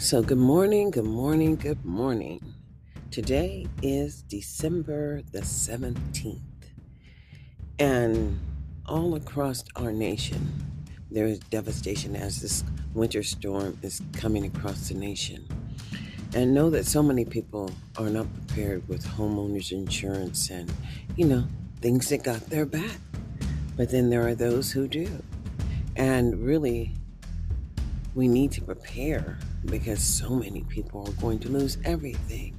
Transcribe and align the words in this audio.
So, 0.00 0.22
good 0.22 0.38
morning, 0.38 0.92
good 0.92 1.06
morning, 1.06 1.56
good 1.56 1.84
morning. 1.84 2.54
Today 3.10 3.66
is 3.82 4.22
December 4.22 5.22
the 5.32 5.40
17th, 5.40 6.38
and 7.80 8.38
all 8.86 9.16
across 9.16 9.64
our 9.74 9.90
nation, 9.90 10.52
there 11.10 11.26
is 11.26 11.40
devastation 11.40 12.14
as 12.14 12.40
this 12.40 12.62
winter 12.94 13.24
storm 13.24 13.76
is 13.82 14.00
coming 14.12 14.46
across 14.46 14.88
the 14.88 14.94
nation. 14.94 15.44
And 16.32 16.54
know 16.54 16.70
that 16.70 16.86
so 16.86 17.02
many 17.02 17.24
people 17.24 17.68
are 17.96 18.08
not 18.08 18.28
prepared 18.34 18.88
with 18.88 19.04
homeowners 19.04 19.72
insurance 19.72 20.48
and, 20.50 20.72
you 21.16 21.26
know, 21.26 21.42
things 21.80 22.08
that 22.10 22.22
got 22.22 22.48
their 22.48 22.66
back. 22.66 23.00
But 23.76 23.90
then 23.90 24.10
there 24.10 24.24
are 24.28 24.36
those 24.36 24.70
who 24.70 24.86
do. 24.86 25.10
And 25.96 26.38
really, 26.38 26.94
we 28.18 28.26
need 28.26 28.50
to 28.50 28.60
prepare 28.60 29.38
because 29.66 30.02
so 30.02 30.30
many 30.30 30.64
people 30.64 31.08
are 31.08 31.22
going 31.22 31.38
to 31.38 31.48
lose 31.48 31.78
everything. 31.84 32.52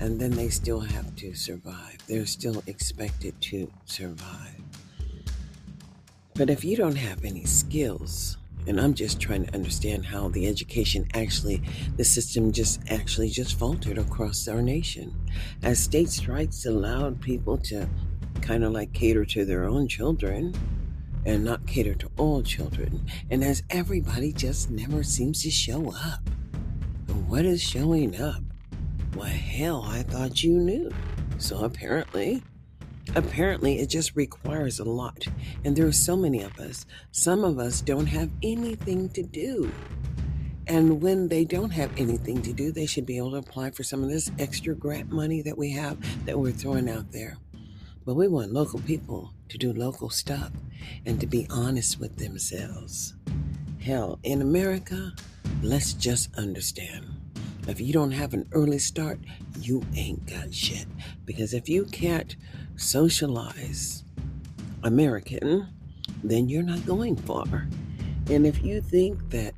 And 0.00 0.20
then 0.20 0.32
they 0.32 0.50
still 0.50 0.80
have 0.80 1.16
to 1.16 1.34
survive. 1.34 1.96
They're 2.06 2.26
still 2.26 2.62
expected 2.66 3.40
to 3.40 3.72
survive. 3.86 4.60
But 6.34 6.50
if 6.50 6.62
you 6.62 6.76
don't 6.76 6.96
have 6.96 7.24
any 7.24 7.46
skills, 7.46 8.36
and 8.66 8.78
I'm 8.78 8.92
just 8.92 9.18
trying 9.18 9.46
to 9.46 9.54
understand 9.54 10.04
how 10.04 10.28
the 10.28 10.46
education 10.46 11.08
actually, 11.14 11.62
the 11.96 12.04
system 12.04 12.52
just 12.52 12.82
actually 12.90 13.30
just 13.30 13.58
faltered 13.58 13.96
across 13.96 14.46
our 14.46 14.60
nation. 14.60 15.14
As 15.62 15.78
state 15.78 16.10
strikes 16.10 16.66
allowed 16.66 17.22
people 17.22 17.56
to 17.72 17.88
kind 18.42 18.62
of 18.62 18.72
like 18.72 18.92
cater 18.92 19.24
to 19.24 19.46
their 19.46 19.64
own 19.64 19.88
children, 19.88 20.54
and 21.26 21.44
not 21.44 21.66
cater 21.66 21.94
to 21.94 22.10
all 22.16 22.42
children. 22.42 23.04
And 23.30 23.44
as 23.44 23.62
everybody 23.68 24.32
just 24.32 24.70
never 24.70 25.02
seems 25.02 25.42
to 25.42 25.50
show 25.50 25.92
up. 25.92 26.20
What 27.26 27.44
is 27.44 27.60
showing 27.60 28.18
up? 28.20 28.42
Well, 29.14 29.26
hell, 29.26 29.82
I 29.86 30.02
thought 30.02 30.42
you 30.42 30.52
knew. 30.52 30.90
So 31.38 31.64
apparently, 31.64 32.42
apparently 33.14 33.80
it 33.80 33.88
just 33.88 34.14
requires 34.14 34.78
a 34.78 34.84
lot. 34.84 35.26
And 35.64 35.74
there 35.74 35.86
are 35.86 35.92
so 35.92 36.16
many 36.16 36.42
of 36.42 36.58
us. 36.58 36.86
Some 37.10 37.44
of 37.44 37.58
us 37.58 37.80
don't 37.80 38.06
have 38.06 38.30
anything 38.42 39.08
to 39.10 39.22
do. 39.22 39.72
And 40.68 41.00
when 41.00 41.28
they 41.28 41.44
don't 41.44 41.70
have 41.70 41.90
anything 41.96 42.42
to 42.42 42.52
do, 42.52 42.72
they 42.72 42.86
should 42.86 43.06
be 43.06 43.18
able 43.18 43.32
to 43.32 43.36
apply 43.36 43.70
for 43.70 43.82
some 43.84 44.02
of 44.02 44.10
this 44.10 44.30
extra 44.38 44.74
grant 44.74 45.10
money 45.10 45.42
that 45.42 45.56
we 45.56 45.70
have 45.72 45.98
that 46.26 46.38
we're 46.38 46.52
throwing 46.52 46.88
out 46.88 47.12
there. 47.12 47.36
But 48.06 48.14
we 48.14 48.28
want 48.28 48.52
local 48.52 48.78
people 48.78 49.32
to 49.48 49.58
do 49.58 49.72
local 49.72 50.10
stuff 50.10 50.52
and 51.04 51.20
to 51.20 51.26
be 51.26 51.48
honest 51.50 51.98
with 51.98 52.16
themselves. 52.16 53.14
Hell, 53.80 54.20
in 54.22 54.42
America, 54.42 55.12
let's 55.60 55.92
just 55.92 56.32
understand. 56.38 57.04
If 57.66 57.80
you 57.80 57.92
don't 57.92 58.12
have 58.12 58.32
an 58.32 58.48
early 58.52 58.78
start, 58.78 59.18
you 59.60 59.84
ain't 59.96 60.24
got 60.24 60.54
shit. 60.54 60.86
Because 61.24 61.52
if 61.52 61.68
you 61.68 61.84
can't 61.84 62.36
socialize 62.76 64.04
American, 64.84 65.66
then 66.22 66.48
you're 66.48 66.62
not 66.62 66.86
going 66.86 67.16
far. 67.16 67.66
And 68.30 68.46
if 68.46 68.62
you 68.62 68.80
think 68.82 69.30
that 69.30 69.52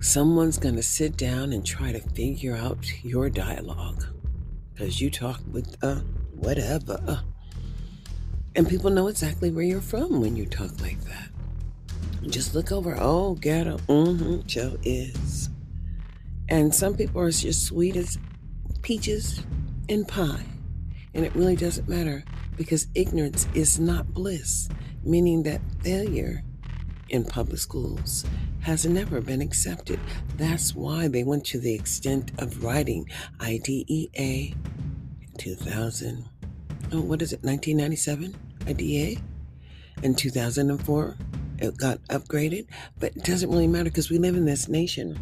someone's 0.00 0.58
going 0.58 0.74
to 0.74 0.82
sit 0.82 1.16
down 1.16 1.52
and 1.52 1.64
try 1.64 1.92
to 1.92 2.00
figure 2.00 2.56
out 2.56 3.04
your 3.04 3.30
dialogue, 3.30 4.06
because 4.74 5.00
you 5.00 5.08
talk 5.08 5.40
with 5.52 5.76
uh, 5.84 6.00
whatever. 6.42 7.22
And 8.54 8.68
people 8.68 8.90
know 8.90 9.08
exactly 9.08 9.50
where 9.50 9.64
you're 9.64 9.80
from 9.80 10.20
when 10.20 10.36
you 10.36 10.44
talk 10.46 10.80
like 10.80 11.00
that. 11.04 11.30
Just 12.28 12.54
look 12.54 12.70
over, 12.70 12.96
oh, 12.98 13.34
ghetto, 13.34 13.78
mm-hmm, 13.78 14.46
Joe 14.46 14.76
is. 14.82 15.48
And 16.48 16.74
some 16.74 16.94
people 16.94 17.20
are 17.20 17.30
just 17.30 17.64
sweet 17.64 17.96
as 17.96 18.18
peaches 18.82 19.42
and 19.88 20.06
pie. 20.06 20.44
And 21.14 21.24
it 21.24 21.34
really 21.34 21.56
doesn't 21.56 21.88
matter 21.88 22.24
because 22.56 22.88
ignorance 22.94 23.48
is 23.54 23.78
not 23.80 24.12
bliss, 24.12 24.68
meaning 25.02 25.42
that 25.44 25.60
failure 25.82 26.42
in 27.08 27.24
public 27.24 27.58
schools 27.58 28.24
has 28.60 28.86
never 28.86 29.20
been 29.20 29.40
accepted. 29.40 29.98
That's 30.36 30.74
why 30.74 31.08
they 31.08 31.24
went 31.24 31.44
to 31.46 31.58
the 31.58 31.74
extent 31.74 32.32
of 32.38 32.62
writing 32.62 33.08
IDEA 33.40 34.54
2000 35.38 36.28
oh, 36.92 37.00
what 37.00 37.22
is 37.22 37.32
it, 37.32 37.42
1997 37.42 38.34
IDEA? 38.68 39.18
In 40.02 40.14
2004, 40.14 41.16
it 41.58 41.76
got 41.76 41.98
upgraded, 42.08 42.66
but 42.98 43.16
it 43.16 43.24
doesn't 43.24 43.50
really 43.50 43.66
matter 43.66 43.84
because 43.84 44.10
we 44.10 44.18
live 44.18 44.36
in 44.36 44.44
this 44.44 44.68
nation 44.68 45.18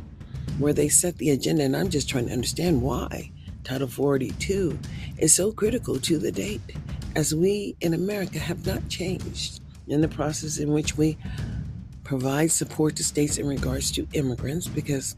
where 0.59 0.73
they 0.73 0.89
set 0.89 1.17
the 1.19 1.31
agenda, 1.31 1.65
and 1.65 1.77
I'm 1.77 1.89
just 1.89 2.09
trying 2.09 2.27
to 2.27 2.33
understand 2.33 2.83
why 2.83 3.31
Title 3.65 3.89
42 3.89 4.79
is 5.19 5.35
so 5.35 5.53
critical 5.53 5.99
to 6.01 6.19
the 6.19 6.33
date, 6.33 6.61
as 7.17 7.35
we 7.35 7.77
in 7.81 7.95
America 7.95 8.39
have 8.39 8.67
not 8.67 8.89
changed 8.89 9.61
in 9.89 10.01
the 10.01 10.09
process 10.09 10.59
in 10.59 10.73
which 10.73 10.97
we 10.97 11.19
provide 12.05 12.51
support 12.51 12.97
to 12.97 13.05
states 13.05 13.39
in 13.39 13.47
regards 13.47 13.91
to 13.93 14.07
immigrants 14.15 14.67
because 14.67 15.17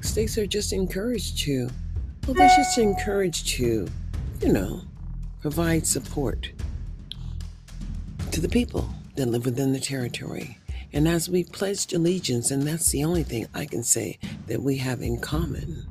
states 0.00 0.38
are 0.38 0.46
just 0.46 0.72
encouraged 0.72 1.38
to, 1.38 1.68
well, 2.26 2.34
they're 2.34 2.48
just 2.48 2.78
encouraged 2.78 3.48
to, 3.48 3.88
you 4.40 4.52
know, 4.52 4.82
provide 5.40 5.86
support 5.86 6.50
to 8.30 8.40
the 8.40 8.48
people 8.48 8.88
that 9.16 9.26
live 9.26 9.44
within 9.44 9.72
the 9.72 9.80
territory. 9.80 10.58
And 10.92 11.08
as 11.08 11.28
we 11.28 11.44
pledged 11.44 11.92
allegiance, 11.92 12.50
and 12.50 12.62
that's 12.62 12.90
the 12.90 13.04
only 13.04 13.22
thing 13.22 13.46
I 13.54 13.64
can 13.64 13.82
say 13.82 14.18
that 14.48 14.62
we 14.62 14.76
have 14.78 15.00
in 15.00 15.20
common, 15.20 15.86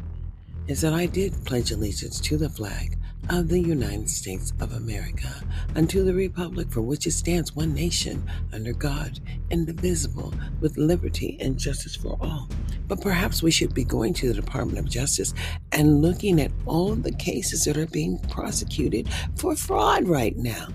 is 0.67 0.81
that 0.81 0.93
I 0.93 1.05
did 1.07 1.45
pledge 1.45 1.71
allegiance 1.71 2.19
to 2.21 2.37
the 2.37 2.49
flag 2.49 2.98
of 3.29 3.47
the 3.47 3.59
United 3.59 4.09
States 4.09 4.53
of 4.59 4.73
America, 4.73 5.29
unto 5.75 6.03
the 6.03 6.13
republic 6.13 6.71
for 6.71 6.81
which 6.81 7.05
it 7.05 7.11
stands, 7.11 7.55
one 7.55 7.73
nation, 7.73 8.23
under 8.53 8.73
God, 8.73 9.19
indivisible, 9.51 10.33
with 10.61 10.77
liberty 10.77 11.37
and 11.39 11.57
justice 11.57 11.95
for 11.95 12.17
all. 12.21 12.47
But 12.87 13.01
perhaps 13.01 13.43
we 13.43 13.51
should 13.51 13.73
be 13.73 13.83
going 13.83 14.13
to 14.15 14.29
the 14.29 14.41
Department 14.41 14.79
of 14.79 14.89
Justice 14.89 15.33
and 15.71 16.01
looking 16.01 16.41
at 16.41 16.51
all 16.65 16.91
of 16.91 17.03
the 17.03 17.11
cases 17.11 17.65
that 17.65 17.77
are 17.77 17.85
being 17.85 18.17
prosecuted 18.29 19.07
for 19.35 19.55
fraud 19.55 20.07
right 20.07 20.35
now. 20.35 20.67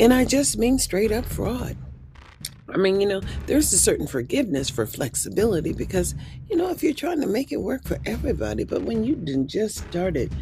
And 0.00 0.12
I 0.12 0.24
just 0.24 0.58
mean 0.58 0.78
straight 0.78 1.12
up 1.12 1.24
fraud. 1.24 1.76
I 2.68 2.76
mean, 2.78 3.00
you 3.00 3.06
know, 3.06 3.22
there's 3.46 3.72
a 3.72 3.78
certain 3.78 4.08
forgiveness 4.08 4.68
for 4.68 4.84
flexibility 4.84 5.72
because, 5.72 6.16
you 6.50 6.56
know, 6.56 6.70
if 6.70 6.82
you're 6.82 6.92
trying 6.92 7.20
to 7.20 7.26
make 7.28 7.52
it 7.52 7.58
work 7.58 7.84
for 7.84 7.98
everybody, 8.04 8.64
but 8.64 8.82
when 8.82 9.04
you 9.04 9.14
just 9.46 9.76
started 9.88 10.32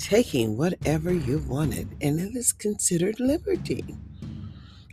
taking 0.00 0.56
whatever 0.56 1.12
you 1.12 1.38
wanted, 1.46 1.88
and 2.00 2.18
it 2.18 2.34
is 2.34 2.52
considered 2.52 3.20
liberty. 3.20 3.84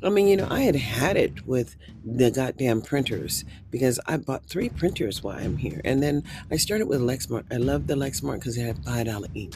I 0.04 0.10
mean, 0.10 0.28
you 0.28 0.38
know, 0.38 0.48
I 0.52 0.62
had 0.62 0.76
had 0.76 1.18
it 1.18 1.48
with 1.48 1.76
the 2.06 2.30
goddamn 2.30 2.82
printers 2.82 3.46
because 3.72 4.00
I 4.06 4.18
bought 4.18 4.46
three 4.46 4.70
printers 4.70 5.24
while 5.24 5.38
I'm 5.38 5.58
here. 5.58 5.82
And 5.84 6.04
then 6.04 6.24
I 6.52 6.58
started 6.58 6.88
with 6.88 7.02
Lexmark. 7.02 7.46
I 7.52 7.58
love 7.58 7.88
the 7.88 7.96
Lexmark 7.96 8.36
because 8.36 8.58
it 8.58 8.66
had 8.66 8.78
$5 8.84 9.28
ink. 9.34 9.56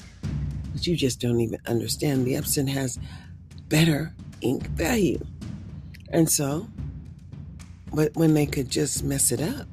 But 0.74 0.88
you 0.88 0.96
just 0.96 1.20
don't 1.20 1.42
even 1.42 1.60
understand. 1.68 2.26
The 2.26 2.34
Epson 2.34 2.68
has 2.70 2.98
better 3.68 4.16
ink 4.42 4.68
value. 4.70 5.24
And 6.10 6.28
so, 6.28 6.68
but 7.94 8.16
when 8.16 8.34
they 8.34 8.48
could 8.48 8.72
just 8.72 9.04
mess 9.04 9.32
it 9.32 9.42
up, 9.42 9.68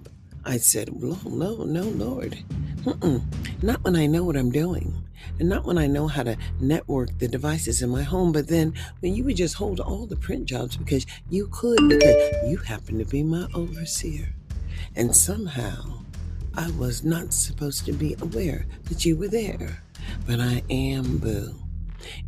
I 0.44 0.58
said, 0.58 0.94
no, 1.00 1.18
no, 1.24 1.64
no, 1.64 1.82
Lord. 1.82 2.36
Mm-mm. 2.82 3.22
Not 3.62 3.82
when 3.84 3.96
I 3.96 4.04
know 4.04 4.22
what 4.22 4.36
I'm 4.36 4.50
doing 4.50 5.07
and 5.38 5.48
not 5.48 5.64
when 5.64 5.78
I 5.78 5.86
know 5.86 6.06
how 6.06 6.22
to 6.22 6.36
network 6.60 7.18
the 7.18 7.28
devices 7.28 7.82
in 7.82 7.90
my 7.90 8.02
home, 8.02 8.32
but 8.32 8.48
then 8.48 8.74
when 9.00 9.14
you 9.14 9.24
would 9.24 9.36
just 9.36 9.54
hold 9.54 9.80
all 9.80 10.06
the 10.06 10.16
print 10.16 10.46
jobs 10.46 10.76
because 10.76 11.06
you 11.30 11.48
could, 11.50 11.88
because 11.88 12.48
you 12.48 12.56
happen 12.58 12.98
to 12.98 13.04
be 13.04 13.22
my 13.22 13.46
overseer. 13.54 14.28
And 14.96 15.14
somehow 15.14 16.02
I 16.54 16.70
was 16.72 17.04
not 17.04 17.32
supposed 17.32 17.86
to 17.86 17.92
be 17.92 18.16
aware 18.20 18.66
that 18.84 19.04
you 19.04 19.16
were 19.16 19.28
there, 19.28 19.82
but 20.26 20.40
I 20.40 20.62
am, 20.70 21.18
boo. 21.18 21.54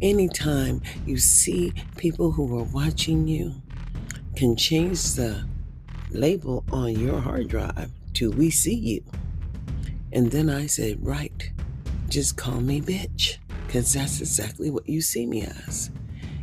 Anytime 0.00 0.82
you 1.06 1.16
see 1.16 1.72
people 1.96 2.32
who 2.32 2.58
are 2.58 2.64
watching 2.64 3.26
you, 3.26 3.54
can 4.36 4.56
change 4.56 5.14
the 5.14 5.44
label 6.10 6.64
on 6.72 6.98
your 6.98 7.20
hard 7.20 7.48
drive 7.48 7.90
to 8.14 8.30
we 8.30 8.50
see 8.50 8.74
you. 8.74 9.04
And 10.12 10.30
then 10.30 10.50
I 10.50 10.66
said, 10.66 11.04
right, 11.04 11.50
just 12.10 12.36
call 12.36 12.60
me 12.60 12.80
bitch, 12.80 13.38
because 13.66 13.92
that's 13.92 14.20
exactly 14.20 14.68
what 14.70 14.88
you 14.88 15.00
see 15.00 15.26
me 15.26 15.42
as. 15.42 15.90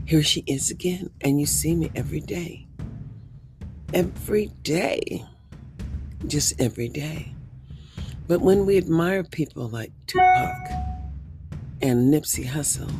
Here 0.06 0.24
she 0.24 0.44
is 0.48 0.72
again, 0.72 1.10
and 1.22 1.40
you 1.40 1.46
see 1.46 1.76
me 1.76 1.92
every 1.94 2.22
day. 2.22 2.66
Every 3.94 4.48
day. 4.64 5.26
Just 6.26 6.60
every 6.62 6.88
day. 6.88 7.34
But 8.28 8.40
when 8.42 8.66
we 8.66 8.78
admire 8.78 9.24
people 9.24 9.68
like 9.68 9.92
Tupac 10.08 10.70
and 11.82 12.14
Nipsey 12.14 12.46
Hussle, 12.46 12.92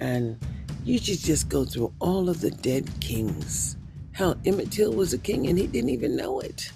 and 0.00 0.38
you 0.84 0.98
should 0.98 1.18
just 1.18 1.48
go 1.48 1.64
through 1.64 1.92
all 1.98 2.28
of 2.28 2.40
the 2.40 2.50
dead 2.50 2.88
kings. 3.00 3.76
Hell, 4.12 4.36
Emmett 4.44 4.70
Till 4.70 4.92
was 4.92 5.12
a 5.12 5.18
king 5.18 5.46
and 5.46 5.58
he 5.58 5.66
didn't 5.66 5.90
even 5.90 6.16
know 6.16 6.40
it. 6.40 6.72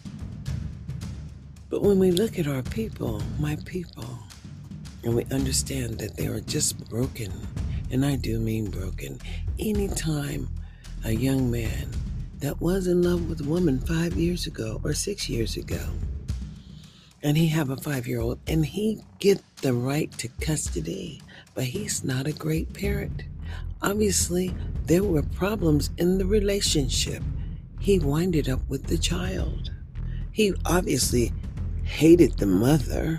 But 1.70 1.82
when 1.82 1.98
we 1.98 2.10
look 2.10 2.38
at 2.38 2.46
our 2.46 2.62
people, 2.62 3.22
my 3.38 3.56
people, 3.64 4.18
and 5.04 5.14
we 5.14 5.24
understand 5.30 5.98
that 5.98 6.16
they 6.16 6.26
are 6.26 6.40
just 6.40 6.88
broken, 6.88 7.32
and 7.90 8.04
I 8.04 8.16
do 8.16 8.38
mean 8.38 8.70
broken, 8.70 9.18
anytime 9.58 10.48
a 11.04 11.12
young 11.12 11.50
man 11.50 11.90
that 12.40 12.60
was 12.60 12.86
in 12.86 13.02
love 13.02 13.28
with 13.28 13.40
a 13.40 13.48
woman 13.48 13.80
five 13.80 14.14
years 14.14 14.46
ago 14.46 14.80
or 14.84 14.94
six 14.94 15.28
years 15.28 15.56
ago, 15.56 15.80
and 17.22 17.36
he 17.36 17.48
have 17.48 17.70
a 17.70 17.76
five-year-old, 17.76 18.38
and 18.46 18.64
he 18.64 19.00
get 19.18 19.42
the 19.62 19.72
right 19.72 20.10
to 20.18 20.28
custody, 20.40 21.20
but 21.54 21.64
he's 21.64 22.04
not 22.04 22.28
a 22.28 22.32
great 22.32 22.72
parent. 22.72 23.24
Obviously, 23.82 24.54
there 24.86 25.02
were 25.02 25.22
problems 25.22 25.90
in 25.98 26.18
the 26.18 26.26
relationship. 26.26 27.22
He 27.80 27.98
winded 27.98 28.48
up 28.48 28.60
with 28.68 28.84
the 28.84 28.98
child. 28.98 29.70
He 30.30 30.52
obviously 30.64 31.32
hated 31.84 32.38
the 32.38 32.46
mother. 32.46 33.18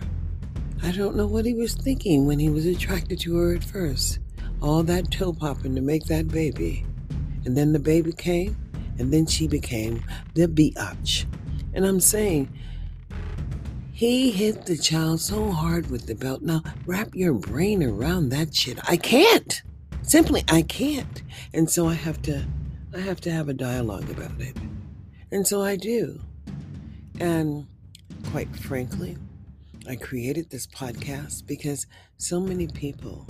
I 0.82 0.92
don't 0.92 1.16
know 1.16 1.28
what 1.28 1.46
he 1.46 1.54
was 1.54 1.74
thinking 1.74 2.26
when 2.26 2.40
he 2.40 2.50
was 2.50 2.66
attracted 2.66 3.20
to 3.22 3.38
her 3.38 3.56
at 3.56 3.64
first. 3.64 4.20
All 4.62 4.84
that 4.84 5.12
toe 5.12 5.34
popping 5.34 5.76
to 5.76 5.82
make 5.82 6.06
that 6.06 6.28
baby. 6.28 6.86
And 7.46 7.56
then 7.56 7.74
the 7.74 7.80
baby 7.80 8.12
came, 8.12 8.58
and 8.98 9.14
then 9.14 9.26
she 9.26 9.48
became 9.48 10.04
the 10.34 10.48
biatch. 10.48 11.26
And 11.74 11.86
I'm 11.86 12.00
saying, 12.00 12.52
he 13.92 14.32
hit 14.32 14.66
the 14.66 14.78
child 14.78 15.20
so 15.20 15.52
hard 15.52 15.92
with 15.92 16.08
the 16.08 16.16
belt. 16.16 16.42
Now, 16.42 16.64
wrap 16.86 17.14
your 17.14 17.34
brain 17.34 17.84
around 17.84 18.30
that 18.30 18.56
shit. 18.56 18.80
I 18.90 18.96
can't. 18.96 19.62
Simply, 20.02 20.44
I 20.48 20.62
can't. 20.62 21.22
And 21.54 21.70
so 21.70 21.88
I 21.88 21.94
have 21.94 22.22
to, 22.24 22.46
I 22.96 23.00
have 23.00 23.20
to 23.22 23.32
have 23.32 23.50
a 23.50 23.54
dialogue 23.54 24.10
about 24.10 24.40
it. 24.40 24.56
And 25.32 25.46
so 25.46 25.62
I 25.62 25.76
do. 25.76 26.20
And 27.20 27.68
quite 28.32 28.56
frankly, 28.56 29.18
I 29.88 29.96
created 29.96 30.50
this 30.50 30.68
podcast 30.68 31.48
because 31.48 31.88
so 32.18 32.40
many 32.40 32.68
people 32.68 33.26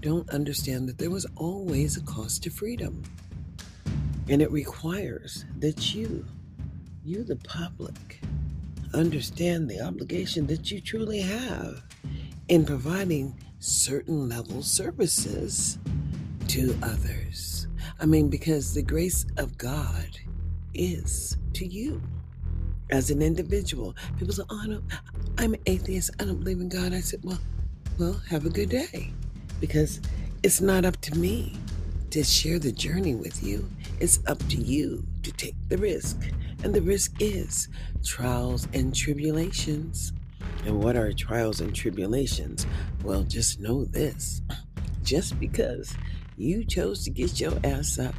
don't 0.00 0.28
understand 0.30 0.88
that 0.88 0.98
there 0.98 1.10
was 1.10 1.26
always 1.36 1.96
a 1.96 2.02
cost 2.02 2.42
to 2.44 2.50
freedom. 2.50 3.02
And 4.28 4.40
it 4.40 4.50
requires 4.50 5.44
that 5.58 5.94
you, 5.94 6.24
you 7.04 7.22
the 7.22 7.36
public, 7.36 8.20
understand 8.94 9.68
the 9.68 9.80
obligation 9.80 10.46
that 10.46 10.70
you 10.70 10.80
truly 10.80 11.20
have 11.20 11.82
in 12.48 12.64
providing 12.64 13.36
certain 13.58 14.28
level 14.28 14.62
services 14.62 15.78
to 16.48 16.76
others. 16.82 17.68
I 18.00 18.06
mean, 18.06 18.28
because 18.28 18.72
the 18.72 18.82
grace 18.82 19.26
of 19.36 19.58
God 19.58 20.18
is 20.72 21.36
to 21.54 21.66
you 21.66 22.00
as 22.90 23.10
an 23.10 23.22
individual. 23.22 23.94
People 24.18 24.34
say, 24.34 24.42
"Oh, 24.50 24.64
no, 24.66 24.82
I'm 25.38 25.54
an 25.54 25.60
atheist. 25.66 26.10
I 26.18 26.24
don't 26.24 26.38
believe 26.38 26.60
in 26.60 26.68
God." 26.68 26.92
I 26.92 27.00
said, 27.00 27.20
"Well, 27.22 27.40
well, 27.98 28.20
have 28.28 28.46
a 28.46 28.50
good 28.50 28.68
day," 28.68 29.12
because 29.60 30.00
it's 30.42 30.60
not 30.60 30.84
up 30.84 31.00
to 31.02 31.18
me 31.18 31.56
to 32.10 32.24
share 32.24 32.58
the 32.58 32.72
journey 32.72 33.14
with 33.14 33.42
you. 33.42 33.68
It's 34.00 34.20
up 34.26 34.38
to 34.48 34.56
you 34.56 35.06
to 35.22 35.32
take 35.32 35.54
the 35.68 35.78
risk, 35.78 36.18
and 36.64 36.74
the 36.74 36.82
risk 36.82 37.14
is 37.20 37.68
trials 38.04 38.66
and 38.72 38.94
tribulations. 38.94 40.12
And 40.66 40.82
what 40.82 40.96
are 40.96 41.12
trials 41.12 41.60
and 41.60 41.74
tribulations? 41.74 42.66
Well, 43.02 43.22
just 43.22 43.60
know 43.60 43.84
this: 43.84 44.42
just 45.02 45.38
because 45.38 45.94
you 46.36 46.64
chose 46.64 47.04
to 47.04 47.10
get 47.10 47.38
your 47.38 47.58
ass 47.64 47.98
up 47.98 48.14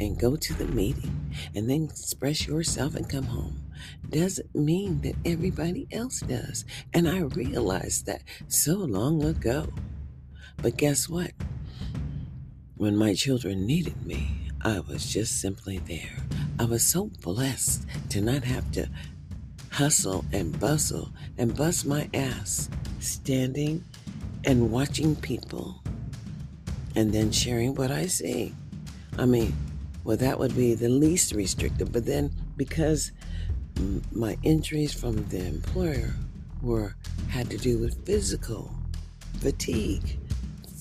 and 0.00 0.18
go 0.18 0.34
to 0.36 0.54
the 0.54 0.66
meeting 0.66 1.34
and 1.54 1.68
then 1.68 1.84
express 1.84 2.46
yourself 2.46 2.94
and 2.94 3.08
come 3.08 3.24
home 3.24 3.65
doesn't 4.10 4.54
mean 4.54 5.00
that 5.02 5.14
everybody 5.24 5.86
else 5.92 6.20
does. 6.20 6.64
And 6.92 7.08
I 7.08 7.20
realized 7.20 8.06
that 8.06 8.22
so 8.48 8.74
long 8.74 9.22
ago. 9.22 9.68
But 10.62 10.76
guess 10.76 11.08
what? 11.08 11.32
When 12.76 12.96
my 12.96 13.14
children 13.14 13.66
needed 13.66 14.06
me, 14.06 14.50
I 14.62 14.80
was 14.80 15.12
just 15.12 15.40
simply 15.40 15.78
there. 15.78 16.16
I 16.58 16.64
was 16.64 16.86
so 16.86 17.10
blessed 17.22 17.86
to 18.10 18.20
not 18.20 18.44
have 18.44 18.70
to 18.72 18.88
hustle 19.70 20.24
and 20.32 20.58
bustle 20.58 21.10
and 21.38 21.54
bust 21.54 21.86
my 21.86 22.08
ass 22.14 22.70
standing 22.98 23.84
and 24.44 24.70
watching 24.70 25.14
people 25.16 25.82
and 26.94 27.12
then 27.12 27.30
sharing 27.30 27.74
what 27.74 27.90
I 27.90 28.06
see. 28.06 28.54
I 29.18 29.26
mean, 29.26 29.54
well, 30.04 30.16
that 30.16 30.38
would 30.38 30.56
be 30.56 30.74
the 30.74 30.88
least 30.88 31.32
restrictive. 31.32 31.92
But 31.92 32.06
then 32.06 32.32
because 32.56 33.12
my 34.12 34.36
injuries 34.42 34.92
from 34.92 35.26
the 35.28 35.46
employer 35.46 36.14
were 36.62 36.94
had 37.28 37.50
to 37.50 37.58
do 37.58 37.78
with 37.78 38.04
physical 38.06 38.74
fatigue, 39.40 40.18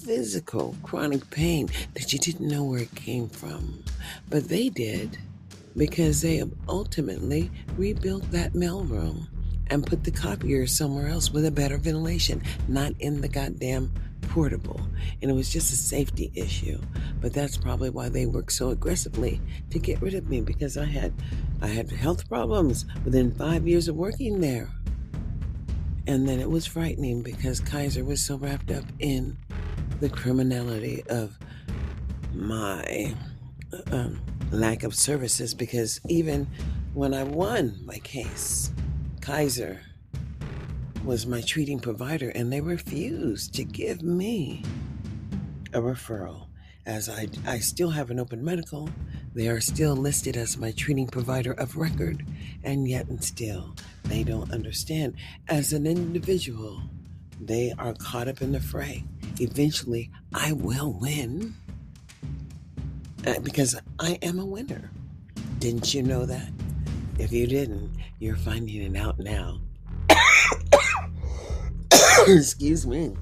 physical 0.04 0.76
chronic 0.84 1.30
pain 1.30 1.70
that 1.94 2.14
you 2.14 2.20
didn't 2.20 2.48
know 2.48 2.64
where 2.64 2.82
it 2.82 2.96
came 2.96 3.28
from. 3.28 3.84
But 4.30 4.48
they 4.48 4.70
did 4.70 5.18
because 5.76 6.22
they 6.22 6.44
ultimately 6.70 7.52
rebuilt 7.78 8.30
that 8.32 8.54
mailroom 8.54 9.28
and 9.68 9.86
put 9.86 10.04
the 10.04 10.12
copier 10.12 10.68
somewhere 10.68 11.08
else 11.08 11.32
with 11.32 11.46
a 11.46 11.52
better 11.52 11.78
ventilation, 11.78 12.42
not 12.68 12.94
in 13.00 13.22
the 13.22 13.28
goddamn 13.28 13.92
portable. 14.30 14.80
And 15.22 15.32
it 15.32 15.34
was 15.34 15.52
just 15.52 15.72
a 15.72 15.76
safety 15.76 16.32
issue. 16.36 16.80
But 17.22 17.34
that's 17.34 17.58
probably 17.58 17.90
why 17.90 18.10
they 18.10 18.26
worked 18.26 18.52
so 18.52 18.70
aggressively 18.70 19.42
to 19.70 19.80
get 19.80 20.02
rid 20.02 20.14
of 20.14 20.30
me 20.30 20.42
because 20.42 20.78
I 20.78 20.86
had 20.86 21.14
I 21.62 21.68
had 21.68 21.90
health 21.90 22.28
problems 22.28 22.86
within 23.04 23.34
5 23.34 23.68
years 23.68 23.88
of 23.88 23.96
working 23.96 24.42
there. 24.42 24.70
And 26.08 26.28
then 26.28 26.40
it 26.40 26.50
was 26.50 26.66
frightening 26.66 27.24
because 27.24 27.60
Kaiser 27.60 28.04
was 28.04 28.24
so 28.24 28.38
wrapped 28.38 28.72
up 28.72 28.84
in 29.00 29.38
the 30.00 30.10
criminality 30.10 31.04
of 31.10 31.38
my 32.34 33.16
um, 33.92 34.22
lack 34.52 34.84
of 34.84 34.94
services 34.94 35.54
because 35.54 36.00
even 36.08 36.48
when 36.94 37.14
I 37.14 37.24
won 37.24 37.80
my 37.86 37.98
case, 38.00 38.72
Kaiser 39.22 39.82
was 41.06 41.28
my 41.28 41.40
treating 41.42 41.80
provider, 41.80 42.30
and 42.30 42.52
they 42.52 42.62
refused 42.62 43.54
to 43.54 43.64
give 43.64 44.02
me 44.02 44.64
a 45.72 45.80
referral. 45.80 46.48
As 46.88 47.10
I, 47.10 47.28
I 47.46 47.60
still 47.60 47.92
have 47.92 48.10
an 48.10 48.20
open 48.20 48.44
medical, 48.44 48.90
they 49.34 49.48
are 49.48 49.62
still 49.62 49.96
listed 49.96 50.36
as 50.36 50.58
my 50.58 50.72
treating 50.72 51.08
provider 51.08 51.54
of 51.54 51.78
record, 51.78 52.26
and 52.64 52.88
yet 52.88 53.08
and 53.08 53.24
still 53.24 53.76
they 54.06 54.24
don't 54.24 54.52
understand. 54.52 55.16
As 55.48 55.74
an 55.74 55.86
individual, 55.86 56.82
they 57.40 57.74
are 57.78 57.94
caught 57.94 58.28
up 58.28 58.42
in 58.42 58.52
the 58.52 58.60
fray. 58.60 59.04
Eventually, 59.40 60.10
I 60.34 60.54
will 60.54 60.94
win 60.94 61.54
uh, 63.28 63.40
because 63.42 63.80
I 64.00 64.18
am 64.24 64.40
a 64.40 64.46
winner. 64.46 64.90
Didn't 65.60 65.94
you 65.94 66.02
know 66.02 66.26
that? 66.26 66.50
If 67.20 67.32
you 67.32 67.46
didn't, 67.46 67.92
you're 68.20 68.36
finding 68.36 68.82
it 68.82 69.00
out 69.00 69.20
now. 69.20 69.60
Excuse 72.28 72.88
me. 72.88 73.14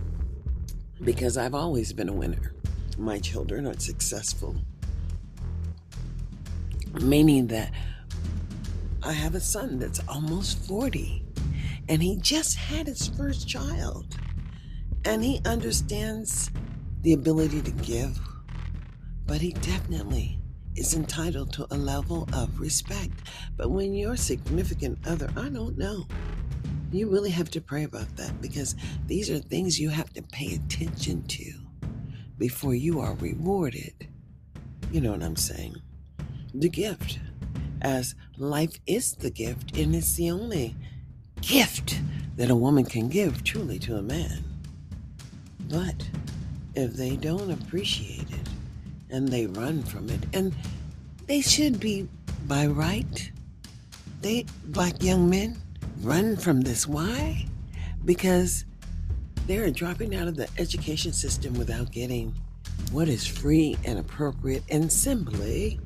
Because 1.03 1.38
I've 1.38 1.53
always 1.53 1.91
been 1.91 2.07
a 2.07 2.13
winner. 2.13 2.53
My 2.98 3.19
children 3.19 3.67
are 3.67 3.77
successful. 3.77 4.55
Meaning 7.01 7.48
that 7.48 7.72
I 9.01 9.12
have 9.12 9.36
a 9.36 9.41
son 9.41 9.79
that's 9.79 10.00
almost 10.07 10.65
40 10.65 11.25
and 11.89 12.01
he 12.01 12.15
just 12.17 12.55
had 12.55 12.88
his 12.88 13.10
first 13.10 13.48
child. 13.48 14.05
And 15.05 15.22
he 15.22 15.41
understands 15.45 16.50
the 17.01 17.12
ability 17.12 17.62
to 17.63 17.72
give, 17.72 18.17
but 19.25 19.41
he 19.41 19.51
definitely 19.51 20.39
is 20.77 20.93
entitled 20.93 21.51
to 21.53 21.67
a 21.72 21.77
level 21.77 22.27
of 22.31 22.57
respect. 22.57 23.12
But 23.57 23.69
when 23.69 23.93
your 23.93 24.15
significant 24.15 25.00
other, 25.05 25.29
I 25.36 25.50
don't 25.50 25.77
know, 25.77 26.05
you 26.93 27.09
really 27.09 27.31
have 27.31 27.50
to 27.51 27.62
pray 27.62 27.83
about 27.83 28.15
that 28.17 28.41
because 28.41 28.75
these 29.07 29.29
are 29.29 29.39
things 29.39 29.79
you 29.79 29.89
have 29.89 30.13
to 30.13 30.21
pay 30.21 30.55
attention 30.55 31.23
to 31.27 31.53
before 32.38 32.75
you 32.75 33.00
are 33.00 33.15
rewarded. 33.15 34.07
You 34.91 35.01
know 35.01 35.12
what 35.12 35.23
I'm 35.23 35.35
saying? 35.35 35.75
The 36.53 36.69
gift, 36.69 37.19
as 37.81 38.15
life 38.38 38.79
is 38.85 39.13
the 39.13 39.31
gift, 39.31 39.77
and 39.77 39.95
it's 39.95 40.15
the 40.15 40.29
only 40.29 40.75
gift 41.41 42.00
that 42.38 42.50
a 42.50 42.55
woman 42.55 42.85
can 42.85 43.09
give 43.09 43.43
truly 43.43 43.79
to 43.79 43.97
a 43.97 44.01
man. 44.01 44.43
But 45.62 46.07
if 46.75 46.93
they 46.93 47.15
don't 47.15 47.51
appreciate 47.51 48.29
it 48.29 48.50
and 49.09 49.27
they 49.27 49.47
run 49.47 49.83
from 49.83 50.09
it, 50.09 50.23
and 50.33 50.53
they 51.27 51.41
should 51.41 51.79
be 51.79 52.07
by 52.47 52.67
right, 52.67 53.31
they, 54.21 54.45
black 54.65 55.01
young 55.01 55.29
men, 55.29 55.57
run 56.01 56.35
from 56.35 56.62
this. 56.62 56.88
Why? 56.88 57.45
Because 58.05 58.65
they're 59.47 59.71
dropping 59.71 60.15
out 60.15 60.27
of 60.27 60.35
the 60.35 60.47
education 60.57 61.13
system 61.13 61.53
without 61.55 61.91
getting 61.91 62.33
what 62.91 63.07
is 63.07 63.25
free 63.25 63.77
and 63.85 64.00
appropriate 64.00 64.63
and 64.69 64.91
simply 64.91 65.79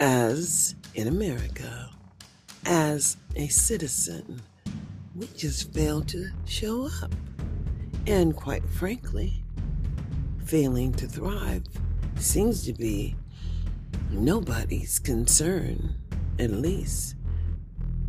as 0.00 0.74
in 0.94 1.08
America, 1.08 1.90
as 2.66 3.16
a 3.36 3.48
citizen, 3.48 4.42
we 5.14 5.26
just 5.36 5.72
fail 5.72 6.02
to 6.02 6.30
show 6.44 6.88
up. 7.02 7.12
And 8.06 8.34
quite 8.34 8.64
frankly, 8.64 9.44
failing 10.44 10.92
to 10.94 11.06
thrive 11.06 11.62
seems 12.16 12.64
to 12.64 12.72
be 12.72 13.14
nobody's 14.10 14.98
concern, 14.98 15.94
at 16.38 16.50
least 16.50 17.16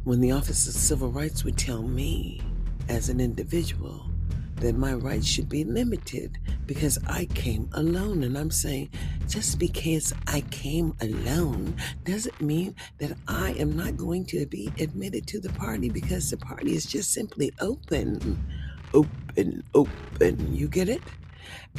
when 0.03 0.19
the 0.19 0.31
Office 0.31 0.67
of 0.67 0.73
Civil 0.73 1.09
Rights 1.09 1.43
would 1.43 1.57
tell 1.57 1.81
me 1.81 2.41
as 2.89 3.07
an 3.07 3.21
individual 3.21 4.05
that 4.57 4.75
my 4.75 4.93
rights 4.93 5.25
should 5.25 5.47
be 5.47 5.63
limited 5.63 6.37
because 6.65 6.99
I 7.07 7.25
came 7.25 7.69
alone. 7.73 8.23
And 8.23 8.37
I'm 8.37 8.51
saying, 8.51 8.89
just 9.27 9.59
because 9.59 10.13
I 10.27 10.41
came 10.51 10.93
alone 11.01 11.75
doesn't 12.03 12.41
mean 12.41 12.75
that 12.97 13.15
I 13.27 13.53
am 13.53 13.75
not 13.75 13.97
going 13.97 14.25
to 14.27 14.45
be 14.45 14.71
admitted 14.79 15.25
to 15.27 15.39
the 15.39 15.49
party 15.49 15.89
because 15.89 16.29
the 16.29 16.37
party 16.37 16.75
is 16.75 16.85
just 16.85 17.13
simply 17.13 17.53
open, 17.61 18.41
open, 18.93 19.63
open. 19.73 20.53
You 20.53 20.67
get 20.67 20.89
it? 20.89 21.01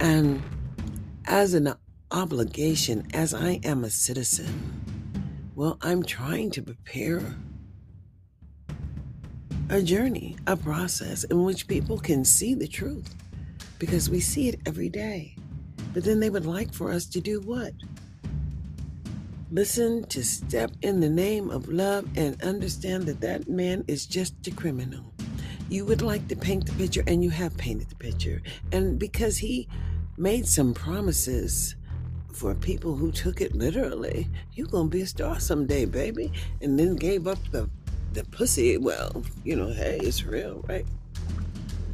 And 0.00 0.42
as 1.26 1.54
an 1.54 1.74
obligation, 2.10 3.06
as 3.12 3.34
I 3.34 3.60
am 3.64 3.84
a 3.84 3.90
citizen, 3.90 4.82
well, 5.54 5.78
I'm 5.82 6.02
trying 6.02 6.50
to 6.52 6.62
prepare 6.62 7.36
a 9.70 9.80
journey, 9.80 10.36
a 10.46 10.56
process 10.56 11.24
in 11.24 11.42
which 11.42 11.66
people 11.66 11.98
can 11.98 12.24
see 12.24 12.54
the 12.54 12.68
truth 12.68 13.14
because 13.78 14.10
we 14.10 14.20
see 14.20 14.48
it 14.48 14.60
every 14.66 14.88
day. 14.88 15.34
But 15.94 16.04
then 16.04 16.20
they 16.20 16.30
would 16.30 16.46
like 16.46 16.74
for 16.74 16.90
us 16.90 17.06
to 17.06 17.20
do 17.20 17.40
what? 17.40 17.72
Listen 19.50 20.04
to 20.08 20.24
step 20.24 20.70
in 20.82 21.00
the 21.00 21.08
name 21.08 21.50
of 21.50 21.68
love 21.68 22.06
and 22.16 22.40
understand 22.42 23.04
that 23.04 23.20
that 23.20 23.48
man 23.48 23.84
is 23.88 24.04
just 24.04 24.34
a 24.46 24.50
criminal. 24.50 25.14
You 25.70 25.86
would 25.86 26.02
like 26.02 26.28
to 26.28 26.36
paint 26.36 26.66
the 26.66 26.72
picture, 26.72 27.02
and 27.06 27.24
you 27.24 27.30
have 27.30 27.56
painted 27.56 27.88
the 27.88 27.96
picture. 27.96 28.42
And 28.72 28.98
because 28.98 29.38
he 29.38 29.68
made 30.18 30.46
some 30.46 30.74
promises 30.74 31.76
for 32.32 32.54
people 32.54 32.96
who 32.96 33.10
took 33.12 33.40
it 33.40 33.54
literally, 33.54 34.28
you're 34.52 34.66
going 34.66 34.90
to 34.90 34.96
be 34.96 35.02
a 35.02 35.06
star 35.06 35.40
someday, 35.40 35.84
baby. 35.84 36.32
And 36.60 36.78
then 36.78 36.96
gave 36.96 37.26
up 37.26 37.38
the 37.50 37.70
the 38.14 38.24
pussy, 38.24 38.78
well, 38.78 39.22
you 39.44 39.56
know, 39.56 39.68
hey, 39.68 39.98
it's 40.00 40.24
real, 40.24 40.64
right? 40.68 40.86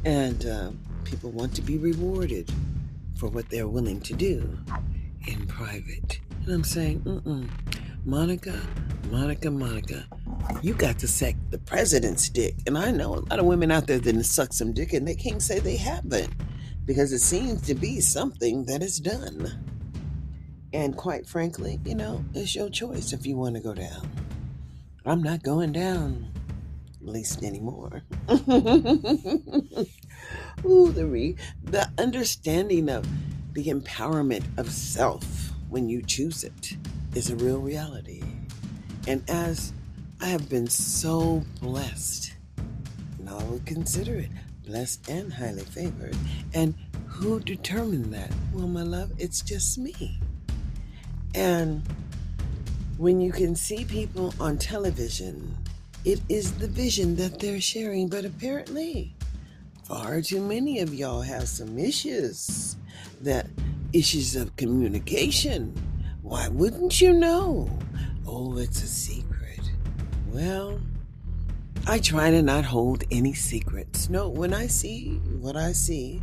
And 0.05 0.45
uh, 0.45 0.71
people 1.03 1.31
want 1.31 1.55
to 1.55 1.61
be 1.61 1.77
rewarded 1.77 2.51
for 3.15 3.27
what 3.27 3.49
they're 3.49 3.67
willing 3.67 3.99
to 4.01 4.13
do 4.13 4.57
in 5.27 5.47
private. 5.47 6.19
And 6.45 6.53
I'm 6.53 6.63
saying, 6.63 7.01
mm 7.01 7.49
Monica, 8.03 8.59
Monica, 9.11 9.51
Monica, 9.51 10.07
you 10.63 10.73
got 10.73 10.97
to 10.99 11.07
suck 11.07 11.35
the 11.51 11.59
president's 11.59 12.29
dick. 12.29 12.55
And 12.65 12.75
I 12.75 12.89
know 12.89 13.13
a 13.13 13.21
lot 13.29 13.37
of 13.37 13.45
women 13.45 13.69
out 13.69 13.85
there 13.85 13.99
that 13.99 14.23
suck 14.23 14.53
some 14.53 14.73
dick 14.73 14.93
and 14.93 15.07
they 15.07 15.13
can't 15.13 15.41
say 15.41 15.59
they 15.59 15.77
haven't 15.77 16.33
because 16.85 17.13
it 17.13 17.19
seems 17.19 17.61
to 17.63 17.75
be 17.75 17.99
something 17.99 18.65
that 18.65 18.81
is 18.81 18.97
done. 18.97 19.51
And 20.73 20.97
quite 20.97 21.27
frankly, 21.27 21.79
you 21.85 21.93
know, 21.93 22.25
it's 22.33 22.55
your 22.55 22.69
choice 22.69 23.13
if 23.13 23.23
you 23.27 23.37
want 23.37 23.55
to 23.55 23.61
go 23.61 23.75
down. 23.75 24.09
I'm 25.05 25.23
not 25.23 25.41
going 25.41 25.71
down, 25.71 26.31
at 27.01 27.07
least 27.07 27.43
anymore. 27.43 28.03
Ooh, 30.63 30.91
the 30.91 31.07
re- 31.07 31.35
the 31.63 31.89
understanding 31.97 32.87
of 32.87 33.07
the 33.53 33.65
empowerment 33.65 34.43
of 34.57 34.71
self 34.71 35.51
when 35.69 35.89
you 35.89 36.03
choose 36.03 36.43
it 36.43 36.77
is 37.15 37.31
a 37.31 37.35
real 37.37 37.59
reality. 37.59 38.21
And 39.07 39.27
as 39.27 39.73
I 40.21 40.27
have 40.27 40.47
been 40.49 40.67
so 40.67 41.43
blessed, 41.61 42.33
and 43.17 43.27
I 43.27 43.43
would 43.45 43.65
consider 43.65 44.15
it 44.15 44.29
blessed 44.67 45.09
and 45.09 45.33
highly 45.33 45.63
favored. 45.63 46.15
And 46.53 46.75
who 47.07 47.39
determined 47.39 48.13
that? 48.13 48.31
Well, 48.53 48.67
my 48.67 48.83
love, 48.83 49.11
it's 49.17 49.41
just 49.41 49.79
me. 49.79 50.19
And 51.33 51.81
when 53.01 53.19
you 53.19 53.31
can 53.31 53.55
see 53.55 53.83
people 53.83 54.31
on 54.39 54.59
television, 54.59 55.57
it 56.05 56.21
is 56.29 56.53
the 56.59 56.67
vision 56.67 57.15
that 57.15 57.39
they're 57.39 57.59
sharing. 57.59 58.07
But 58.07 58.25
apparently, 58.25 59.15
far 59.85 60.21
too 60.21 60.39
many 60.39 60.81
of 60.81 60.93
y'all 60.93 61.21
have 61.21 61.49
some 61.49 61.79
issues 61.79 62.75
that 63.21 63.47
issues 63.91 64.35
of 64.35 64.55
communication. 64.55 65.73
Why 66.21 66.47
wouldn't 66.49 67.01
you 67.01 67.11
know? 67.11 67.75
Oh, 68.27 68.59
it's 68.59 68.83
a 68.83 68.87
secret. 68.87 69.61
Well, 70.29 70.79
I 71.87 71.97
try 71.97 72.29
to 72.29 72.43
not 72.43 72.65
hold 72.65 73.03
any 73.09 73.33
secrets. 73.33 74.11
No, 74.11 74.29
when 74.29 74.53
I 74.53 74.67
see 74.67 75.15
what 75.39 75.57
I 75.57 75.71
see, 75.71 76.21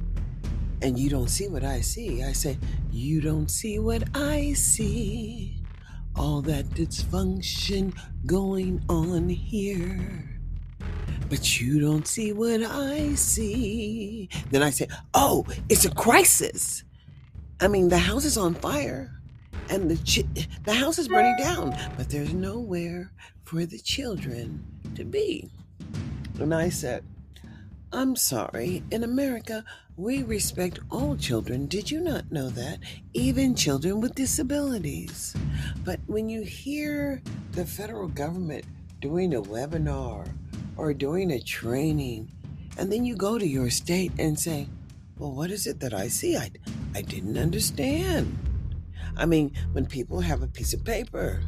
and 0.81 0.97
you 0.97 1.11
don't 1.11 1.29
see 1.29 1.49
what 1.49 1.65
I 1.65 1.81
see, 1.81 2.23
I 2.23 2.31
say, 2.31 2.57
You 2.93 3.21
don't 3.21 3.51
see 3.51 3.81
what 3.81 4.05
I 4.15 4.53
see 4.53 5.58
all 6.19 6.43
that 6.43 6.67
dysfunction 6.71 7.97
going 8.27 8.83
on 8.89 9.29
here. 9.29 10.25
But 11.29 11.61
you 11.61 11.81
don't 11.81 12.07
see 12.07 12.33
what 12.33 12.63
I 12.63 13.15
see. 13.15 14.29
Then 14.51 14.63
I 14.63 14.71
say, 14.71 14.89
Oh, 15.15 15.47
it's 15.69 15.85
a 15.85 15.95
crisis. 15.95 16.85
I 17.61 17.69
mean, 17.69 17.89
the 17.89 17.99
house 17.99 18.25
is 18.25 18.37
on 18.37 18.55
fire 18.55 19.13
and 19.69 19.91
the, 19.91 19.97
chi- 19.97 20.47
the 20.65 20.75
house 20.75 20.99
is 20.99 21.09
burning 21.09 21.37
down, 21.37 21.77
but 21.97 22.09
there's 22.09 22.33
nowhere 22.33 23.13
for 23.45 23.67
the 23.67 23.79
children 23.79 24.65
to 24.95 25.05
be. 25.05 25.51
And 26.41 26.55
I 26.55 26.69
said, 26.69 27.05
I'm 27.91 28.17
sorry, 28.17 28.83
in 28.91 29.03
America, 29.03 29.65
we 29.97 30.23
respect 30.23 30.79
all 30.91 31.17
children. 31.17 31.67
Did 31.67 31.91
you 31.91 32.01
not 32.01 32.31
know 32.31 32.51
that? 32.51 32.81
Even 33.15 33.55
children 33.55 34.03
with 34.03 34.15
disabilities. 34.15 35.35
But 35.87 35.99
when 36.07 36.29
you 36.29 36.43
hear 36.43 37.23
the 37.53 37.65
federal 37.65 38.09
government 38.09 38.67
doing 39.01 39.35
a 39.35 39.41
webinar 39.41 40.31
or 40.77 40.93
doing 40.93 41.31
a 41.31 41.41
training, 41.41 42.31
and 42.77 42.93
then 42.93 43.07
you 43.07 43.17
go 43.17 43.39
to 43.39 43.47
your 43.47 43.71
state 43.71 44.13
and 44.19 44.39
say, 44.39 44.69
Well, 45.17 45.33
what 45.33 45.51
is 45.51 45.67
it 45.67 45.81
that 45.81 45.95
I 45.95 46.09
see? 46.09 46.37
I, 46.37 46.51
I 46.95 47.01
didn't 47.01 47.39
understand. 47.39 48.39
I 49.17 49.25
mean, 49.25 49.53
when 49.73 49.87
people 49.87 50.21
have 50.21 50.43
a 50.43 50.47
piece 50.47 50.75
of 50.75 50.85
paper 50.85 51.41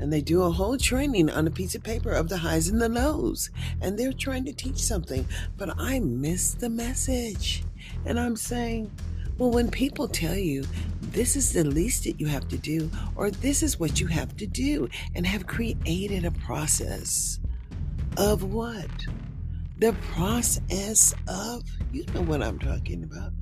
and 0.00 0.12
they 0.12 0.20
do 0.20 0.42
a 0.42 0.50
whole 0.50 0.76
training 0.76 1.30
on 1.30 1.46
a 1.46 1.50
piece 1.50 1.74
of 1.74 1.82
paper 1.82 2.12
of 2.12 2.28
the 2.28 2.38
highs 2.38 2.68
and 2.68 2.80
the 2.80 2.88
lows, 2.88 3.50
and 3.80 3.98
they're 3.98 4.12
trying 4.12 4.44
to 4.44 4.52
teach 4.52 4.78
something, 4.78 5.26
but 5.56 5.70
I 5.78 6.00
miss 6.00 6.54
the 6.54 6.70
message. 6.70 7.64
And 8.04 8.18
I'm 8.18 8.36
saying, 8.36 8.90
well, 9.38 9.50
when 9.50 9.70
people 9.70 10.08
tell 10.08 10.36
you 10.36 10.64
this 11.00 11.36
is 11.36 11.52
the 11.52 11.64
least 11.64 12.04
that 12.04 12.20
you 12.20 12.26
have 12.26 12.48
to 12.48 12.58
do, 12.58 12.90
or 13.16 13.30
this 13.30 13.62
is 13.62 13.78
what 13.78 14.00
you 14.00 14.06
have 14.08 14.36
to 14.36 14.46
do, 14.46 14.88
and 15.14 15.26
have 15.26 15.46
created 15.46 16.24
a 16.24 16.30
process 16.32 17.40
of 18.16 18.42
what? 18.42 18.90
The 19.78 19.92
process 20.12 21.14
of, 21.28 21.62
you 21.92 22.04
know 22.14 22.22
what 22.22 22.42
I'm 22.42 22.58
talking 22.58 23.04
about, 23.04 23.32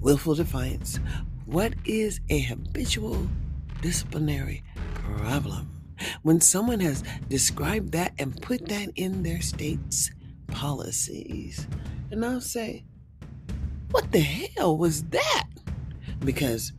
willful 0.00 0.34
defiance. 0.34 0.98
What 1.44 1.74
is 1.84 2.20
a 2.30 2.40
habitual 2.40 3.28
disciplinary 3.82 4.64
problem? 4.94 5.71
When 6.22 6.40
someone 6.40 6.80
has 6.80 7.02
described 7.28 7.92
that 7.92 8.12
and 8.18 8.40
put 8.40 8.68
that 8.68 8.90
in 8.96 9.22
their 9.22 9.40
state's 9.40 10.10
policies, 10.48 11.66
and 12.10 12.24
I'll 12.24 12.40
say, 12.40 12.84
what 13.90 14.10
the 14.12 14.20
hell 14.20 14.76
was 14.76 15.04
that? 15.04 15.48
Because 16.20 16.72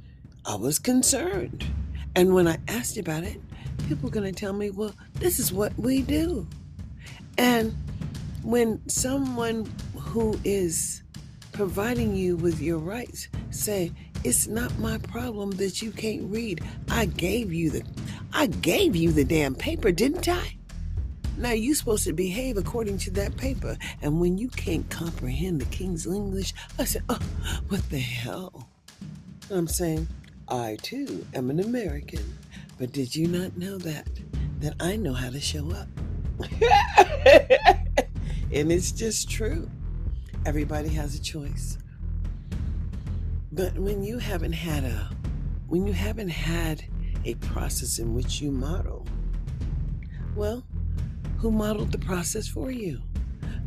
I 0.46 0.56
was 0.56 0.80
concerned. 0.80 1.65
And 2.15 2.34
when 2.34 2.48
I 2.48 2.58
asked 2.68 2.98
about 2.98 3.24
it, 3.24 3.39
people 3.88 4.10
are 4.10 4.12
going 4.12 4.32
to 4.32 4.39
tell 4.39 4.53
me, 4.53 4.70
well, 4.70 4.94
this 5.15 5.39
is 5.39 5.51
what 5.51 5.77
we 5.77 6.01
do. 6.01 6.48
And 7.38 7.75
when 8.44 8.88
someone 8.88 9.72
who 9.96 10.38
is 10.44 11.03
providing 11.51 12.15
you 12.15 12.36
with 12.36 12.62
your 12.62 12.80
rights 12.80 13.27
say, 13.51 13.92
it's 14.24 14.48
not 14.48 14.77
my 14.80 14.98
problem 14.98 15.51
that 15.51 15.82
you 15.82 15.92
can't 15.92 16.24
read. 16.32 16.63
I 16.89 17.06
gave 17.06 17.53
you 17.53 17.70
the 17.70 17.84
I 18.32 18.48
gave 18.48 18.96
you 18.96 19.12
the 19.12 19.24
damn 19.24 19.53
paper, 19.53 19.92
didn't 19.92 20.27
I? 20.27 20.58
Now 21.38 21.51
you're 21.51 21.75
supposed 21.75 22.06
to 22.06 22.13
behave 22.13 22.58
according 22.58 22.98
to 23.00 23.12
that 23.12 23.36
paper. 23.38 23.77
And 24.01 24.20
when 24.20 24.38
you 24.38 24.48
can't 24.50 24.89
comprehend 24.89 25.62
the 25.62 25.65
King's 25.65 26.08
English, 26.08 26.53
I 26.80 26.86
said, 26.86 27.03
oh, 27.10 27.20
what 27.70 27.88
the 27.89 28.00
hell? 28.00 28.70
I'm 29.50 29.68
saying, 29.68 30.08
I 30.48 30.77
too 30.82 31.25
am 31.34 31.50
an 31.50 31.60
American. 31.60 32.38
But 32.77 32.92
did 32.92 33.15
you 33.15 33.27
not 33.27 33.58
know 33.58 33.77
that? 33.80 34.08
That 34.60 34.75
I 34.80 34.96
know 34.96 35.13
how 35.13 35.30
to 35.30 35.39
show 35.39 35.72
up. 35.72 35.88
and 38.51 38.72
it's 38.72 38.92
just 38.92 39.30
true. 39.30 39.70
Everybody 40.46 40.89
has 40.89 41.15
a 41.15 41.22
choice. 41.22 41.77
But 43.53 43.77
when 43.77 44.03
you 44.03 44.17
haven't 44.17 44.53
had 44.53 44.83
a 44.83 45.12
when 45.67 45.86
you 45.86 45.93
haven't 45.93 46.29
had 46.29 46.83
a 47.24 47.36
process 47.36 48.00
in 48.00 48.15
which 48.15 48.41
you 48.41 48.50
model, 48.50 49.05
well, 50.36 50.63
who 51.38 51.51
modeled 51.51 51.91
the 51.91 52.00
process 52.00 52.48
for 52.48 52.72
you? 52.72 53.00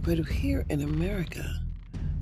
But 0.03 0.19
here 0.27 0.67
in 0.71 0.83
America, 0.83 1.61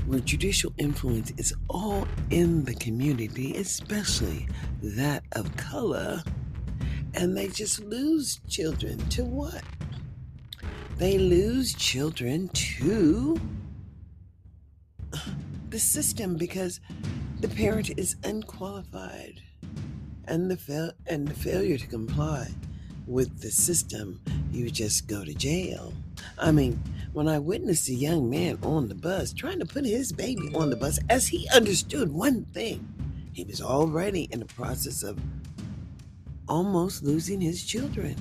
where 0.05 0.21
judicial 0.21 0.75
influence 0.77 1.33
is 1.39 1.55
all 1.71 2.07
in 2.29 2.65
the 2.65 2.75
community, 2.75 3.57
especially 3.57 4.47
that 4.83 5.25
of 5.33 5.57
color, 5.57 6.23
and 7.15 7.35
they 7.35 7.49
just 7.49 7.81
lose 7.81 8.41
children 8.47 8.99
to 9.09 9.25
what? 9.25 9.63
They 10.99 11.17
lose 11.17 11.73
children 11.73 12.49
to 12.49 13.41
the 15.71 15.79
system 15.79 16.37
because 16.37 16.81
the 17.45 17.55
parent 17.55 17.91
is 17.99 18.17
unqualified 18.25 19.39
and 20.29 20.51
the 20.51 20.57
fail 20.57 20.91
and 21.07 21.29
the 21.29 21.35
failure 21.35 21.77
to 21.77 21.87
comply 21.87 22.49
with 23.07 23.39
the 23.43 23.51
system 23.51 24.19
you 24.51 24.71
just 24.71 25.07
go 25.07 25.23
to 25.23 25.35
jail. 25.35 25.93
I 26.39 26.53
mean 26.53 26.83
when 27.13 27.29
i 27.29 27.39
witnessed 27.39 27.91
a 27.91 27.95
young 27.95 28.31
man 28.31 28.59
on 28.63 28.89
the 28.89 28.95
bus 28.95 29.35
trying 29.35 29.59
to 29.59 29.67
put 29.67 29.85
his 29.85 30.11
baby 30.11 30.55
on 30.55 30.71
the 30.71 30.77
bus 30.77 30.99
as 31.11 31.27
he 31.27 31.47
understood 31.55 32.11
one 32.11 32.47
thing 32.55 32.89
he 33.35 33.45
was 33.45 33.61
already 33.61 34.23
in 34.33 34.39
the 34.39 34.47
process 34.47 35.03
of 35.03 35.21
almost 36.49 37.03
losing 37.03 37.43
his 37.43 37.63
children. 37.63 38.17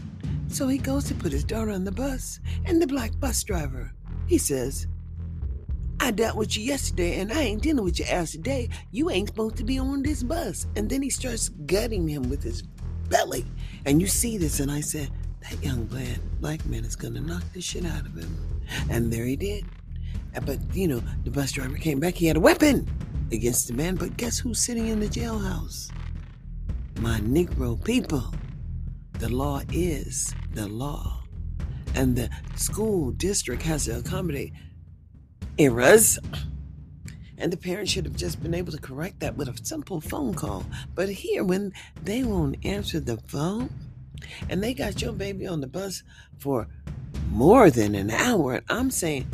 So 0.49 0.67
he 0.67 0.77
goes 0.77 1.05
to 1.05 1.15
put 1.15 1.31
his 1.31 1.45
daughter 1.45 1.71
on 1.71 1.85
the 1.85 1.93
bus 1.93 2.41
and 2.65 2.81
the 2.81 2.87
black 2.87 3.17
bus 3.21 3.41
driver 3.41 3.93
he 4.27 4.37
says 4.37 4.85
I 6.03 6.11
dealt 6.11 6.35
with 6.35 6.57
you 6.57 6.65
yesterday 6.65 7.21
and 7.21 7.31
I 7.31 7.39
ain't 7.43 7.61
dealing 7.61 7.85
with 7.85 7.97
your 7.97 8.09
ass 8.09 8.33
today. 8.33 8.67
You 8.91 9.09
ain't 9.09 9.29
supposed 9.29 9.55
to 9.55 9.63
be 9.63 9.79
on 9.79 10.03
this 10.03 10.21
bus. 10.21 10.67
And 10.75 10.89
then 10.89 11.01
he 11.01 11.09
starts 11.09 11.47
gutting 11.47 12.09
him 12.09 12.29
with 12.29 12.43
his 12.43 12.61
belly. 13.07 13.45
And 13.85 14.01
you 14.01 14.07
see 14.07 14.37
this, 14.37 14.59
and 14.59 14.69
I 14.69 14.81
said, 14.81 15.09
That 15.43 15.63
young 15.63 15.85
black, 15.85 16.19
black 16.41 16.65
man 16.65 16.83
is 16.83 16.97
gonna 16.97 17.21
knock 17.21 17.43
the 17.53 17.61
shit 17.61 17.85
out 17.85 18.05
of 18.05 18.17
him. 18.17 18.37
And 18.89 19.13
there 19.13 19.23
he 19.23 19.37
did. 19.37 19.63
But, 20.45 20.59
you 20.73 20.89
know, 20.89 21.01
the 21.23 21.31
bus 21.31 21.53
driver 21.53 21.77
came 21.77 22.01
back, 22.01 22.15
he 22.15 22.25
had 22.25 22.35
a 22.35 22.41
weapon 22.41 22.85
against 23.31 23.69
the 23.69 23.73
man. 23.73 23.95
But 23.95 24.17
guess 24.17 24.37
who's 24.37 24.59
sitting 24.59 24.89
in 24.89 24.99
the 24.99 25.07
jailhouse? 25.07 25.89
My 26.99 27.21
Negro 27.21 27.81
people. 27.81 28.25
The 29.19 29.29
law 29.29 29.61
is 29.71 30.35
the 30.53 30.67
law. 30.67 31.23
And 31.95 32.13
the 32.13 32.29
school 32.57 33.11
district 33.11 33.61
has 33.61 33.85
to 33.85 33.99
accommodate 33.99 34.51
errors. 35.57 36.19
And 37.37 37.51
the 37.51 37.57
parents 37.57 37.91
should 37.91 38.05
have 38.05 38.15
just 38.15 38.41
been 38.41 38.53
able 38.53 38.71
to 38.71 38.77
correct 38.77 39.19
that 39.19 39.35
with 39.35 39.49
a 39.49 39.65
simple 39.65 39.99
phone 39.99 40.33
call. 40.33 40.65
But 40.95 41.09
here, 41.09 41.43
when 41.43 41.73
they 42.03 42.23
won't 42.23 42.63
answer 42.65 42.99
the 42.99 43.17
phone, 43.17 43.69
and 44.49 44.63
they 44.63 44.73
got 44.73 45.01
your 45.01 45.13
baby 45.13 45.47
on 45.47 45.61
the 45.61 45.67
bus 45.67 46.03
for 46.37 46.67
more 47.31 47.69
than 47.69 47.95
an 47.95 48.11
hour, 48.11 48.55
and 48.55 48.63
I'm 48.69 48.91
saying 48.91 49.27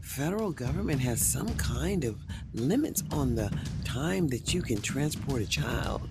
federal 0.00 0.50
government 0.50 1.00
has 1.00 1.20
some 1.20 1.54
kind 1.54 2.04
of 2.04 2.18
limits 2.52 3.02
on 3.12 3.36
the 3.36 3.50
time 3.84 4.28
that 4.28 4.52
you 4.52 4.60
can 4.60 4.80
transport 4.82 5.40
a 5.40 5.46
child. 5.46 6.08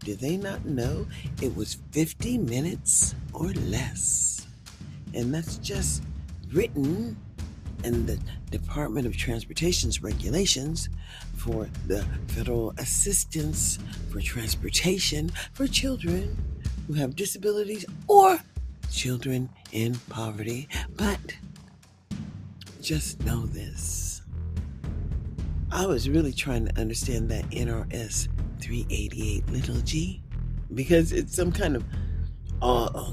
Do 0.00 0.14
they 0.14 0.36
not 0.36 0.64
know 0.64 1.06
it 1.40 1.56
was 1.56 1.78
50 1.92 2.38
minutes 2.38 3.14
or 3.32 3.52
less? 3.52 4.46
And 5.14 5.32
that's 5.32 5.58
just 5.58 6.02
written 6.52 7.16
and 7.84 8.06
the 8.06 8.18
Department 8.50 9.06
of 9.06 9.16
Transportation's 9.16 10.02
regulations 10.02 10.88
for 11.36 11.68
the 11.86 12.04
federal 12.28 12.72
assistance 12.78 13.78
for 14.10 14.20
transportation 14.20 15.30
for 15.52 15.66
children 15.66 16.36
who 16.86 16.94
have 16.94 17.16
disabilities 17.16 17.84
or 18.08 18.38
children 18.90 19.48
in 19.72 19.94
poverty. 20.08 20.68
But 20.96 21.20
just 22.80 23.24
know 23.24 23.46
this. 23.46 24.22
I 25.72 25.86
was 25.86 26.08
really 26.08 26.32
trying 26.32 26.66
to 26.66 26.80
understand 26.80 27.28
that 27.30 27.44
NRS 27.50 28.28
388 28.60 29.48
little 29.50 29.80
g 29.82 30.22
because 30.74 31.12
it's 31.12 31.34
some 31.34 31.52
kind 31.52 31.76
of 31.76 31.84
uh, 32.62 32.84
uh, 32.84 33.12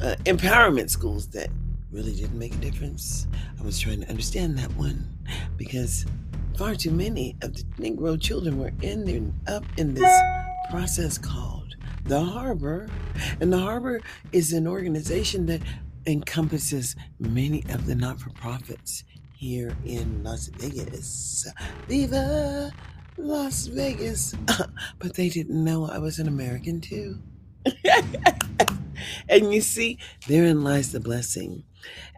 uh, 0.00 0.16
empowerment 0.24 0.90
schools 0.90 1.26
that 1.28 1.50
really 1.90 2.14
didn't 2.14 2.38
make 2.38 2.54
a 2.54 2.58
difference. 2.58 3.26
I 3.58 3.62
was 3.62 3.78
trying 3.78 4.00
to 4.02 4.08
understand 4.08 4.58
that 4.58 4.70
one 4.76 5.08
because 5.56 6.04
far 6.56 6.74
too 6.74 6.90
many 6.90 7.36
of 7.42 7.54
the 7.54 7.62
Negro 7.78 8.20
children 8.20 8.58
were 8.58 8.72
in 8.82 9.04
there, 9.04 9.56
up 9.56 9.64
in 9.76 9.94
this 9.94 10.20
process 10.70 11.16
called 11.18 11.76
the 12.04 12.20
Harbor. 12.20 12.88
And 13.40 13.52
the 13.52 13.58
Harbor 13.58 14.00
is 14.32 14.52
an 14.52 14.66
organization 14.66 15.46
that 15.46 15.62
encompasses 16.06 16.96
many 17.18 17.64
of 17.70 17.86
the 17.86 17.94
not 17.94 18.20
for 18.20 18.30
profits 18.30 19.04
here 19.34 19.76
in 19.84 20.22
Las 20.24 20.48
Vegas. 20.48 21.46
Viva 21.86 22.72
Las 23.16 23.66
Vegas! 23.66 24.34
but 24.98 25.14
they 25.14 25.28
didn't 25.28 25.62
know 25.62 25.86
I 25.86 25.98
was 25.98 26.18
an 26.18 26.28
American 26.28 26.80
too. 26.80 27.18
and 29.28 29.52
you 29.52 29.60
see, 29.60 29.98
therein 30.26 30.62
lies 30.64 30.92
the 30.92 31.00
blessing 31.00 31.64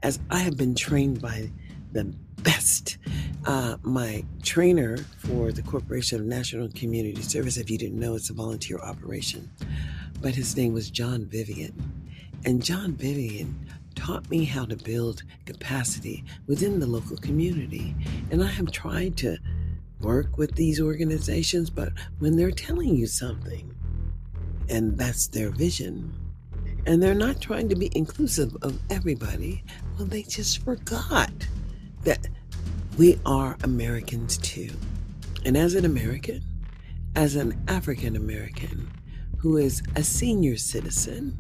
as 0.03 0.19
I 0.31 0.39
have 0.39 0.57
been 0.57 0.75
trained 0.75 1.21
by 1.21 1.51
the 1.93 2.05
best. 2.43 2.99
Uh, 3.45 3.77
my 3.83 4.25
trainer 4.43 4.99
for 5.19 5.53
the 5.53 5.63
Corporation 5.63 6.21
of 6.21 6.27
National 6.27 6.69
Community 6.71 7.23
Service, 7.23 7.57
if 7.57 7.71
you 7.71 7.79
didn't 7.79 7.99
know, 7.99 8.15
it's 8.15 8.31
a 8.31 8.35
volunteer 8.35 8.79
operation, 8.79 9.51
but 10.21 10.35
his 10.35 10.57
name 10.57 10.73
was 10.73 10.91
John 10.91 11.27
Vivian. 11.27 11.75
And 12.45 12.65
John 12.65 12.95
Vivian 12.95 13.55
taught 13.95 14.31
me 14.31 14.45
how 14.45 14.65
to 14.65 14.77
build 14.77 15.23
capacity 15.45 16.25
within 16.47 16.81
the 16.81 16.87
local 16.87 17.17
community. 17.17 17.95
And 18.31 18.43
I 18.43 18.47
have 18.47 18.71
tried 18.73 19.17
to 19.19 19.37
work 20.01 20.39
with 20.39 20.55
these 20.55 20.81
organizations, 20.81 21.69
but 21.69 21.93
when 22.19 22.37
they're 22.37 22.51
telling 22.51 22.97
you 22.97 23.07
something, 23.07 23.75
and 24.71 24.97
that's 24.97 25.27
their 25.27 25.51
vision, 25.51 26.15
and 26.87 27.03
they're 27.03 27.15
not 27.15 27.41
trying 27.41 27.69
to 27.69 27.77
be 27.77 27.91
inclusive 27.95 28.57
of 28.63 28.79
everybody. 28.91 29.63
Well, 29.97 30.07
they 30.07 30.23
just 30.23 30.65
forgot 30.65 31.31
that 32.05 32.27
we 32.99 33.19
are 33.27 33.57
Americans 33.63 34.39
too. 34.39 34.71
And 35.45 35.57
as 35.57 35.75
an 35.75 35.85
American, 35.85 36.43
as 37.17 37.37
an 37.37 37.63
African 37.69 38.17
American 38.17 38.91
who 39.39 39.57
is 39.57 39.83
a 39.97 40.03
senior 40.03 40.57
citizen, 40.57 41.37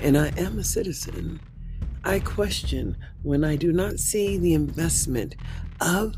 and 0.00 0.16
I 0.16 0.28
am 0.38 0.58
a 0.58 0.64
citizen, 0.64 1.40
I 2.04 2.18
question 2.18 2.96
when 3.22 3.44
I 3.44 3.56
do 3.56 3.72
not 3.72 3.98
see 3.98 4.38
the 4.38 4.54
investment 4.54 5.36
of 5.80 6.16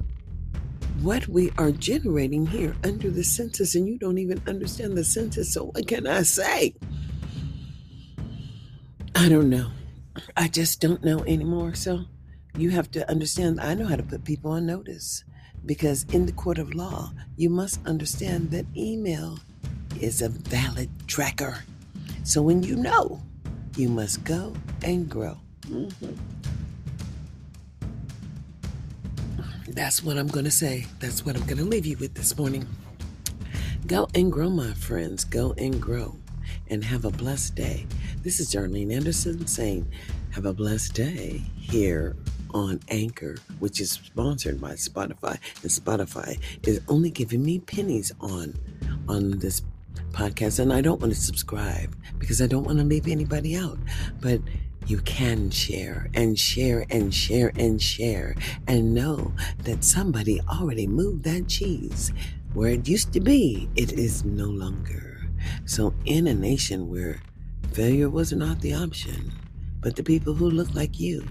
what 1.02 1.26
we 1.28 1.50
are 1.58 1.72
generating 1.72 2.46
here 2.46 2.76
under 2.84 3.10
the 3.10 3.24
census, 3.24 3.74
and 3.74 3.86
you 3.86 3.98
don't 3.98 4.18
even 4.18 4.40
understand 4.46 4.96
the 4.96 5.04
census. 5.04 5.52
So, 5.52 5.66
what 5.66 5.86
can 5.86 6.06
I 6.06 6.22
say? 6.22 6.74
I 9.14 9.28
don't 9.28 9.48
know. 9.48 9.70
I 10.36 10.48
just 10.48 10.80
don't 10.80 11.04
know 11.04 11.20
anymore. 11.20 11.74
So 11.74 12.04
you 12.56 12.70
have 12.70 12.90
to 12.92 13.08
understand, 13.08 13.60
I 13.60 13.74
know 13.74 13.86
how 13.86 13.96
to 13.96 14.02
put 14.02 14.24
people 14.24 14.50
on 14.52 14.66
notice 14.66 15.24
because 15.66 16.04
in 16.12 16.26
the 16.26 16.32
court 16.32 16.58
of 16.58 16.74
law, 16.74 17.12
you 17.36 17.48
must 17.48 17.84
understand 17.86 18.50
that 18.50 18.66
email 18.76 19.38
is 20.00 20.20
a 20.20 20.28
valid 20.28 20.90
tracker. 21.06 21.64
So 22.24 22.42
when 22.42 22.62
you 22.62 22.76
know, 22.76 23.22
you 23.76 23.88
must 23.88 24.24
go 24.24 24.52
and 24.82 25.08
grow. 25.08 25.38
Mm-hmm. 25.62 26.14
That's 29.68 30.02
what 30.02 30.18
I'm 30.18 30.28
going 30.28 30.44
to 30.44 30.50
say. 30.50 30.86
That's 31.00 31.24
what 31.24 31.36
I'm 31.36 31.44
going 31.44 31.58
to 31.58 31.64
leave 31.64 31.86
you 31.86 31.96
with 31.96 32.14
this 32.14 32.36
morning. 32.36 32.66
Go 33.86 34.08
and 34.14 34.30
grow, 34.30 34.50
my 34.50 34.72
friends. 34.74 35.24
Go 35.24 35.54
and 35.58 35.80
grow 35.80 36.16
and 36.68 36.84
have 36.84 37.04
a 37.04 37.10
blessed 37.10 37.54
day. 37.54 37.86
This 38.24 38.40
is 38.40 38.54
Darlene 38.54 38.90
Anderson 38.90 39.46
saying, 39.46 39.86
Have 40.30 40.46
a 40.46 40.54
blessed 40.54 40.94
day 40.94 41.42
here 41.56 42.16
on 42.54 42.80
Anchor, 42.88 43.36
which 43.58 43.82
is 43.82 43.90
sponsored 43.90 44.62
by 44.62 44.72
Spotify. 44.72 45.38
And 45.60 45.70
Spotify 45.70 46.38
is 46.66 46.80
only 46.88 47.10
giving 47.10 47.44
me 47.44 47.58
pennies 47.58 48.14
on 48.22 48.54
on 49.10 49.38
this 49.40 49.60
podcast. 50.12 50.58
And 50.58 50.72
I 50.72 50.80
don't 50.80 51.02
want 51.02 51.12
to 51.12 51.20
subscribe 51.20 51.94
because 52.16 52.40
I 52.40 52.46
don't 52.46 52.64
want 52.64 52.78
to 52.78 52.84
leave 52.84 53.08
anybody 53.08 53.58
out. 53.58 53.76
But 54.22 54.40
you 54.86 55.02
can 55.02 55.50
share 55.50 56.08
and 56.14 56.38
share 56.38 56.86
and 56.88 57.12
share 57.12 57.52
and 57.58 57.80
share 57.80 58.36
and 58.66 58.94
know 58.94 59.34
that 59.64 59.84
somebody 59.84 60.40
already 60.48 60.86
moved 60.86 61.24
that 61.24 61.46
cheese. 61.46 62.10
Where 62.54 62.70
it 62.70 62.88
used 62.88 63.12
to 63.12 63.20
be, 63.20 63.68
it 63.76 63.92
is 63.92 64.24
no 64.24 64.46
longer. 64.46 65.28
So, 65.66 65.92
in 66.06 66.26
a 66.26 66.32
nation 66.32 66.88
where 66.88 67.20
failure 67.74 68.08
was 68.08 68.32
not 68.32 68.60
the 68.60 68.72
option, 68.72 69.32
but 69.80 69.96
the 69.96 70.02
people 70.02 70.32
who 70.32 70.48
look 70.48 70.72
like 70.76 71.00
you 71.00 71.26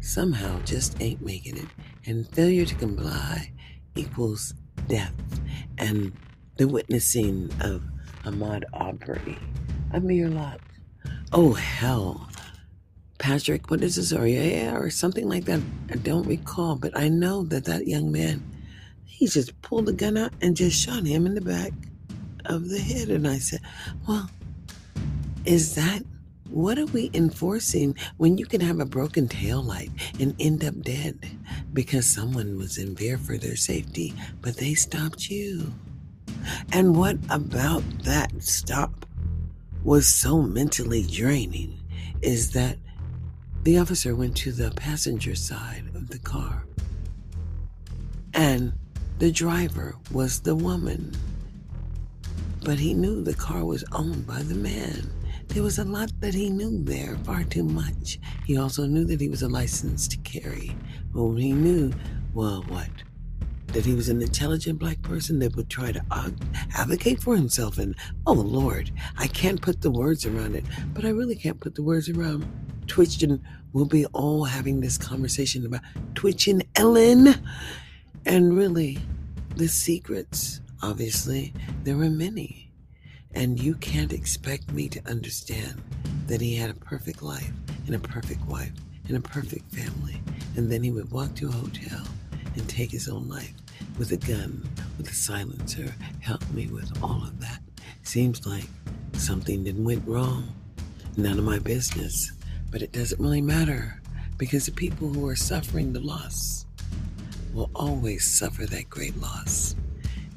somehow 0.00 0.60
just 0.66 1.00
ain't 1.00 1.24
making 1.24 1.56
it, 1.56 1.66
and 2.04 2.28
failure 2.34 2.66
to 2.66 2.74
comply 2.74 3.50
equals 3.96 4.52
death, 4.86 5.14
and 5.78 6.12
the 6.58 6.68
witnessing 6.68 7.50
of 7.62 7.82
Ahmaud 8.24 8.64
Arbery, 8.74 9.38
Amir 9.94 10.28
Locke. 10.28 10.60
Oh, 11.32 11.54
hell. 11.54 12.28
Patrick, 13.18 13.70
what 13.70 13.82
is 13.82 13.96
his 13.96 14.12
or 14.12 14.26
yeah, 14.26 14.76
or 14.76 14.90
something 14.90 15.26
like 15.26 15.46
that. 15.46 15.62
I 15.90 15.96
don't 15.96 16.26
recall, 16.26 16.76
but 16.76 16.96
I 16.96 17.08
know 17.08 17.44
that 17.44 17.64
that 17.64 17.88
young 17.88 18.12
man, 18.12 18.44
he 19.06 19.26
just 19.26 19.60
pulled 19.62 19.86
the 19.86 19.94
gun 19.94 20.18
out 20.18 20.32
and 20.42 20.54
just 20.54 20.78
shot 20.78 21.06
him 21.06 21.24
in 21.24 21.34
the 21.34 21.40
back 21.40 21.72
of 22.44 22.68
the 22.68 22.78
head. 22.78 23.08
And 23.08 23.26
I 23.26 23.38
said, 23.38 23.60
well, 24.06 24.30
is 25.48 25.74
that 25.76 26.02
what 26.50 26.78
are 26.78 26.86
we 26.86 27.10
enforcing 27.14 27.96
when 28.18 28.36
you 28.36 28.44
can 28.44 28.60
have 28.60 28.80
a 28.80 28.84
broken 28.84 29.26
tail 29.26 29.62
light 29.62 29.90
and 30.20 30.34
end 30.38 30.62
up 30.62 30.78
dead 30.82 31.18
because 31.72 32.06
someone 32.06 32.58
was 32.58 32.76
in 32.76 32.94
fear 32.94 33.16
for 33.16 33.38
their 33.38 33.56
safety, 33.56 34.12
but 34.42 34.58
they 34.58 34.74
stopped 34.74 35.30
you? 35.30 35.72
And 36.74 36.94
what 36.98 37.16
about 37.30 37.82
that 38.04 38.30
stop 38.42 39.06
was 39.84 40.06
so 40.06 40.42
mentally 40.42 41.02
draining 41.02 41.80
is 42.20 42.50
that 42.52 42.76
the 43.62 43.78
officer 43.78 44.14
went 44.14 44.36
to 44.38 44.52
the 44.52 44.70
passenger 44.72 45.34
side 45.34 45.84
of 45.94 46.10
the 46.10 46.18
car 46.18 46.66
and 48.34 48.74
the 49.18 49.32
driver 49.32 49.96
was 50.12 50.40
the 50.40 50.54
woman. 50.54 51.16
But 52.64 52.78
he 52.78 52.92
knew 52.92 53.22
the 53.22 53.34
car 53.34 53.64
was 53.64 53.82
owned 53.92 54.26
by 54.26 54.42
the 54.42 54.54
man. 54.54 55.10
There 55.48 55.62
was 55.62 55.78
a 55.78 55.84
lot 55.84 56.12
that 56.20 56.34
he 56.34 56.50
knew 56.50 56.84
there, 56.84 57.16
far 57.24 57.42
too 57.42 57.64
much. 57.64 58.20
He 58.46 58.56
also 58.56 58.86
knew 58.86 59.04
that 59.06 59.20
he 59.20 59.28
was 59.28 59.42
a 59.42 59.48
license 59.48 60.06
to 60.08 60.18
carry. 60.18 60.76
Well, 61.12 61.34
he 61.34 61.52
knew, 61.52 61.92
well, 62.34 62.64
what? 62.68 62.90
That 63.68 63.84
he 63.84 63.94
was 63.94 64.08
an 64.08 64.22
intelligent 64.22 64.78
black 64.78 65.00
person 65.02 65.38
that 65.40 65.56
would 65.56 65.70
try 65.70 65.90
to 65.90 66.04
advocate 66.76 67.22
for 67.22 67.34
himself. 67.34 67.78
And, 67.78 67.96
oh, 68.26 68.34
Lord, 68.34 68.90
I 69.16 69.26
can't 69.26 69.60
put 69.60 69.80
the 69.80 69.90
words 69.90 70.26
around 70.26 70.54
it, 70.54 70.64
but 70.92 71.04
I 71.04 71.10
really 71.10 71.36
can't 71.36 71.60
put 71.60 71.74
the 71.74 71.82
words 71.82 72.08
around. 72.08 72.46
Twitch 72.86 73.22
and 73.22 73.40
we'll 73.72 73.84
be 73.84 74.06
all 74.06 74.44
having 74.44 74.80
this 74.80 74.96
conversation 74.96 75.66
about 75.66 75.80
Twitch 76.14 76.46
and 76.46 76.64
Ellen. 76.76 77.34
And 78.26 78.56
really, 78.56 78.98
the 79.56 79.68
secrets, 79.68 80.60
obviously, 80.82 81.52
there 81.84 81.96
were 81.96 82.10
many 82.10 82.67
and 83.34 83.60
you 83.60 83.74
can't 83.74 84.12
expect 84.12 84.70
me 84.72 84.88
to 84.88 85.00
understand 85.08 85.82
that 86.26 86.40
he 86.40 86.56
had 86.56 86.70
a 86.70 86.74
perfect 86.74 87.22
life 87.22 87.52
and 87.86 87.94
a 87.94 87.98
perfect 87.98 88.44
wife 88.46 88.72
and 89.06 89.16
a 89.16 89.20
perfect 89.20 89.70
family. 89.72 90.20
And 90.56 90.70
then 90.70 90.82
he 90.82 90.90
would 90.90 91.10
walk 91.10 91.34
to 91.36 91.48
a 91.48 91.52
hotel 91.52 92.04
and 92.54 92.68
take 92.68 92.90
his 92.90 93.08
own 93.08 93.28
life 93.28 93.54
with 93.98 94.12
a 94.12 94.16
gun, 94.16 94.68
with 94.96 95.08
a 95.08 95.14
silencer, 95.14 95.94
help 96.20 96.48
me 96.50 96.66
with 96.66 97.02
all 97.02 97.22
of 97.22 97.40
that. 97.40 97.60
Seems 98.02 98.46
like 98.46 98.66
something 99.14 99.64
didn't 99.64 99.84
went 99.84 100.06
wrong. 100.06 100.52
None 101.16 101.38
of 101.38 101.44
my 101.44 101.58
business. 101.58 102.32
But 102.70 102.82
it 102.82 102.92
doesn't 102.92 103.20
really 103.20 103.40
matter 103.40 104.00
because 104.36 104.66
the 104.66 104.72
people 104.72 105.08
who 105.08 105.26
are 105.26 105.36
suffering 105.36 105.92
the 105.92 106.00
loss 106.00 106.66
will 107.52 107.70
always 107.74 108.24
suffer 108.24 108.66
that 108.66 108.90
great 108.90 109.16
loss. 109.20 109.74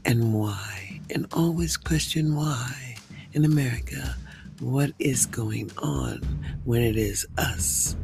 And 0.06 0.34
why? 0.34 0.81
And 1.12 1.28
always 1.34 1.78
question 1.78 2.36
why 2.36 2.96
in 3.34 3.46
America 3.46 4.16
what 4.60 4.92
is 5.00 5.26
going 5.26 5.72
on 5.78 6.22
when 6.66 6.82
it 6.82 6.96
is 6.96 7.26
us. 7.38 7.96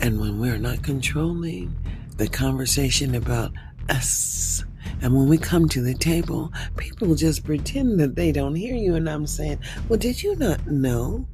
And 0.00 0.20
when 0.20 0.40
we're 0.40 0.58
not 0.58 0.82
controlling 0.82 1.74
the 2.16 2.28
conversation 2.28 3.14
about 3.14 3.52
us. 3.88 4.64
And 5.02 5.14
when 5.14 5.28
we 5.28 5.38
come 5.38 5.68
to 5.68 5.82
the 5.82 5.94
table, 5.94 6.52
people 6.76 7.14
just 7.14 7.44
pretend 7.44 8.00
that 8.00 8.16
they 8.16 8.32
don't 8.32 8.54
hear 8.54 8.74
you. 8.74 8.94
And 8.94 9.08
I'm 9.08 9.26
saying, 9.26 9.58
well, 9.88 9.98
did 9.98 10.22
you 10.22 10.36
not 10.36 10.66
know 10.66 11.26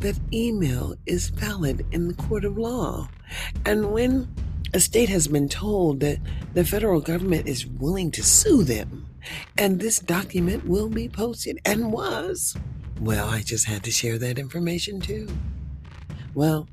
that 0.00 0.18
email 0.32 0.94
is 1.06 1.28
valid 1.28 1.86
in 1.92 2.08
the 2.08 2.14
court 2.14 2.44
of 2.44 2.58
law? 2.58 3.08
And 3.66 3.92
when 3.92 4.28
a 4.74 4.80
state 4.80 5.08
has 5.08 5.28
been 5.28 5.48
told 5.48 6.00
that 6.00 6.18
the 6.54 6.64
federal 6.64 7.00
government 7.00 7.46
is 7.46 7.66
willing 7.66 8.10
to 8.12 8.22
sue 8.22 8.62
them, 8.62 9.06
and 9.58 9.80
this 9.80 9.98
document 9.98 10.66
will 10.66 10.88
be 10.88 11.08
posted 11.08 11.58
and 11.64 11.92
was. 11.92 12.56
Well, 13.00 13.28
I 13.28 13.40
just 13.40 13.66
had 13.66 13.82
to 13.84 13.90
share 13.90 14.18
that 14.18 14.38
information 14.38 15.00
too. 15.00 15.28
Well, 16.34 16.68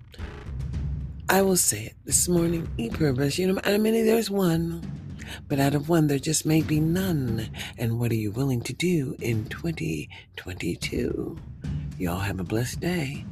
I 1.28 1.42
will 1.42 1.58
say 1.58 1.84
it 1.84 1.96
this 2.06 2.28
morning, 2.28 2.68
e 2.78 2.90
purpose, 2.90 3.38
you 3.38 3.52
know, 3.52 3.62
I 3.64 3.78
mean, 3.78 4.06
there's 4.06 4.32
one, 4.32 4.82
but 5.48 5.60
out 5.60 5.76
of 5.76 5.90
one, 5.90 6.08
there 6.08 6.20
just 6.20 6.46
may 6.46 6.62
be 6.62 6.80
none. 6.80 7.50
And 7.78 8.00
what 8.00 8.12
are 8.12 8.16
you 8.16 8.32
willing 8.32 8.62
to 8.62 8.74
do 8.74 9.16
in 9.20 9.46
2022? 9.46 11.38
Y'all 11.98 12.20
have 12.20 12.40
a 12.40 12.44
blessed 12.44 12.80
day. 12.80 13.26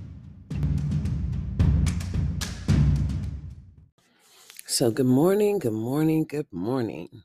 So, 4.66 4.92
good 4.92 5.06
morning, 5.06 5.60
good 5.60 5.74
morning, 5.74 6.26
good 6.26 6.52
morning. 6.52 7.24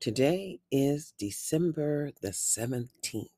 Today 0.00 0.60
is 0.70 1.12
December 1.18 2.12
the 2.22 2.28
17th, 2.28 3.30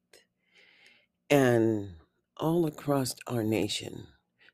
and 1.31 1.93
all 2.37 2.67
across 2.67 3.15
our 3.27 3.43
nation, 3.43 4.09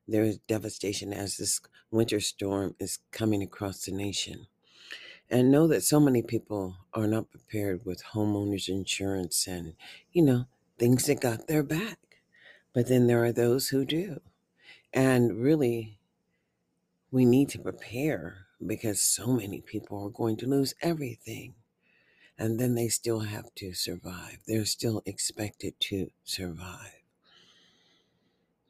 there 0.07 0.23
is 0.23 0.39
devastation 0.47 1.13
as 1.13 1.37
this 1.37 1.61
winter 1.91 2.21
storm 2.21 2.77
is 2.79 3.01
coming 3.11 3.43
across 3.43 3.85
the 3.85 3.91
nation. 3.91 4.47
And 5.29 5.51
know 5.51 5.67
that 5.67 5.83
so 5.83 5.99
many 5.99 6.23
people 6.23 6.77
are 6.95 7.09
not 7.09 7.33
prepared 7.33 7.85
with 7.85 8.05
homeowners 8.15 8.69
insurance 8.69 9.49
and, 9.49 9.75
you 10.13 10.23
know, 10.23 10.45
things 10.79 11.07
that 11.07 11.21
got 11.21 11.49
their 11.49 11.65
back. 11.65 11.99
But 12.73 12.87
then 12.87 13.09
there 13.09 13.25
are 13.25 13.33
those 13.33 13.71
who 13.71 13.85
do. 13.85 14.21
And 14.93 15.43
really, 15.43 15.99
we 17.11 17.25
need 17.25 17.49
to 17.49 17.59
prepare 17.59 18.47
because 18.65 19.03
so 19.03 19.27
many 19.27 19.61
people 19.61 20.05
are 20.05 20.11
going 20.11 20.37
to 20.37 20.47
lose 20.47 20.73
everything 20.81 21.55
and 22.39 22.59
then 22.59 22.75
they 22.75 22.89
still 22.89 23.21
have 23.21 23.55
to 23.57 23.73
survive. 23.73 24.39
They're 24.47 24.65
still 24.65 25.03
expected 25.07 25.75
to 25.81 26.11
survive. 26.25 27.03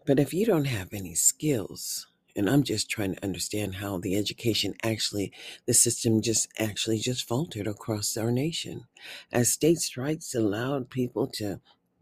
But 0.06 0.20
if 0.20 0.32
you 0.32 0.46
don't 0.46 0.66
have 0.66 0.92
any 0.92 1.14
skills, 1.14 2.06
and 2.36 2.48
I'm 2.48 2.62
just 2.62 2.90
trying 2.90 3.14
to 3.14 3.24
understand 3.24 3.76
how 3.76 3.98
the 3.98 4.14
education 4.14 4.74
actually, 4.82 5.32
the 5.66 5.74
system 5.74 6.20
just 6.20 6.48
actually 6.58 6.98
just 6.98 7.26
faltered 7.26 7.66
across 7.66 8.16
our 8.16 8.30
nation. 8.30 8.84
As 9.32 9.52
state 9.52 9.78
strikes 9.78 10.34
allowed 10.34 10.90
people 10.90 11.26
to 11.34 11.60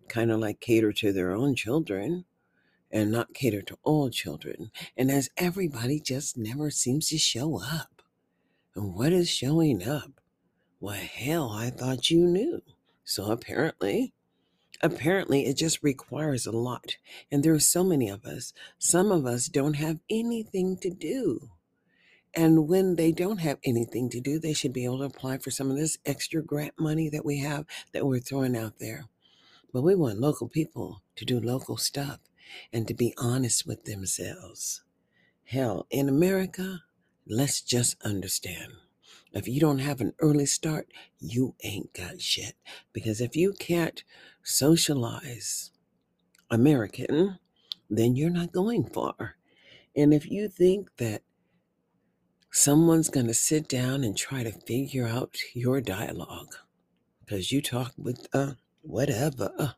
kind 0.08 0.30
of 0.30 0.40
like 0.40 0.60
cater 0.60 0.92
to 0.92 1.12
their 1.12 1.32
own 1.32 1.54
children 1.54 2.24
and 2.90 3.10
not 3.10 3.32
cater 3.32 3.62
to 3.62 3.78
all 3.82 4.10
children. 4.10 4.70
And 4.96 5.10
as 5.10 5.30
everybody 5.36 6.00
just 6.00 6.36
never 6.36 6.70
seems 6.70 7.08
to 7.08 7.18
show 7.18 7.60
up. 7.62 8.02
And 8.76 8.94
what 8.94 9.12
is 9.12 9.30
showing 9.30 9.86
up? 9.86 10.20
Well, 10.84 10.96
hell, 10.96 11.48
I 11.50 11.70
thought 11.70 12.10
you 12.10 12.26
knew. 12.26 12.60
So 13.04 13.32
apparently, 13.32 14.12
apparently 14.82 15.46
it 15.46 15.56
just 15.56 15.82
requires 15.82 16.44
a 16.44 16.52
lot. 16.52 16.98
And 17.32 17.42
there 17.42 17.54
are 17.54 17.58
so 17.58 17.82
many 17.82 18.10
of 18.10 18.26
us. 18.26 18.52
Some 18.78 19.10
of 19.10 19.24
us 19.24 19.46
don't 19.46 19.76
have 19.76 20.00
anything 20.10 20.76
to 20.82 20.90
do. 20.90 21.48
And 22.34 22.68
when 22.68 22.96
they 22.96 23.12
don't 23.12 23.38
have 23.38 23.60
anything 23.64 24.10
to 24.10 24.20
do, 24.20 24.38
they 24.38 24.52
should 24.52 24.74
be 24.74 24.84
able 24.84 24.98
to 24.98 25.04
apply 25.04 25.38
for 25.38 25.50
some 25.50 25.70
of 25.70 25.78
this 25.78 25.96
extra 26.04 26.42
grant 26.42 26.74
money 26.78 27.08
that 27.08 27.24
we 27.24 27.38
have 27.38 27.64
that 27.94 28.04
we're 28.06 28.20
throwing 28.20 28.54
out 28.54 28.78
there. 28.78 29.06
But 29.72 29.84
we 29.84 29.94
want 29.94 30.20
local 30.20 30.50
people 30.50 31.00
to 31.16 31.24
do 31.24 31.40
local 31.40 31.78
stuff 31.78 32.18
and 32.74 32.86
to 32.88 32.92
be 32.92 33.14
honest 33.16 33.66
with 33.66 33.84
themselves. 33.84 34.82
Hell, 35.44 35.86
in 35.88 36.10
America, 36.10 36.82
let's 37.26 37.62
just 37.62 37.96
understand. 38.04 38.74
If 39.34 39.48
you 39.48 39.60
don't 39.60 39.80
have 39.80 40.00
an 40.00 40.14
early 40.20 40.46
start, 40.46 40.88
you 41.18 41.56
ain't 41.64 41.92
got 41.92 42.20
shit. 42.20 42.54
Because 42.92 43.20
if 43.20 43.34
you 43.34 43.52
can't 43.52 44.04
socialize 44.44 45.72
American, 46.50 47.38
then 47.90 48.14
you're 48.14 48.30
not 48.30 48.52
going 48.52 48.84
far. 48.84 49.36
And 49.96 50.14
if 50.14 50.30
you 50.30 50.48
think 50.48 50.88
that 50.98 51.22
someone's 52.52 53.10
going 53.10 53.26
to 53.26 53.34
sit 53.34 53.68
down 53.68 54.04
and 54.04 54.16
try 54.16 54.44
to 54.44 54.52
figure 54.52 55.08
out 55.08 55.36
your 55.52 55.80
dialogue, 55.80 56.54
because 57.20 57.50
you 57.50 57.60
talk 57.60 57.92
with 57.98 58.28
uh, 58.32 58.52
whatever, 58.82 59.50
uh, 59.58 59.72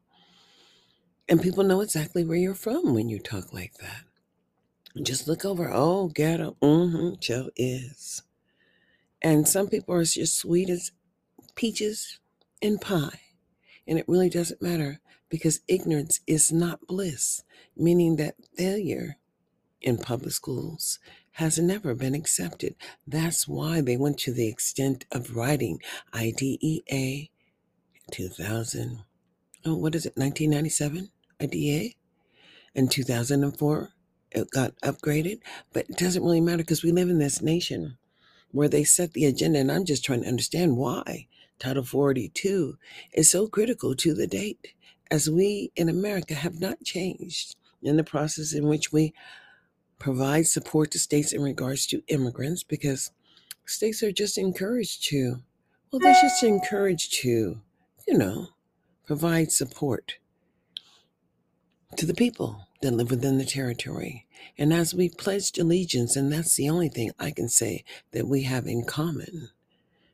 and 1.29 1.41
people 1.41 1.65
know 1.65 1.81
exactly 1.81 2.25
where 2.25 2.37
you're 2.37 2.55
from 2.55 2.95
when 2.95 3.09
you 3.09 3.19
talk 3.19 3.53
like 3.55 3.75
that. 3.81 4.05
Just 5.03 5.27
look 5.27 5.45
over, 5.45 5.71
oh, 5.73 6.09
ghetto, 6.09 6.57
mm-hmm, 6.63 7.15
Joe 7.21 7.51
is. 7.57 8.23
And 9.23 9.49
some 9.49 9.69
people 9.69 9.95
are 9.95 10.05
just 10.05 10.37
sweet 10.37 10.69
as 10.69 10.93
peaches 11.55 12.21
in 12.61 12.79
pie. 12.79 13.21
And 13.87 13.99
it 13.99 14.09
really 14.09 14.29
doesn't 14.29 14.63
matter 14.63 15.01
because 15.29 15.61
ignorance 15.69 16.21
is 16.27 16.53
not 16.53 16.87
bliss, 16.87 17.43
meaning 17.77 18.17
that 18.17 18.37
failure 18.57 19.17
in 19.81 19.99
public 19.99 20.33
schools 20.33 20.99
has 21.33 21.59
never 21.59 21.95
been 21.95 22.15
accepted. 22.15 22.75
That's 23.07 23.47
why 23.47 23.81
they 23.81 23.97
went 23.97 24.19
to 24.21 24.33
the 24.33 24.49
extent 24.49 25.05
of 25.13 25.37
writing 25.37 25.81
IDEA 26.15 27.29
2000. 28.11 29.03
Oh, 29.65 29.77
what 29.77 29.95
is 29.95 30.07
it, 30.07 30.17
1997? 30.17 31.11
IDEA? 31.41 31.91
And 32.75 32.91
2004 32.91 33.91
it 34.33 34.51
got 34.51 34.75
upgraded, 34.83 35.41
but 35.73 35.89
it 35.89 35.97
doesn't 35.97 36.23
really 36.23 36.41
matter 36.41 36.59
because 36.59 36.83
we 36.83 36.93
live 36.93 37.09
in 37.09 37.19
this 37.19 37.41
nation 37.41 37.97
where 38.57 38.69
they 38.69 38.85
set 38.85 39.13
the 39.13 39.27
agenda, 39.27 39.59
and 39.59 39.71
I'm 39.71 39.85
just 39.85 40.05
trying 40.05 40.23
to 40.23 40.29
understand 40.29 40.77
why 40.77 41.29
Title 41.59 41.85
42 41.85 42.79
is 43.13 43.31
so 43.31 43.47
critical 43.47 43.95
to 43.95 44.15
the 44.15 44.27
date, 44.27 44.75
as 45.11 45.31
we 45.31 45.71
in 45.77 45.89
America 45.89 46.35
have 46.35 46.59
not 46.59 46.83
changed 46.83 47.55
in 47.83 47.97
the 47.97 48.03
process 48.03 48.53
in 48.53 48.67
which 48.67 48.91
we 48.91 49.13
provide 49.99 50.47
support 50.47 50.91
to 50.91 50.99
states 50.99 51.33
in 51.33 51.43
regards 51.43 51.87
to 51.87 52.03
immigrants, 52.09 52.63
because 52.63 53.13
states 53.67 54.03
are 54.03 54.13
just 54.13 54.39
encouraged 54.39 55.05
to, 55.09 55.43
well, 55.93 56.01
they're 56.01 56.15
just 56.21 56.43
encouraged 56.43 57.13
to, 57.21 57.61
you 58.09 58.19
know, 58.19 58.49
provide 59.07 59.53
support 59.53 60.15
to 61.97 62.07
the 62.07 62.15
people 62.15 62.66
that 62.83 62.93
live 62.93 63.11
within 63.11 63.39
the 63.39 63.45
territory. 63.45 64.27
And 64.59 64.73
as 64.73 64.95
we 64.95 65.09
pledged 65.09 65.59
allegiance, 65.59 66.17
and 66.17 66.33
that's 66.33 66.57
the 66.57 66.69
only 66.69 66.89
thing 66.89 67.11
I 67.19 67.31
can 67.31 67.49
say 67.49 67.85
that 68.13 68.29
we 68.29 68.43
have 68.43 68.67
in 68.67 68.85
common, 68.85 69.51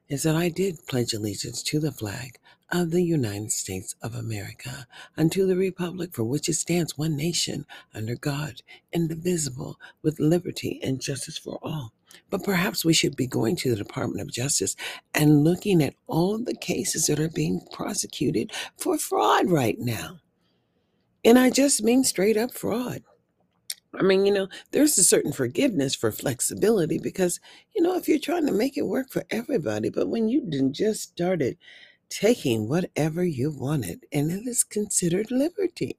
is 0.08 0.22
that 0.24 0.36
I 0.36 0.48
did 0.48 0.86
pledge 0.86 1.12
allegiance 1.12 1.62
to 1.64 1.80
the 1.80 1.92
flag 1.92 2.38
of 2.70 2.90
the 2.90 3.02
United 3.02 3.52
States 3.52 3.94
of 4.02 4.14
America 4.14 4.86
unto 5.16 5.46
the 5.46 5.56
republic 5.56 6.10
for 6.12 6.24
which 6.24 6.48
it 6.48 6.54
stands 6.54 6.96
one 6.96 7.16
nation 7.16 7.66
under 7.94 8.14
God, 8.14 8.62
indivisible, 8.92 9.78
with 10.02 10.18
liberty 10.18 10.80
and 10.82 11.00
justice 11.00 11.36
for 11.36 11.58
all. 11.62 11.92
But 12.30 12.44
perhaps 12.44 12.84
we 12.84 12.92
should 12.92 13.16
be 13.16 13.26
going 13.26 13.56
to 13.56 13.70
the 13.70 13.76
Department 13.76 14.20
of 14.20 14.32
Justice 14.32 14.76
and 15.14 15.44
looking 15.44 15.82
at 15.82 15.94
all 16.06 16.34
of 16.34 16.44
the 16.44 16.56
cases 16.56 17.06
that 17.06 17.20
are 17.20 17.28
being 17.28 17.60
prosecuted 17.72 18.52
for 18.76 18.98
fraud 18.98 19.50
right 19.50 19.78
now. 19.78 20.18
And 21.24 21.38
I 21.38 21.50
just 21.50 21.82
mean 21.82 22.04
straight 22.04 22.36
up 22.36 22.52
fraud. 22.52 23.02
I 23.94 24.02
mean, 24.02 24.24
you 24.24 24.32
know, 24.32 24.48
there's 24.70 24.96
a 24.96 25.04
certain 25.04 25.32
forgiveness 25.32 25.94
for 25.94 26.10
flexibility 26.10 26.98
because, 26.98 27.40
you 27.74 27.82
know, 27.82 27.96
if 27.96 28.08
you're 28.08 28.18
trying 28.18 28.46
to 28.46 28.52
make 28.52 28.76
it 28.76 28.86
work 28.86 29.10
for 29.10 29.24
everybody, 29.30 29.90
but 29.90 30.08
when 30.08 30.28
you 30.28 30.42
just 30.72 31.02
started 31.02 31.58
taking 32.08 32.68
whatever 32.68 33.24
you 33.24 33.50
wanted, 33.50 34.06
and 34.12 34.30
it 34.30 34.46
is 34.46 34.64
considered 34.64 35.30
liberty. 35.30 35.96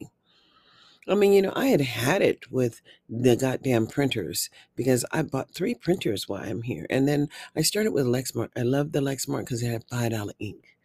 I 1.08 1.16
mean, 1.16 1.34
you 1.34 1.42
know, 1.42 1.54
I 1.56 1.68
had 1.68 1.82
had 1.82 2.22
it 2.22 2.52
with 2.52 2.82
the 3.10 3.36
goddamn 3.36 3.88
printers 3.88 4.50
because 4.76 5.06
I 5.12 5.22
bought 5.22 5.54
three 5.54 5.76
printers 5.76 6.30
while 6.30 6.44
I'm 6.44 6.62
here. 6.62 6.86
And 6.90 7.08
then 7.08 7.28
I 7.56 7.62
started 7.62 7.92
with 7.92 8.06
Lexmark. 8.06 8.50
I 8.56 8.62
love 8.62 8.92
the 8.92 9.02
Lexmark 9.02 9.42
because 9.42 9.62
it 9.62 9.72
had 9.72 9.88
$5 9.88 10.32
ink. 10.40 10.78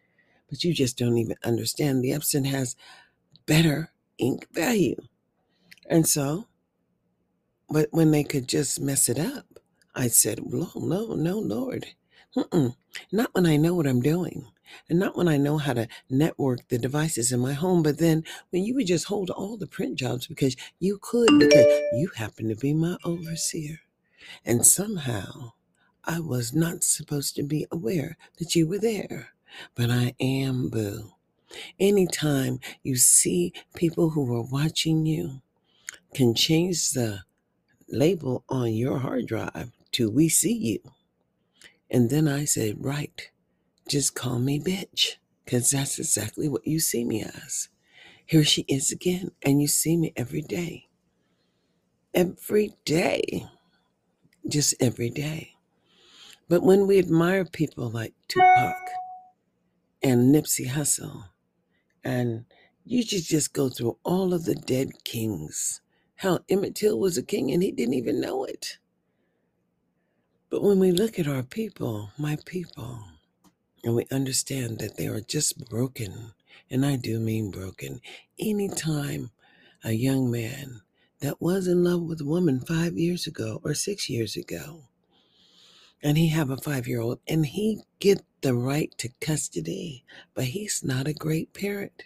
But 0.49 0.63
you 0.63 0.73
just 0.73 0.97
don't 0.97 1.17
even 1.17 1.37
understand. 1.43 2.03
The 2.03 2.11
Epson 2.11 2.45
has 2.47 2.75
better 3.45 3.91
ink 4.19 4.47
value. 4.51 4.95
And 5.89 6.07
so, 6.07 6.47
but 7.69 7.87
when 7.91 8.11
they 8.11 8.23
could 8.23 8.47
just 8.47 8.79
mess 8.79 9.09
it 9.09 9.19
up, 9.19 9.45
I 9.95 10.07
said, 10.07 10.41
no, 10.45 10.71
no, 10.75 11.15
no, 11.15 11.39
Lord. 11.39 11.87
Mm-mm. 12.35 12.75
Not 13.11 13.33
when 13.33 13.45
I 13.45 13.57
know 13.57 13.73
what 13.73 13.87
I'm 13.87 14.01
doing. 14.01 14.45
And 14.87 14.99
not 14.99 15.17
when 15.17 15.27
I 15.27 15.37
know 15.37 15.57
how 15.57 15.73
to 15.73 15.87
network 16.09 16.67
the 16.67 16.77
devices 16.77 17.31
in 17.31 17.39
my 17.39 17.53
home, 17.53 17.81
but 17.81 17.97
then 17.97 18.23
when 18.51 18.63
you 18.63 18.75
would 18.75 18.85
just 18.85 19.05
hold 19.05 19.31
all 19.31 19.57
the 19.57 19.65
print 19.65 19.97
jobs 19.97 20.27
because 20.27 20.55
you 20.79 20.99
could, 21.01 21.39
because 21.39 21.65
you 21.93 22.11
happen 22.15 22.49
to 22.49 22.55
be 22.55 22.73
my 22.73 22.97
overseer. 23.03 23.79
And 24.45 24.65
somehow 24.65 25.53
I 26.03 26.19
was 26.19 26.53
not 26.53 26.83
supposed 26.83 27.35
to 27.35 27.43
be 27.43 27.65
aware 27.71 28.15
that 28.37 28.55
you 28.55 28.67
were 28.67 28.79
there. 28.79 29.29
But 29.73 29.89
I 29.89 30.13
am, 30.19 30.69
boo. 30.69 31.13
Anytime 31.79 32.59
you 32.83 32.95
see 32.95 33.53
people 33.75 34.11
who 34.11 34.35
are 34.35 34.43
watching 34.43 35.05
you 35.05 35.41
can 36.13 36.33
change 36.35 36.91
the 36.91 37.23
label 37.87 38.43
on 38.49 38.73
your 38.73 38.99
hard 38.99 39.27
drive 39.27 39.71
to 39.91 40.09
we 40.09 40.29
see 40.29 40.53
you. 40.53 40.79
And 41.89 42.09
then 42.09 42.27
I 42.27 42.45
said, 42.45 42.83
right, 42.83 43.29
just 43.87 44.13
call 44.13 44.39
me 44.39 44.59
bitch, 44.59 45.15
because 45.43 45.71
that's 45.71 45.97
exactly 45.97 46.47
what 46.47 46.67
you 46.67 46.79
see 46.79 47.03
me 47.03 47.23
as. 47.23 47.69
Here 48.25 48.43
she 48.43 48.61
is 48.67 48.91
again, 48.91 49.31
and 49.41 49.59
you 49.59 49.67
see 49.67 49.97
me 49.97 50.13
every 50.15 50.43
day. 50.43 50.87
Every 52.13 52.75
day. 52.85 53.47
Just 54.47 54.75
every 54.79 55.09
day. 55.09 55.55
But 56.47 56.63
when 56.63 56.85
we 56.85 56.99
admire 56.99 57.45
people 57.45 57.89
like 57.89 58.13
Tupac 58.27 58.75
and 60.03 60.33
Nipsey 60.33 60.67
Hussle, 60.67 61.25
and 62.03 62.45
you 62.85 63.03
should 63.03 63.23
just 63.23 63.53
go 63.53 63.69
through 63.69 63.97
all 64.03 64.33
of 64.33 64.45
the 64.45 64.55
dead 64.55 65.03
kings. 65.03 65.81
How 66.17 66.39
Emmett 66.49 66.75
Till 66.75 66.99
was 66.99 67.17
a 67.17 67.23
king 67.23 67.51
and 67.51 67.63
he 67.63 67.71
didn't 67.71 67.93
even 67.93 68.21
know 68.21 68.43
it. 68.45 68.77
But 70.49 70.63
when 70.63 70.79
we 70.79 70.91
look 70.91 71.19
at 71.19 71.27
our 71.27 71.43
people, 71.43 72.11
my 72.17 72.37
people, 72.45 73.03
and 73.83 73.95
we 73.95 74.05
understand 74.11 74.79
that 74.79 74.97
they 74.97 75.07
are 75.07 75.21
just 75.21 75.69
broken, 75.69 76.33
and 76.69 76.85
I 76.85 76.95
do 76.95 77.19
mean 77.19 77.51
broken, 77.51 78.01
anytime 78.39 79.31
a 79.83 79.91
young 79.91 80.31
man 80.31 80.81
that 81.21 81.41
was 81.41 81.67
in 81.67 81.83
love 81.83 82.01
with 82.01 82.21
a 82.21 82.25
woman 82.25 82.61
five 82.61 82.97
years 82.97 83.27
ago 83.27 83.61
or 83.63 83.73
six 83.73 84.09
years 84.09 84.35
ago, 84.35 84.83
and 86.01 86.17
he 86.17 86.29
have 86.29 86.49
a 86.49 86.57
five 86.57 86.87
year 86.87 87.01
old, 87.01 87.19
and 87.27 87.45
he 87.45 87.81
get 87.99 88.23
the 88.41 88.53
right 88.53 88.93
to 88.97 89.09
custody, 89.21 90.03
but 90.33 90.45
he's 90.45 90.83
not 90.83 91.07
a 91.07 91.13
great 91.13 91.53
parent. 91.53 92.03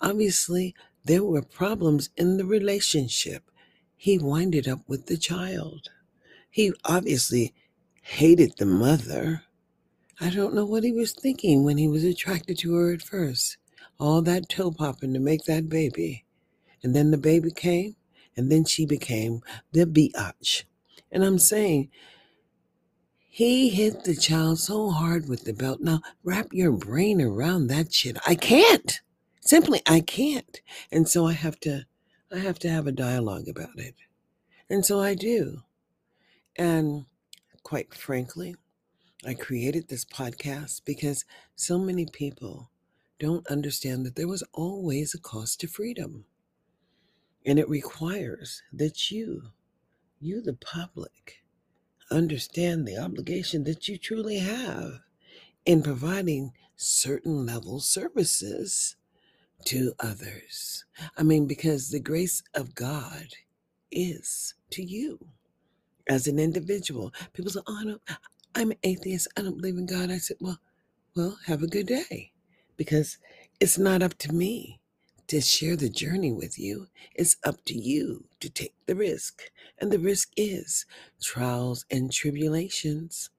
Obviously, 0.00 0.74
there 1.04 1.24
were 1.24 1.42
problems 1.42 2.10
in 2.16 2.36
the 2.36 2.44
relationship. 2.44 3.50
He 3.96 4.18
winded 4.18 4.68
up 4.68 4.80
with 4.86 5.06
the 5.06 5.16
child. 5.16 5.88
He 6.50 6.72
obviously 6.84 7.54
hated 8.02 8.54
the 8.56 8.66
mother. 8.66 9.42
I 10.20 10.30
don't 10.30 10.54
know 10.54 10.64
what 10.64 10.84
he 10.84 10.92
was 10.92 11.12
thinking 11.12 11.64
when 11.64 11.78
he 11.78 11.88
was 11.88 12.04
attracted 12.04 12.58
to 12.58 12.74
her 12.74 12.92
at 12.92 13.02
first. 13.02 13.56
All 13.98 14.22
that 14.22 14.48
toe 14.48 14.70
popping 14.70 15.14
to 15.14 15.20
make 15.20 15.44
that 15.44 15.68
baby. 15.68 16.24
And 16.82 16.94
then 16.94 17.10
the 17.10 17.18
baby 17.18 17.50
came, 17.50 17.96
and 18.36 18.50
then 18.50 18.64
she 18.64 18.86
became 18.86 19.40
the 19.72 19.84
biatch. 19.84 20.64
And 21.10 21.24
I'm 21.24 21.38
saying, 21.38 21.90
he 23.38 23.68
hit 23.68 24.02
the 24.02 24.16
child 24.16 24.58
so 24.58 24.90
hard 24.90 25.28
with 25.28 25.44
the 25.44 25.52
belt. 25.52 25.80
Now, 25.80 26.00
wrap 26.24 26.48
your 26.50 26.72
brain 26.72 27.22
around 27.22 27.68
that 27.68 27.94
shit. 27.94 28.18
I 28.26 28.34
can't. 28.34 29.00
Simply, 29.38 29.80
I 29.86 30.00
can't. 30.00 30.60
And 30.90 31.08
so 31.08 31.24
I 31.24 31.34
have 31.34 31.60
to, 31.60 31.86
I 32.32 32.38
have 32.38 32.58
to 32.58 32.68
have 32.68 32.88
a 32.88 32.92
dialogue 32.92 33.46
about 33.46 33.76
it. 33.78 33.94
And 34.68 34.84
so 34.84 34.98
I 34.98 35.14
do. 35.14 35.62
And 36.56 37.04
quite 37.62 37.94
frankly, 37.94 38.56
I 39.24 39.34
created 39.34 39.86
this 39.86 40.04
podcast 40.04 40.80
because 40.84 41.24
so 41.54 41.78
many 41.78 42.06
people 42.06 42.72
don't 43.20 43.46
understand 43.46 44.04
that 44.04 44.16
there 44.16 44.26
was 44.26 44.42
always 44.52 45.14
a 45.14 45.20
cost 45.20 45.60
to 45.60 45.68
freedom. 45.68 46.24
And 47.46 47.60
it 47.60 47.68
requires 47.68 48.64
that 48.72 49.12
you, 49.12 49.52
you 50.18 50.42
the 50.42 50.54
public, 50.54 51.44
understand 52.10 52.86
the 52.86 52.98
obligation 52.98 53.64
that 53.64 53.88
you 53.88 53.98
truly 53.98 54.38
have 54.38 55.00
in 55.66 55.82
providing 55.82 56.52
certain 56.76 57.46
level 57.46 57.80
services 57.80 58.96
to 59.66 59.92
others. 60.00 60.84
I 61.16 61.22
mean, 61.22 61.46
because 61.46 61.90
the 61.90 62.00
grace 62.00 62.42
of 62.54 62.74
God 62.74 63.28
is 63.90 64.54
to 64.70 64.82
you 64.82 65.18
as 66.08 66.26
an 66.26 66.38
individual. 66.38 67.12
People 67.32 67.50
say, 67.50 67.60
oh, 67.66 67.82
no, 67.84 67.98
I'm 68.54 68.70
an 68.70 68.78
atheist. 68.82 69.28
I 69.36 69.42
don't 69.42 69.56
believe 69.56 69.78
in 69.78 69.86
God. 69.86 70.10
I 70.10 70.18
said, 70.18 70.38
well, 70.40 70.58
well, 71.16 71.38
have 71.46 71.62
a 71.62 71.68
good 71.68 71.86
day 71.86 72.32
because 72.76 73.18
it's 73.60 73.78
not 73.78 74.02
up 74.02 74.14
to 74.18 74.32
me 74.32 74.80
to 75.28 75.40
share 75.40 75.76
the 75.76 75.90
journey 75.90 76.32
with 76.32 76.58
you. 76.58 76.88
It's 77.14 77.36
up 77.44 77.64
to 77.66 77.74
you 77.74 78.27
to 78.40 78.48
take 78.48 78.74
the 78.86 78.94
risk. 78.94 79.50
And 79.78 79.90
the 79.90 79.98
risk 79.98 80.30
is 80.36 80.86
trials 81.20 81.84
and 81.90 82.12
tribulations. 82.12 83.30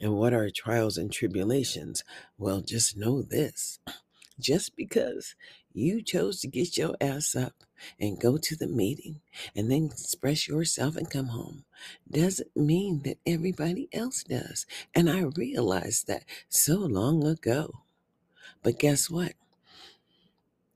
And 0.00 0.14
what 0.14 0.32
are 0.32 0.50
trials 0.50 0.96
and 0.96 1.12
tribulations? 1.12 2.04
Well, 2.36 2.60
just 2.60 2.96
know 2.96 3.22
this 3.22 3.78
just 4.40 4.76
because 4.76 5.34
you 5.72 6.02
chose 6.02 6.40
to 6.40 6.48
get 6.48 6.76
your 6.76 6.96
ass 7.00 7.36
up 7.36 7.54
and 8.00 8.20
go 8.20 8.36
to 8.36 8.56
the 8.56 8.66
meeting 8.66 9.20
and 9.54 9.70
then 9.70 9.86
express 9.86 10.48
yourself 10.48 10.96
and 10.96 11.10
come 11.10 11.28
home 11.28 11.64
doesn't 12.10 12.56
mean 12.56 13.02
that 13.04 13.18
everybody 13.26 13.88
else 13.92 14.24
does. 14.24 14.66
And 14.94 15.08
I 15.08 15.20
realized 15.36 16.06
that 16.06 16.24
so 16.48 16.76
long 16.76 17.24
ago. 17.24 17.82
But 18.62 18.78
guess 18.78 19.08
what? 19.08 19.34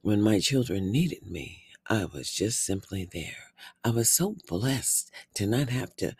When 0.03 0.21
my 0.21 0.39
children 0.41 0.93
needed 0.93 1.27
me, 1.31 1.62
I 1.93 2.07
was 2.07 2.33
just 2.33 2.65
simply 2.65 3.05
there. 3.05 3.53
I 3.85 3.91
was 3.91 4.11
so 4.11 4.37
blessed 4.49 5.13
to 5.35 5.47
not 5.47 5.69
have 5.69 5.95
to 5.97 6.17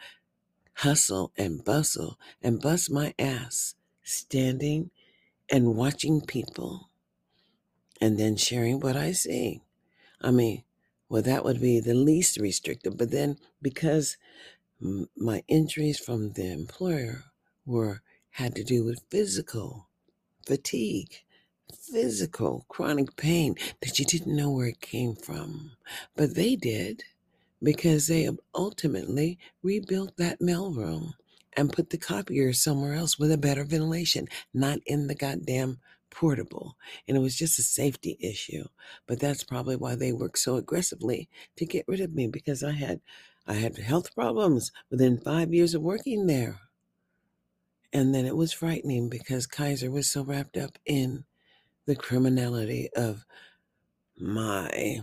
hustle 0.75 1.33
and 1.39 1.65
bustle 1.65 2.19
and 2.43 2.61
bust 2.61 2.91
my 2.91 3.15
ass 3.19 3.75
standing 4.05 4.91
and 5.51 5.75
watching 5.77 6.21
people 6.21 6.91
and 8.01 8.19
then 8.19 8.37
sharing 8.37 8.81
what 8.81 8.97
I 8.97 9.13
see. 9.13 9.63
I 10.21 10.31
mean, 10.33 10.65
Well, 11.09 11.23
that 11.23 11.45
would 11.45 11.61
be 11.61 11.81
the 11.81 11.95
least 11.95 12.39
restrictive. 12.39 12.99
But 12.99 13.11
then 13.13 13.39
because 13.63 14.19
my 15.17 15.45
injuries 15.49 15.99
from 15.99 16.33
the 16.33 16.53
employer 16.53 17.25
were 17.67 18.03
had 18.31 18.55
to 18.57 18.65
do 18.65 18.85
with 18.85 19.05
physical 19.11 19.89
fatigue, 20.47 21.25
physical 21.75 22.65
chronic 22.69 23.17
pain 23.17 23.57
that 23.81 23.99
you 23.99 24.05
didn't 24.05 24.37
know 24.37 24.51
where 24.51 24.69
it 24.69 24.81
came 24.81 25.15
from. 25.15 25.73
But 26.17 26.35
they 26.35 26.57
did 26.57 27.05
because 27.63 28.07
they 28.07 28.29
ultimately 28.55 29.39
rebuilt 29.63 30.17
that 30.17 30.41
mailroom 30.41 31.13
and 31.57 31.73
put 31.73 31.91
the 31.91 31.99
copier 31.99 32.53
somewhere 32.53 32.95
else 32.95 33.19
with 33.19 33.31
a 33.31 33.39
better 33.39 33.65
ventilation, 33.65 34.27
not 34.55 34.79
in 34.87 35.07
the 35.07 35.15
goddamn 35.15 35.79
portable. 36.11 36.77
And 37.07 37.17
it 37.17 37.21
was 37.21 37.37
just 37.37 37.59
a 37.59 37.63
safety 37.63 38.17
issue. 38.21 38.65
But 39.07 39.21
that's 39.21 39.45
probably 39.45 39.77
why 39.77 39.95
they 39.95 40.13
worked 40.13 40.39
so 40.39 40.57
aggressively 40.57 41.29
to 41.57 41.67
get 41.67 41.85
rid 41.89 42.01
of 42.01 42.15
me 42.15 42.27
because 42.27 42.63
I 42.63 42.73
had 42.73 43.01
I 43.47 43.55
had 43.55 43.77
health 43.77 44.15
problems 44.15 44.71
within 44.91 45.19
5 45.19 45.53
years 45.53 45.75
of 45.75 45.83
working 45.83 46.27
there. 46.27 46.61
And 47.93 48.15
then 48.15 48.25
it 48.25 48.37
was 48.37 48.53
frightening 48.53 49.09
because 49.09 49.47
Kaiser 49.47 49.91
was 49.91 50.09
so 50.09 50.23
wrapped 50.23 50.57
up 50.57 50.79
in 50.87 51.25
the 51.87 51.97
criminality 51.97 52.89
of 52.95 53.25
my 54.19 55.01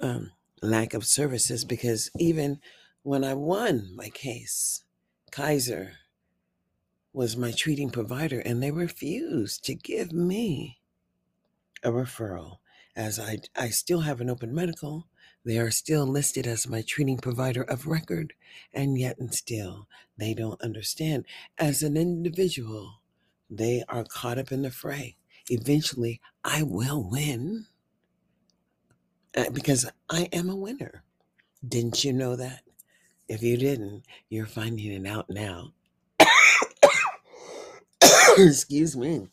um, 0.00 0.32
lack 0.62 0.94
of 0.94 1.04
services 1.04 1.64
because 1.64 2.10
even 2.18 2.60
when 3.02 3.24
I 3.24 3.34
won 3.34 3.90
my 3.94 4.08
case, 4.08 4.84
Kaiser 5.30 5.92
was 7.12 7.36
my 7.36 7.50
treating 7.50 7.90
provider 7.90 8.40
and 8.40 8.62
they 8.62 8.70
refused 8.70 9.64
to 9.64 9.74
give 9.74 10.12
me 10.12 10.78
a 11.82 11.90
referral. 11.90 12.58
As 12.94 13.18
I, 13.20 13.38
I 13.54 13.68
still 13.68 14.00
have 14.00 14.20
an 14.20 14.30
open 14.30 14.54
medical, 14.54 15.06
they 15.44 15.58
are 15.58 15.70
still 15.70 16.06
listed 16.06 16.46
as 16.46 16.66
my 16.66 16.82
treating 16.82 17.18
provider 17.18 17.62
of 17.62 17.86
record, 17.86 18.32
and 18.72 18.98
yet 18.98 19.18
and 19.18 19.32
still 19.32 19.86
they 20.18 20.34
don't 20.34 20.60
understand. 20.60 21.24
As 21.56 21.82
an 21.82 21.96
individual, 21.96 23.00
they 23.48 23.84
are 23.88 24.04
caught 24.04 24.38
up 24.38 24.50
in 24.50 24.62
the 24.62 24.70
fray. 24.70 25.16
Eventually, 25.48 26.20
I 26.44 26.62
will 26.62 27.08
win 27.08 27.66
uh, 29.36 29.50
because 29.50 29.90
I 30.10 30.28
am 30.32 30.50
a 30.50 30.56
winner. 30.56 31.04
Didn't 31.66 32.04
you 32.04 32.12
know 32.12 32.36
that? 32.36 32.62
If 33.28 33.42
you 33.42 33.56
didn't, 33.56 34.04
you're 34.28 34.46
finding 34.46 34.92
it 34.92 35.08
out 35.08 35.28
now. 35.28 35.72
Excuse 38.38 38.96
me, 38.96 39.28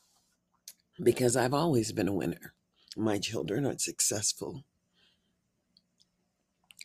because 1.02 1.36
I've 1.36 1.54
always 1.54 1.92
been 1.92 2.08
a 2.08 2.14
winner. 2.14 2.54
My 2.96 3.18
children 3.18 3.66
are 3.66 3.78
successful, 3.78 4.64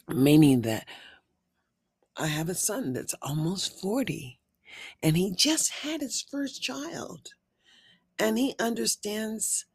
meaning 0.09 0.63
that 0.63 0.87
I 2.17 2.27
have 2.27 2.49
a 2.49 2.55
son 2.55 2.95
that's 2.95 3.15
almost 3.23 3.81
40 3.81 4.39
and 5.03 5.17
he 5.17 5.33
just 5.35 5.71
had 5.83 6.01
his 6.01 6.23
first 6.23 6.63
child 6.63 7.29
and 8.19 8.39
he 8.39 8.55
understands 8.59 9.67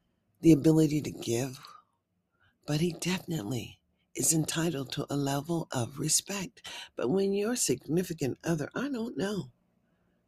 the 0.41 0.51
ability 0.51 1.01
to 1.01 1.12
give, 1.12 1.60
but 2.67 2.82
he 2.82 2.93
definitely 2.93 3.79
is 4.15 4.34
entitled 4.34 4.91
to 4.91 5.06
a 5.10 5.15
level 5.15 5.67
of 5.71 5.99
respect. 5.99 6.67
But 6.95 7.10
when 7.10 7.34
your 7.34 7.56
significant 7.56 8.38
other, 8.43 8.69
I 8.75 8.89
don't 8.89 9.17
know, 9.17 9.51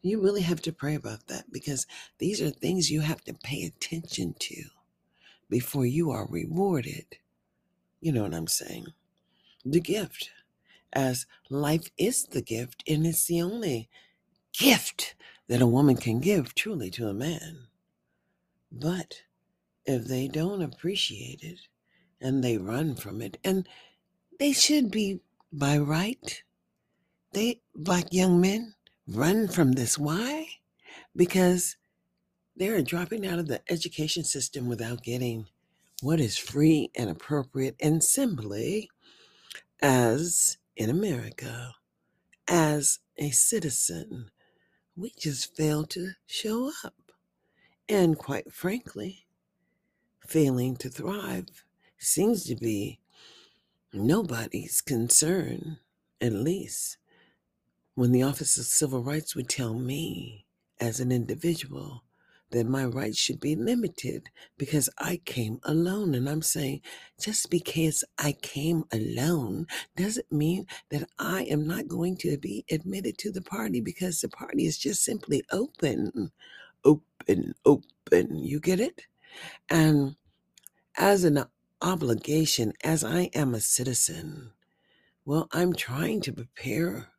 you 0.02 0.22
really 0.22 0.42
have 0.42 0.62
to 0.64 0.72
pray 0.72 0.96
about 0.96 1.28
that 1.28 1.52
because 1.52 1.88
these 2.20 2.42
are 2.42 2.50
things 2.50 2.92
you 2.92 3.02
have 3.02 3.24
to 3.26 3.34
pay 3.34 3.64
attention 3.64 4.36
to 4.40 4.64
before 5.50 5.86
you 5.86 6.12
are 6.12 6.28
rewarded. 6.30 7.06
You 8.02 8.12
know 8.12 8.24
what 8.24 8.34
I'm 8.34 8.48
saying? 8.48 8.88
The 9.66 9.80
gift, 9.80 10.30
as 10.94 11.26
life 11.50 11.90
is 11.98 12.26
the 12.26 12.42
gift, 12.42 12.84
and 12.88 13.06
it's 13.06 13.26
the 13.26 13.42
only 13.42 13.90
gift 14.54 15.16
that 15.48 15.62
a 15.62 15.68
woman 15.68 15.98
can 15.98 16.20
give 16.20 16.56
truly 16.56 16.92
to 16.92 17.08
a 17.08 17.14
man. 17.14 17.68
But 18.78 19.22
if 19.86 20.06
they 20.06 20.28
don't 20.28 20.62
appreciate 20.62 21.42
it 21.42 21.60
and 22.20 22.44
they 22.44 22.58
run 22.58 22.96
from 22.96 23.22
it, 23.22 23.38
and 23.44 23.68
they 24.38 24.52
should 24.52 24.92
be 24.92 25.22
by 25.52 25.78
right, 25.78 26.44
they, 27.32 27.62
black 27.74 28.12
young 28.12 28.42
men, 28.42 28.76
run 29.08 29.48
from 29.48 29.74
this. 29.74 29.98
Why? 29.98 30.48
Because 31.16 31.78
they're 32.56 32.82
dropping 32.82 33.26
out 33.26 33.40
of 33.40 33.48
the 33.48 33.62
education 33.72 34.26
system 34.26 34.68
without 34.68 35.04
getting 35.04 35.48
what 36.02 36.20
is 36.20 36.38
free 36.38 36.92
and 36.96 37.10
appropriate 37.10 37.76
and 37.80 38.04
simply 38.04 38.90
as 39.82 40.58
in 40.76 40.90
America, 40.90 41.76
as 42.48 43.00
a 43.18 43.30
citizen, 43.32 44.30
we 44.96 45.12
just 45.18 45.56
fail 45.56 45.86
to 45.86 46.12
show 46.26 46.72
up. 46.84 47.05
And 47.88 48.18
quite 48.18 48.52
frankly, 48.52 49.28
failing 50.26 50.76
to 50.78 50.90
thrive 50.90 51.66
seems 52.00 52.46
to 52.46 52.56
be 52.56 53.00
nobody's 53.94 54.82
concern, 54.82 55.78
at 56.20 56.34
least 56.34 56.98
when 57.94 58.12
the 58.12 58.24
Office 58.24 58.58
of 58.58 58.66
Civil 58.66 59.04
Rights 59.04 59.36
would 59.36 59.48
tell 59.50 59.74
me 59.74 60.46
as 60.82 61.00
an 61.00 61.12
individual 61.12 62.04
that 62.52 62.68
my 62.68 62.86
rights 62.86 63.18
should 63.18 63.40
be 63.40 63.56
limited 63.56 64.30
because 64.58 64.90
I 64.98 65.22
came 65.26 65.60
alone. 65.64 66.14
And 66.16 66.30
I'm 66.30 66.42
saying, 66.42 66.82
just 67.20 67.50
because 67.50 68.04
I 68.18 68.34
came 68.34 68.84
alone 68.92 69.68
doesn't 69.96 70.32
mean 70.32 70.66
that 70.90 71.08
I 71.20 71.44
am 71.44 71.68
not 71.68 71.88
going 71.88 72.18
to 72.18 72.38
be 72.38 72.66
admitted 72.70 73.18
to 73.20 73.32
the 73.32 73.42
party 73.42 73.80
because 73.80 74.22
the 74.22 74.30
party 74.30 74.66
is 74.66 74.78
just 74.78 75.04
simply 75.04 75.44
open, 75.52 76.32
open, 76.84 77.04
open. 77.66 78.38
You 78.38 78.60
get 78.60 78.80
it? 78.80 79.04
And 79.70 80.16
as 80.98 81.24
an 81.24 81.46
obligation, 81.82 82.74
as 82.84 83.04
I 83.04 83.30
am 83.34 83.54
a 83.54 83.60
citizen, 83.60 84.52
well, 85.26 85.48
I'm 85.52 85.74
trying 85.74 86.22
to 86.22 86.34
prepare 86.34 87.10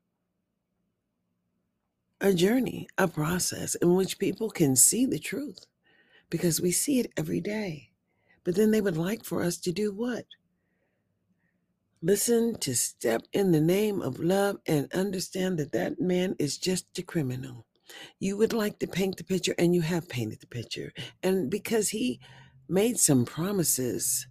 a 2.20 2.32
journey, 2.32 2.88
a 2.96 3.08
process 3.08 3.74
in 3.76 3.94
which 3.94 4.18
people 4.18 4.48
can 4.50 4.76
see 4.76 5.06
the 5.06 5.18
truth 5.18 5.66
because 6.30 6.60
we 6.60 6.70
see 6.70 7.00
it 7.00 7.12
every 7.16 7.40
day. 7.40 7.90
But 8.44 8.54
then 8.54 8.70
they 8.70 8.80
would 8.80 8.96
like 8.96 9.24
for 9.24 9.42
us 9.42 9.58
to 9.58 9.72
do 9.72 9.92
what? 9.92 10.24
Listen 12.02 12.56
to 12.60 12.74
step 12.74 13.22
in 13.32 13.52
the 13.52 13.60
name 13.60 14.00
of 14.00 14.20
love 14.20 14.58
and 14.66 14.92
understand 14.94 15.58
that 15.58 15.72
that 15.72 16.00
man 16.00 16.36
is 16.38 16.58
just 16.58 16.86
a 16.98 17.02
criminal. 17.02 17.66
You 18.18 18.36
would 18.36 18.52
like 18.52 18.78
to 18.80 18.86
paint 18.86 19.16
the 19.16 19.24
picture, 19.24 19.54
and 19.58 19.74
you 19.74 19.82
have 19.82 20.08
painted 20.08 20.40
the 20.40 20.46
picture. 20.46 20.92
And 21.22 21.50
because 21.50 21.90
he 21.90 22.20
made 22.68 22.98
some 22.98 23.24
promises 23.24 24.26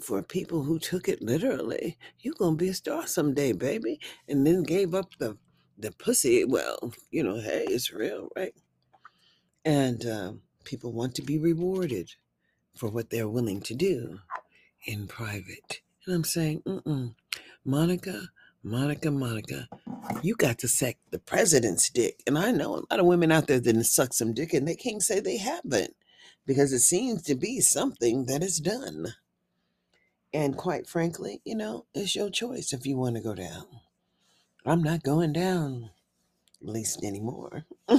for 0.00 0.22
people 0.22 0.62
who 0.64 0.78
took 0.78 1.08
it 1.08 1.22
literally, 1.22 1.98
you're 2.20 2.34
to 2.34 2.56
be 2.56 2.68
a 2.68 2.74
star 2.74 3.06
someday, 3.06 3.52
baby. 3.52 4.00
And 4.28 4.46
then 4.46 4.62
gave 4.62 4.94
up 4.94 5.16
the 5.18 5.38
the 5.78 5.92
pussy, 5.92 6.44
well, 6.44 6.92
you 7.10 7.22
know, 7.24 7.40
hey, 7.40 7.64
it's 7.68 7.92
real, 7.92 8.28
right? 8.36 8.54
And 9.64 10.06
um, 10.06 10.42
people 10.64 10.92
want 10.92 11.14
to 11.16 11.22
be 11.22 11.38
rewarded 11.38 12.10
for 12.76 12.88
what 12.88 13.10
they're 13.10 13.28
willing 13.28 13.60
to 13.62 13.74
do 13.74 14.20
in 14.86 15.06
private. 15.06 15.80
And 16.06 16.14
I'm 16.14 16.24
saying, 16.24 16.62
mm-mm, 16.66 17.14
Monica, 17.64 18.28
Monica, 18.64 19.10
Monica, 19.10 19.68
you 20.22 20.36
got 20.36 20.58
to 20.58 20.68
suck 20.68 20.94
the 21.10 21.18
president's 21.18 21.90
dick. 21.90 22.22
And 22.26 22.38
I 22.38 22.52
know 22.52 22.76
a 22.76 22.84
lot 22.90 23.00
of 23.00 23.06
women 23.06 23.32
out 23.32 23.48
there 23.48 23.58
that 23.58 23.84
suck 23.84 24.12
some 24.12 24.34
dick 24.34 24.54
and 24.54 24.68
they 24.68 24.76
can't 24.76 25.02
say 25.02 25.18
they 25.18 25.38
haven't 25.38 25.96
because 26.46 26.72
it 26.72 26.80
seems 26.80 27.22
to 27.22 27.34
be 27.34 27.60
something 27.60 28.26
that 28.26 28.42
is 28.42 28.58
done. 28.58 29.14
And 30.32 30.56
quite 30.56 30.88
frankly, 30.88 31.40
you 31.44 31.56
know, 31.56 31.86
it's 31.92 32.14
your 32.14 32.30
choice 32.30 32.72
if 32.72 32.86
you 32.86 32.96
want 32.96 33.16
to 33.16 33.22
go 33.22 33.34
down. 33.34 33.66
I'm 34.64 34.82
not 34.82 35.02
going 35.02 35.32
down, 35.32 35.90
at 36.62 36.68
least 36.68 37.02
anymore. 37.02 37.64
Ooh, 37.90 37.98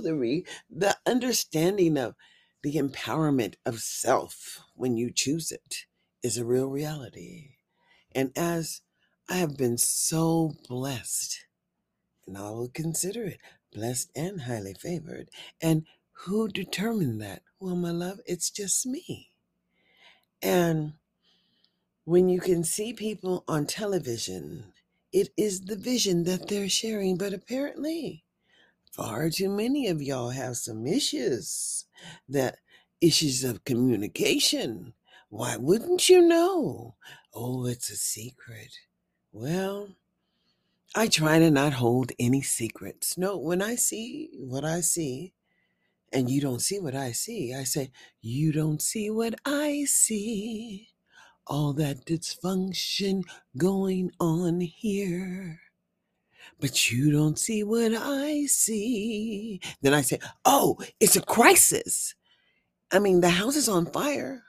the 0.00 0.16
re- 0.16 0.44
the 0.68 0.96
understanding 1.06 1.96
of 1.96 2.16
the 2.62 2.74
empowerment 2.74 3.54
of 3.64 3.78
self 3.78 4.60
when 4.74 4.96
you 4.96 5.12
choose 5.14 5.52
it 5.52 5.86
is 6.24 6.36
a 6.36 6.44
real 6.44 6.68
reality. 6.68 7.50
And 8.12 8.32
as 8.36 8.82
I 9.28 9.36
have 9.36 9.56
been 9.56 9.78
so 9.78 10.54
blessed, 10.68 11.46
and 12.26 12.36
I 12.38 12.50
will 12.50 12.68
consider 12.68 13.24
it 13.24 13.38
blessed 13.72 14.10
and 14.14 14.42
highly 14.42 14.74
favored. 14.74 15.28
And 15.60 15.86
who 16.12 16.48
determined 16.48 17.20
that? 17.22 17.42
Well, 17.58 17.76
my 17.76 17.90
love, 17.90 18.20
it's 18.26 18.50
just 18.50 18.86
me. 18.86 19.30
And 20.42 20.94
when 22.04 22.28
you 22.28 22.40
can 22.40 22.64
see 22.64 22.92
people 22.92 23.44
on 23.46 23.66
television, 23.66 24.72
it 25.12 25.30
is 25.36 25.62
the 25.62 25.76
vision 25.76 26.24
that 26.24 26.48
they're 26.48 26.68
sharing. 26.68 27.16
But 27.16 27.32
apparently, 27.32 28.24
far 28.92 29.30
too 29.30 29.50
many 29.50 29.88
of 29.88 30.02
y'all 30.02 30.30
have 30.30 30.56
some 30.56 30.86
issues 30.86 31.86
that 32.28 32.58
issues 33.00 33.44
of 33.44 33.64
communication. 33.64 34.94
Why 35.30 35.56
wouldn't 35.56 36.08
you 36.08 36.22
know? 36.22 36.96
Oh, 37.32 37.64
it's 37.66 37.88
a 37.88 37.96
secret. 37.96 38.76
Well, 39.30 39.90
I 40.96 41.06
try 41.06 41.38
to 41.38 41.52
not 41.52 41.74
hold 41.74 42.10
any 42.18 42.42
secrets. 42.42 43.16
No, 43.16 43.38
when 43.38 43.62
I 43.62 43.76
see 43.76 44.30
what 44.34 44.64
I 44.64 44.80
see, 44.80 45.32
and 46.12 46.28
you 46.28 46.40
don't 46.40 46.60
see 46.60 46.80
what 46.80 46.96
I 46.96 47.12
see, 47.12 47.54
I 47.54 47.62
say, 47.62 47.92
You 48.20 48.50
don't 48.50 48.82
see 48.82 49.08
what 49.08 49.36
I 49.44 49.84
see. 49.84 50.88
All 51.46 51.74
that 51.74 52.06
dysfunction 52.06 53.22
going 53.56 54.10
on 54.18 54.60
here. 54.60 55.60
But 56.58 56.90
you 56.90 57.12
don't 57.12 57.38
see 57.38 57.62
what 57.62 57.92
I 57.94 58.46
see. 58.46 59.60
Then 59.80 59.94
I 59.94 60.00
say, 60.00 60.18
Oh, 60.44 60.76
it's 60.98 61.14
a 61.14 61.22
crisis. 61.22 62.16
I 62.90 62.98
mean, 62.98 63.20
the 63.20 63.30
house 63.30 63.54
is 63.54 63.68
on 63.68 63.86
fire 63.86 64.42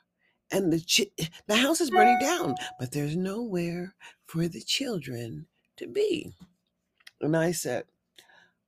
and 0.52 0.72
the 0.74 1.12
the 1.48 1.56
house 1.58 1.82
is 1.82 1.90
burning 1.92 2.20
down, 2.20 2.56
but 2.80 2.92
there's 2.92 3.16
nowhere 3.16 3.96
for 4.26 4.48
the 4.48 4.62
children 4.62 5.48
to 5.78 5.88
be. 5.88 6.34
And 7.22 7.38
I 7.38 7.52
said, 7.52 7.86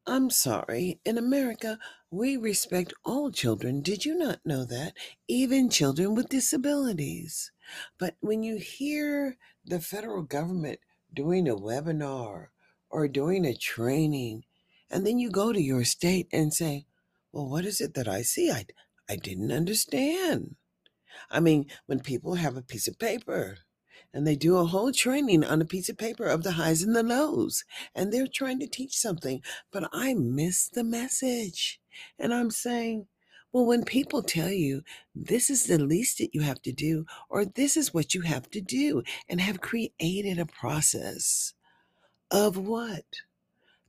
I'm 0.06 0.30
sorry. 0.30 1.00
In 1.06 1.18
America, 1.18 1.80
we 2.12 2.36
respect 2.36 2.94
all 3.06 3.32
children. 3.32 3.82
Did 3.82 4.06
you 4.06 4.18
not 4.18 4.46
know 4.46 4.66
that? 4.66 4.94
Even 5.30 5.70
children 5.70 6.14
with 6.14 6.28
disabilities. 6.30 7.52
But 7.98 8.18
when 8.20 8.44
you 8.44 8.58
hear 8.58 9.38
the 9.66 9.80
federal 9.80 10.24
government 10.24 10.80
doing 11.14 11.48
a 11.48 11.56
webinar 11.56 12.48
or 12.90 13.08
doing 13.08 13.46
a 13.46 13.56
training, 13.56 14.44
and 14.92 15.08
then 15.08 15.20
you 15.20 15.32
go 15.32 15.54
to 15.54 15.62
your 15.62 15.86
state 15.86 16.28
and 16.34 16.54
say, 16.54 16.86
Well, 17.32 17.48
what 17.50 17.66
is 17.66 17.80
it 17.80 17.94
that 17.94 18.08
I 18.08 18.24
see? 18.24 18.52
I, 18.52 18.66
I 19.10 19.16
didn't 19.16 19.54
understand. 19.54 20.58
I 21.30 21.40
mean, 21.40 21.68
when 21.86 22.00
people 22.00 22.36
have 22.36 22.58
a 22.58 22.62
piece 22.62 22.88
of 22.88 23.00
paper 23.00 23.58
and 24.14 24.28
they 24.28 24.36
do 24.36 24.58
a 24.58 24.66
whole 24.66 24.92
training 24.92 25.44
on 25.44 25.62
a 25.62 25.66
piece 25.66 25.90
of 25.90 25.98
paper 25.98 26.26
of 26.26 26.44
the 26.44 26.52
highs 26.54 26.84
and 26.84 26.96
the 26.96 27.04
lows, 27.04 27.64
and 27.96 28.12
they're 28.12 28.28
trying 28.28 28.60
to 28.60 28.68
teach 28.68 28.96
something, 28.96 29.42
but 29.72 29.90
I 29.92 30.14
miss 30.14 30.68
the 30.68 30.84
message. 30.84 31.80
And 32.20 32.34
I'm 32.34 32.52
saying, 32.52 33.08
well, 33.52 33.66
when 33.66 33.84
people 33.84 34.24
tell 34.24 34.50
you 34.50 34.82
this 35.16 35.50
is 35.50 35.66
the 35.66 35.78
least 35.78 36.18
that 36.18 36.34
you 36.34 36.42
have 36.42 36.62
to 36.64 36.72
do, 36.72 37.06
or 37.30 37.46
this 37.46 37.78
is 37.78 37.94
what 37.94 38.14
you 38.16 38.22
have 38.22 38.50
to 38.52 38.62
do, 38.62 39.04
and 39.30 39.40
have 39.40 39.62
created 39.62 40.40
a 40.40 40.46
process 40.46 41.54
of 42.32 42.58
what? 42.58 43.06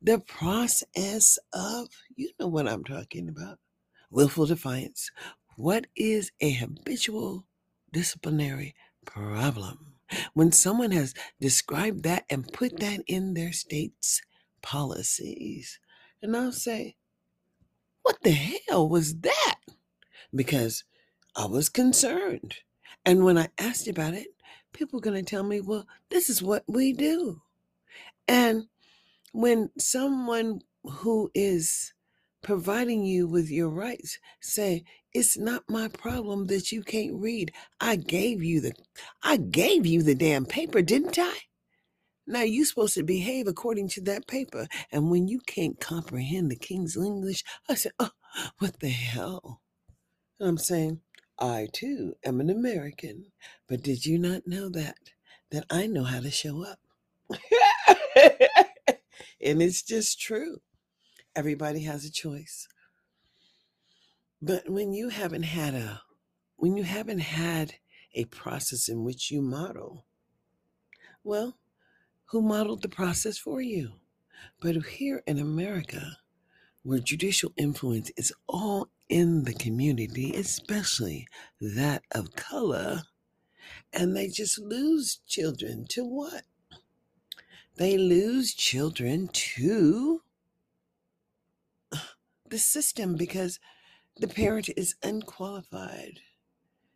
The 0.03 0.19
process 0.19 1.39
of, 1.55 1.89
you 2.15 2.31
know 2.39 2.47
what 2.47 2.69
I'm 2.69 2.85
talking 2.85 3.27
about, 3.27 3.59
willful 4.11 4.45
defiance. 4.45 5.11
What 5.57 5.87
is 5.97 6.33
a 6.41 6.51
habitual 6.53 7.47
disciplinary 7.93 8.75
problem? 9.05 9.95
When 10.35 10.53
someone 10.53 10.91
has 10.91 11.15
described 11.41 12.03
that 12.05 12.25
and 12.29 12.53
put 12.53 12.81
that 12.81 13.01
in 13.07 13.35
their 13.35 13.53
state's 13.53 14.21
policies, 14.63 15.79
and 16.23 16.37
I'll 16.37 16.53
say, 16.53 16.97
what 18.03 18.23
the 18.23 18.33
hell 18.33 18.89
was 18.89 19.21
that? 19.21 19.57
Because 20.35 20.85
I 21.37 21.47
was 21.47 21.69
concerned. 21.69 22.57
And 23.05 23.25
when 23.25 23.39
I 23.39 23.49
asked 23.59 23.89
about 23.89 24.15
it, 24.15 24.29
people 24.73 24.99
are 24.99 25.03
going 25.03 25.25
to 25.25 25.29
tell 25.29 25.43
me, 25.43 25.61
well, 25.61 25.87
this 26.11 26.29
is 26.29 26.43
what 26.43 26.65
we 26.67 26.93
do. 26.93 27.43
And 28.29 28.65
when 29.33 29.71
someone 29.79 30.61
who 30.83 31.31
is 31.35 31.93
providing 32.45 33.05
you 33.05 33.27
with 33.27 33.51
your 33.51 33.69
rights 33.71 34.19
say 34.41 34.85
it's 35.13 35.37
not 35.39 35.65
my 35.69 35.89
problem 35.89 36.47
that 36.47 36.71
you 36.73 36.83
can't 36.83 37.15
read. 37.15 37.53
I 37.81 37.97
gave 37.97 38.43
you 38.45 38.61
the 38.61 38.73
i 39.23 39.37
gave 39.37 39.87
you 39.87 40.03
the 40.03 40.15
damn 40.15 40.47
paper 40.47 40.83
didn't 40.83 41.19
i? 41.19 41.35
Now 42.27 42.43
you're 42.43 42.67
supposed 42.67 42.95
to 42.95 43.03
behave 43.03 43.49
according 43.49 43.89
to 43.91 44.01
that 44.03 44.29
paper 44.29 44.69
and 44.93 45.11
when 45.11 45.29
you 45.29 45.41
can't 45.47 45.81
comprehend 45.81 46.51
the 46.51 46.57
king's 46.57 46.97
english 46.97 47.43
i 47.69 47.75
said 47.75 47.93
oh 47.99 48.11
uh, 48.37 48.49
what 48.59 48.81
the 48.81 48.91
hell? 48.91 49.61
And 50.39 50.49
i'm 50.51 50.59
saying 50.59 51.01
i 51.39 51.69
too 51.73 52.15
am 52.25 52.41
an 52.41 52.51
american 52.51 53.33
but 53.69 53.83
did 53.83 54.07
you 54.07 54.19
not 54.19 54.47
know 54.47 54.69
that 54.71 54.99
that 55.51 55.65
i 55.71 55.87
know 55.87 56.05
how 56.05 56.21
to 56.21 56.31
show 56.31 56.65
up? 56.65 56.79
And 59.45 59.61
it's 59.61 59.83
just 59.83 60.21
true 60.21 60.61
everybody 61.37 61.83
has 61.83 62.05
a 62.05 62.11
choice. 62.13 62.69
But 64.43 64.69
when 64.69 64.93
you 64.93 65.09
haven't 65.09 65.45
had 65.45 65.75
a 65.75 66.03
when 66.57 66.77
you 66.77 66.85
haven't 66.85 67.21
had 67.21 67.75
a 68.15 68.25
process 68.27 68.89
in 68.89 69.05
which 69.05 69.31
you 69.31 69.43
model 69.43 70.07
well 71.25 71.59
who 72.27 72.43
modeled 72.43 72.83
the 72.83 72.89
process 72.89 73.39
for 73.39 73.61
you? 73.61 73.93
But 74.61 74.77
here 74.77 75.23
in 75.27 75.39
america 75.39 76.19
where 76.83 76.99
judicial 77.01 77.53
influence 77.57 78.11
is 78.17 78.33
all 78.49 78.89
in 79.09 79.45
the 79.45 79.55
community 79.55 80.33
especially 80.35 81.27
that 81.61 82.03
of 82.13 82.35
color 82.37 83.03
and 83.93 84.17
they 84.17 84.29
just 84.29 84.59
lose 84.59 85.21
children 85.27 85.87
to 85.91 86.05
what? 86.05 86.45
They 87.77 87.99
lose 87.99 88.55
children 88.55 89.29
to 89.33 90.23
the 92.49 92.59
system 92.59 93.17
because 93.17 93.59
the 94.17 94.29
parent 94.29 94.69
is 94.77 94.95
unqualified 95.03 96.21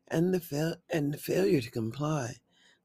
and 0.09 0.33
the 0.33 0.41
fail 0.41 0.77
and 0.91 1.13
the 1.13 1.19
failure 1.19 1.61
to 1.61 1.71
comply 1.71 2.37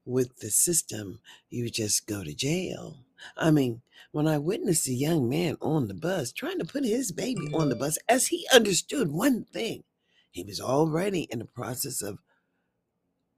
with 0.04 0.38
the 0.38 0.50
system 0.50 1.20
you 1.48 1.70
just 1.70 2.06
go 2.06 2.22
to 2.24 2.34
jail. 2.34 2.98
I 3.36 3.50
mean 3.50 3.82
when 4.12 4.28
i 4.28 4.38
witnessed 4.38 4.88
a 4.88 4.92
young 4.92 5.28
man 5.28 5.56
on 5.60 5.88
the 5.88 5.94
bus 5.94 6.32
trying 6.32 6.58
to 6.58 6.64
put 6.64 6.84
his 6.84 7.12
baby 7.12 7.48
on 7.54 7.68
the 7.68 7.76
bus 7.76 7.98
as 8.08 8.26
he 8.26 8.46
understood 8.52 9.10
one 9.10 9.44
thing 9.44 9.84
he 10.30 10.42
was 10.44 10.60
already 10.60 11.22
in 11.30 11.38
the 11.38 11.44
process 11.44 12.02
of 12.02 12.18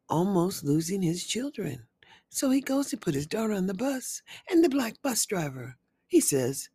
almost 0.08 0.64
losing 0.64 1.02
his 1.02 1.26
children. 1.26 1.86
So 2.28 2.50
he 2.50 2.60
goes 2.60 2.88
to 2.88 2.96
put 2.96 3.14
his 3.14 3.26
daughter 3.26 3.52
on 3.52 3.66
the 3.66 3.74
bus 3.74 4.22
and 4.50 4.62
the 4.64 4.68
black 4.68 5.00
bus 5.02 5.24
driver 5.26 5.76
he 6.06 6.20
says 6.20 6.68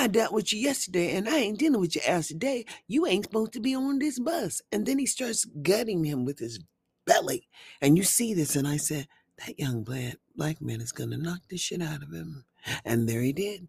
I 0.00 0.06
dealt 0.06 0.32
with 0.32 0.50
you 0.50 0.58
yesterday 0.58 1.14
and 1.14 1.28
I 1.28 1.36
ain't 1.36 1.58
dealing 1.58 1.78
with 1.78 1.94
your 1.94 2.04
ass 2.06 2.28
today. 2.28 2.64
You 2.88 3.06
ain't 3.06 3.26
supposed 3.26 3.52
to 3.52 3.60
be 3.60 3.74
on 3.74 3.98
this 3.98 4.18
bus. 4.18 4.62
And 4.72 4.86
then 4.86 4.98
he 4.98 5.04
starts 5.04 5.44
gutting 5.44 6.04
him 6.04 6.24
with 6.24 6.38
his 6.38 6.58
belly. 7.06 7.48
And 7.82 7.98
you 7.98 8.02
see 8.02 8.32
this. 8.32 8.56
And 8.56 8.66
I 8.66 8.78
said, 8.78 9.08
that 9.46 9.58
young 9.58 9.82
black, 9.82 10.16
black 10.34 10.62
man 10.62 10.80
is 10.80 10.90
going 10.90 11.10
to 11.10 11.18
knock 11.18 11.40
the 11.50 11.58
shit 11.58 11.82
out 11.82 12.02
of 12.02 12.14
him. 12.14 12.46
And 12.82 13.06
there 13.06 13.20
he 13.20 13.34
did. 13.34 13.68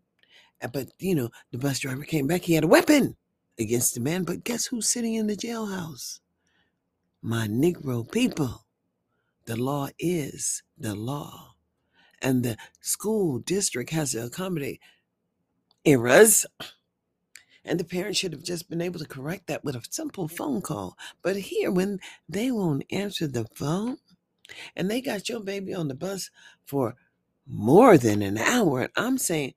Uh, 0.61 0.69
but, 0.69 0.87
you 0.99 1.15
know, 1.15 1.31
the 1.51 1.57
bus 1.57 1.79
driver 1.79 2.03
came 2.03 2.27
back. 2.27 2.43
He 2.43 2.53
had 2.53 2.63
a 2.63 2.67
weapon 2.67 3.17
against 3.59 3.95
the 3.95 3.99
man. 3.99 4.23
But 4.23 4.45
guess 4.45 4.67
who's 4.67 4.87
sitting 4.87 5.15
in 5.15 5.27
the 5.27 5.35
jailhouse? 5.35 6.19
My 7.21 7.47
Negro 7.49 8.09
people. 8.09 8.65
The 9.47 9.57
law 9.57 9.89
is 9.99 10.63
the 10.77 10.95
law. 10.95 11.55
And 12.21 12.41
the 12.41 12.55
school 12.79 13.39
district 13.39 13.89
has 13.89 14.11
to 14.11 14.23
accommodate 14.25 14.79
errors. 15.85 16.45
And 17.63 17.79
the 17.79 17.83
parent 17.83 18.17
should 18.17 18.33
have 18.33 18.43
just 18.43 18.69
been 18.69 18.81
able 18.81 18.99
to 18.99 19.05
correct 19.05 19.47
that 19.47 19.63
with 19.63 19.75
a 19.75 19.83
simple 19.89 20.27
phone 20.27 20.61
call. 20.61 20.97
But 21.21 21.35
here, 21.35 21.71
when 21.71 21.99
they 22.27 22.51
won't 22.51 22.85
answer 22.91 23.27
the 23.27 23.45
phone 23.53 23.97
and 24.75 24.89
they 24.89 25.01
got 25.01 25.29
your 25.29 25.41
baby 25.41 25.73
on 25.73 25.87
the 25.87 25.95
bus 25.95 26.31
for 26.65 26.95
more 27.45 27.97
than 27.97 28.21
an 28.21 28.37
hour, 28.37 28.81
and 28.81 28.91
I'm 28.95 29.17
saying 29.17 29.53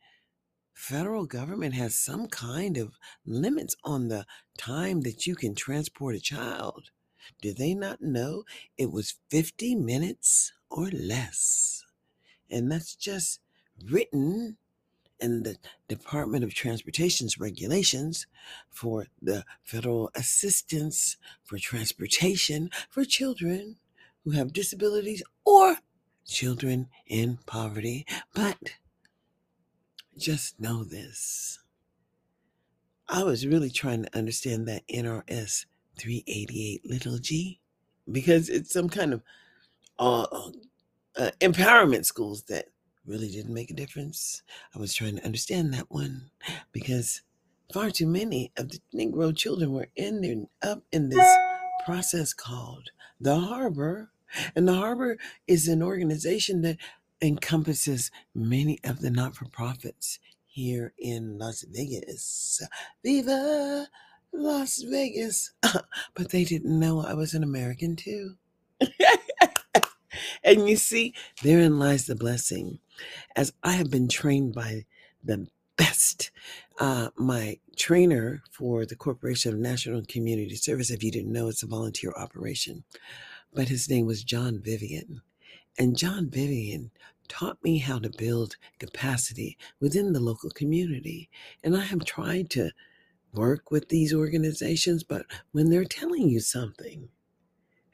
federal 0.75 1.25
government 1.25 1.75
has 1.75 1.95
some 1.95 2.27
kind 2.27 2.77
of 2.77 2.99
limits 3.25 3.75
on 3.85 4.09
the 4.09 4.27
time 4.59 5.01
that 5.03 5.27
you 5.27 5.35
can 5.35 5.55
transport 5.55 6.15
a 6.15 6.21
child. 6.21 6.91
Do 7.41 7.55
they 7.55 7.75
not 7.75 8.03
know 8.03 8.45
it 8.77 8.93
was 8.93 9.15
50 9.31 9.77
minutes 9.77 10.53
or 10.69 10.91
less? 10.91 11.85
And 12.51 12.71
that's 12.71 12.95
just 12.95 13.41
written 13.83 14.59
in 15.25 15.43
the 15.43 15.57
Department 15.89 16.45
of 16.45 16.55
Transportation's 16.55 17.39
regulations 17.39 18.27
for 18.71 19.07
the 19.21 19.45
federal 19.63 20.11
assistance 20.15 21.17
for 21.43 21.59
transportation 21.59 22.71
for 22.91 23.05
children 23.05 23.77
who 24.25 24.33
have 24.33 24.53
disabilities 24.53 25.23
or 25.45 25.79
children 26.27 26.89
in 27.07 27.39
poverty. 27.47 28.07
But 28.35 28.59
just 30.17 30.61
know 30.61 30.85
this. 30.85 31.59
I 33.09 33.23
was 33.23 33.47
really 33.47 33.71
trying 33.71 34.05
to 34.05 34.17
understand 34.17 34.69
that 34.69 34.87
NRS 34.89 35.67
388 35.99 36.87
little 36.89 37.19
g 37.19 37.61
because 38.11 38.49
it's 38.49 38.73
some 38.73 38.89
kind 38.89 39.15
of 39.15 39.23
uh, 39.99 40.27
uh, 41.17 41.31
empowerment 41.41 42.05
schools 42.05 42.43
that 42.45 42.67
really 43.07 43.29
didn't 43.31 43.55
make 43.55 43.71
a 43.71 43.75
difference. 43.75 44.43
I 44.75 44.79
was 44.79 44.95
trying 44.95 45.17
to 45.17 45.25
understand 45.25 45.73
that 45.75 45.91
one 45.91 46.31
because 46.73 47.23
far 47.73 47.91
too 47.91 48.07
many 48.07 48.53
of 48.57 48.71
the 48.71 48.81
Negro 48.95 49.37
children 49.37 49.73
were 49.73 49.89
in 49.97 50.21
there 50.21 50.73
up 50.73 50.83
in 50.93 51.09
this 51.09 51.37
process 51.85 52.33
called 52.33 52.91
the 53.21 53.39
harbor. 53.39 54.11
And 54.57 54.67
the 54.67 54.75
harbor 54.75 55.19
is 55.47 55.69
an 55.69 55.83
organization 55.83 56.63
that 56.63 56.79
encompasses 57.21 58.11
many 58.35 58.79
of 58.85 59.01
the 59.01 59.11
not 59.11 59.37
for 59.37 59.47
profits 59.47 60.19
here 60.45 60.93
in 60.99 61.39
Las 61.39 61.65
Vegas. 61.71 62.63
Viva 63.03 63.89
Las 64.33 64.83
Vegas. 64.83 65.53
but 66.15 66.31
they 66.31 66.45
didn't 66.45 66.79
know 66.79 67.01
I 67.01 67.15
was 67.15 67.35
an 67.35 67.43
American 67.43 67.97
too. 67.97 68.37
and 70.43 70.69
you 70.69 70.77
see, 70.77 71.15
therein 71.43 71.79
lies 71.79 72.07
the 72.07 72.15
blessing. 72.15 72.79
As 73.37 73.53
I 73.63 73.73
have 73.73 73.91
been 73.91 74.09
trained 74.09 74.55
by 74.55 74.85
the 75.23 75.47
best, 75.77 76.31
uh, 76.79 77.11
my 77.17 77.59
trainer 77.77 78.43
for 78.51 78.87
the 78.87 78.97
Corporation 78.97 79.53
of 79.53 79.59
National 79.59 80.03
Community 80.07 80.57
Service, 80.57 80.91
if 80.91 81.03
you 81.03 81.11
didn't 81.11 81.33
know, 81.33 81.49
it's 81.49 81.63
a 81.63 81.67
volunteer 81.67 82.13
operation, 82.17 82.85
but 83.53 83.69
his 83.69 83.89
name 83.89 84.07
was 84.07 84.25
John 84.25 84.61
Vivian. 84.63 85.23
And 85.79 85.97
John 85.97 86.31
Vivian 86.31 86.91
taught 87.29 87.63
me 87.65 87.79
how 87.79 87.99
to 87.99 88.11
build 88.11 88.57
capacity 88.79 89.57
within 89.81 90.13
the 90.13 90.21
local 90.21 90.51
community. 90.51 91.31
And 91.63 91.77
I 91.77 91.81
have 91.85 92.05
tried 92.05 92.51
to 92.51 92.71
work 93.33 93.71
with 93.71 93.89
these 93.89 94.15
organizations, 94.15 95.03
but 95.03 95.27
when 95.53 95.71
they're 95.71 95.85
telling 95.85 96.29
you 96.29 96.41
something, 96.41 97.09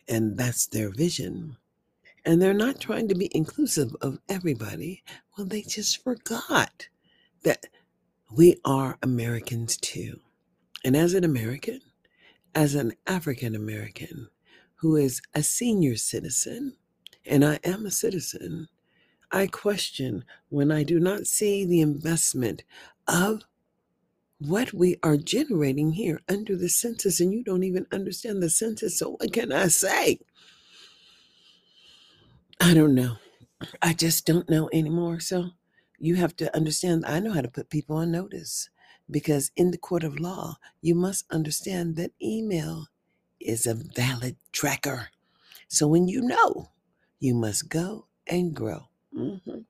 and 0.09 0.37
that's 0.37 0.66
their 0.66 0.91
vision, 0.91 1.57
and 2.25 2.41
they're 2.41 2.55
not 2.55 2.81
trying 2.81 3.09
to 3.09 3.14
be 3.14 3.31
inclusive 3.35 3.95
of 4.01 4.18
everybody, 4.29 5.03
well, 5.37 5.47
they 5.47 5.62
just 5.62 6.03
forgot 6.03 6.89
that 7.43 7.66
we 8.31 8.57
are 8.64 8.99
Americans 9.03 9.77
too. 9.77 10.21
And 10.85 10.97
as 10.97 11.14
an 11.14 11.25
American, 11.25 11.81
as 12.55 12.75
an 12.75 12.93
African 13.07 13.55
American 13.55 14.29
who 14.77 14.97
is 14.97 15.23
a 15.35 15.43
senior 15.43 15.97
citizen, 15.97 16.77
and 17.27 17.45
I 17.45 17.61
am 17.64 17.87
a 17.87 17.91
citizen, 17.91 18.68
I 19.31 19.47
question 19.47 20.25
when 20.49 20.73
I 20.73 20.83
do 20.83 20.99
not 21.01 21.27
see 21.27 21.64
the 21.64 21.81
investment 21.81 22.64
of 23.09 23.43
what 24.39 24.73
we 24.73 24.97
are 25.03 25.18
generating 25.18 25.93
here 25.93 26.21
under 26.29 26.57
the 26.57 26.68
census, 26.68 27.21
and 27.21 27.33
you 27.33 27.45
don't 27.45 27.62
even 27.64 27.87
understand 27.93 28.43
the 28.43 28.51
census. 28.51 28.99
So, 28.99 29.12
what 29.12 29.33
can 29.33 29.53
I 29.53 29.68
say? 29.68 30.21
I 32.61 32.75
don't 32.75 32.95
know. 32.95 33.17
I 33.83 33.95
just 33.95 34.27
don't 34.27 34.49
know 34.51 34.69
anymore. 34.73 35.21
So, 35.21 35.51
you 35.99 36.17
have 36.17 36.37
to 36.37 36.55
understand, 36.57 37.05
I 37.07 37.21
know 37.21 37.33
how 37.33 37.43
to 37.43 37.49
put 37.51 37.71
people 37.71 37.97
on 37.97 38.11
notice 38.13 38.71
because 39.11 39.51
in 39.57 39.71
the 39.71 39.79
court 39.79 40.05
of 40.05 40.21
law, 40.21 40.57
you 40.81 40.95
must 40.95 41.27
understand 41.31 41.97
that 41.97 42.13
email 42.23 42.87
is 43.41 43.67
a 43.67 43.75
valid 43.75 44.37
tracker. 44.53 45.09
So, 45.69 45.89
when 45.89 46.09
you 46.09 46.23
know, 46.23 46.71
you 47.21 47.35
must 47.35 47.69
go 47.69 48.07
and 48.27 48.55
grow. 48.55 48.89
Mhm. 49.15 49.65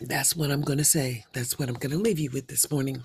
That's 0.00 0.36
what 0.36 0.50
I'm 0.50 0.62
going 0.62 0.78
to 0.78 0.84
say. 0.84 1.26
That's 1.32 1.58
what 1.58 1.68
I'm 1.68 1.74
going 1.76 1.92
to 1.92 1.98
leave 1.98 2.18
you 2.18 2.30
with 2.30 2.48
this 2.48 2.70
morning. 2.70 3.02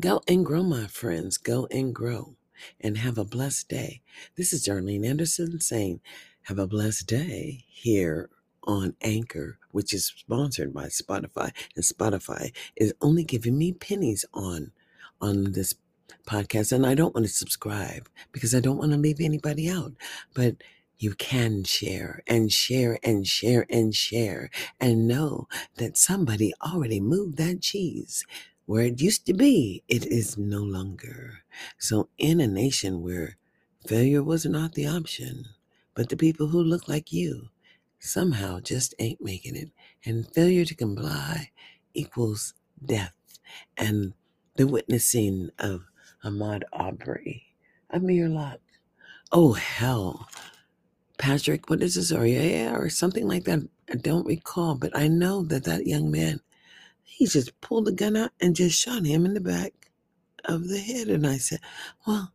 Go 0.00 0.22
and 0.28 0.44
grow, 0.46 0.62
my 0.62 0.86
friends. 0.88 1.38
Go 1.38 1.66
and 1.70 1.94
grow 1.94 2.37
and 2.80 2.98
have 2.98 3.18
a 3.18 3.24
blessed 3.24 3.68
day. 3.68 4.02
This 4.36 4.52
is 4.52 4.66
Darlene 4.66 5.06
Anderson 5.06 5.60
saying, 5.60 6.00
Have 6.42 6.58
a 6.58 6.66
blessed 6.66 7.06
day 7.06 7.64
here 7.68 8.30
on 8.64 8.94
Anchor, 9.00 9.58
which 9.72 9.94
is 9.94 10.06
sponsored 10.06 10.74
by 10.74 10.86
Spotify. 10.86 11.52
And 11.74 11.84
Spotify 11.84 12.54
is 12.76 12.94
only 13.00 13.24
giving 13.24 13.56
me 13.58 13.72
pennies 13.72 14.24
on 14.34 14.72
on 15.20 15.52
this 15.52 15.74
podcast. 16.26 16.72
And 16.72 16.86
I 16.86 16.94
don't 16.94 17.14
want 17.14 17.26
to 17.26 17.32
subscribe 17.32 18.08
because 18.32 18.54
I 18.54 18.60
don't 18.60 18.78
want 18.78 18.92
to 18.92 18.98
leave 18.98 19.20
anybody 19.20 19.70
out. 19.70 19.92
But 20.34 20.56
you 20.98 21.14
can 21.14 21.64
share 21.64 22.22
and 22.26 22.52
share 22.52 22.98
and 23.04 23.26
share 23.26 23.66
and 23.70 23.94
share 23.94 24.50
and 24.80 25.06
know 25.06 25.46
that 25.76 25.96
somebody 25.96 26.52
already 26.62 27.00
moved 27.00 27.36
that 27.38 27.62
cheese 27.62 28.24
where 28.68 28.84
it 28.84 29.00
used 29.00 29.24
to 29.24 29.32
be, 29.32 29.82
it 29.88 30.04
is 30.04 30.36
no 30.36 30.62
longer. 30.62 31.40
So, 31.78 32.10
in 32.18 32.38
a 32.38 32.46
nation 32.46 33.02
where 33.02 33.38
failure 33.86 34.22
was 34.22 34.44
not 34.44 34.74
the 34.74 34.86
option, 34.86 35.46
but 35.94 36.10
the 36.10 36.18
people 36.18 36.48
who 36.48 36.62
look 36.62 36.86
like 36.86 37.10
you 37.10 37.48
somehow 37.98 38.60
just 38.60 38.94
ain't 38.98 39.24
making 39.24 39.56
it, 39.56 39.70
and 40.04 40.30
failure 40.34 40.66
to 40.66 40.74
comply 40.74 41.50
equals 41.94 42.52
death. 42.84 43.14
And 43.78 44.12
the 44.56 44.66
witnessing 44.66 45.48
of 45.58 45.86
Ahmaud 46.22 46.64
Arbery, 46.70 47.54
Amir 47.88 48.28
Locke, 48.28 48.60
oh 49.32 49.54
hell, 49.54 50.28
Patrick, 51.16 51.70
what 51.70 51.82
is 51.82 51.94
this, 51.94 52.12
or 52.12 52.26
yeah, 52.26 52.74
or 52.74 52.90
something 52.90 53.26
like 53.26 53.44
that. 53.44 53.66
I 53.90 53.94
don't 53.94 54.26
recall, 54.26 54.74
but 54.74 54.94
I 54.94 55.08
know 55.08 55.42
that 55.44 55.64
that 55.64 55.86
young 55.86 56.10
man, 56.10 56.40
he 57.18 57.26
just 57.26 57.60
pulled 57.60 57.84
the 57.84 57.90
gun 57.90 58.16
out 58.16 58.30
and 58.40 58.54
just 58.54 58.80
shot 58.80 59.04
him 59.04 59.26
in 59.26 59.34
the 59.34 59.40
back 59.40 59.72
of 60.44 60.68
the 60.68 60.78
head. 60.78 61.08
And 61.08 61.26
I 61.26 61.38
said, 61.38 61.58
well, 62.06 62.32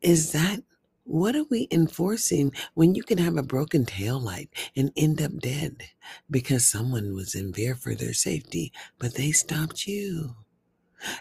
is 0.00 0.32
that 0.32 0.62
what 1.04 1.36
are 1.36 1.44
we 1.50 1.68
enforcing 1.70 2.52
when 2.72 2.94
you 2.94 3.02
can 3.02 3.18
have 3.18 3.36
a 3.36 3.42
broken 3.42 3.84
tail 3.84 4.18
light 4.18 4.48
and 4.74 4.92
end 4.96 5.20
up 5.20 5.38
dead 5.40 5.82
because 6.30 6.66
someone 6.66 7.12
was 7.12 7.34
in 7.34 7.52
fear 7.52 7.74
for 7.74 7.94
their 7.94 8.14
safety, 8.14 8.72
but 8.98 9.14
they 9.14 9.30
stopped 9.30 9.86
you? 9.86 10.36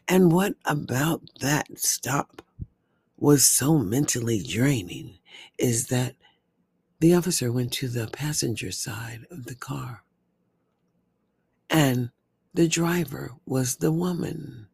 And 0.07 0.31
what 0.31 0.53
about 0.63 1.23
that 1.41 1.77
stop 1.77 2.41
was 3.17 3.43
so 3.43 3.77
mentally 3.77 4.41
draining 4.41 5.19
is 5.59 5.87
that 5.87 6.15
the 7.01 7.15
officer 7.15 7.51
went 7.51 7.73
to 7.73 7.89
the 7.89 8.07
passenger 8.07 8.71
side 8.71 9.25
of 9.29 9.43
the 9.43 9.55
car 9.55 10.05
and 11.69 12.11
the 12.55 12.67
driver 12.67 13.31
was 13.45 13.77
the 13.77 13.91
woman 13.91 14.67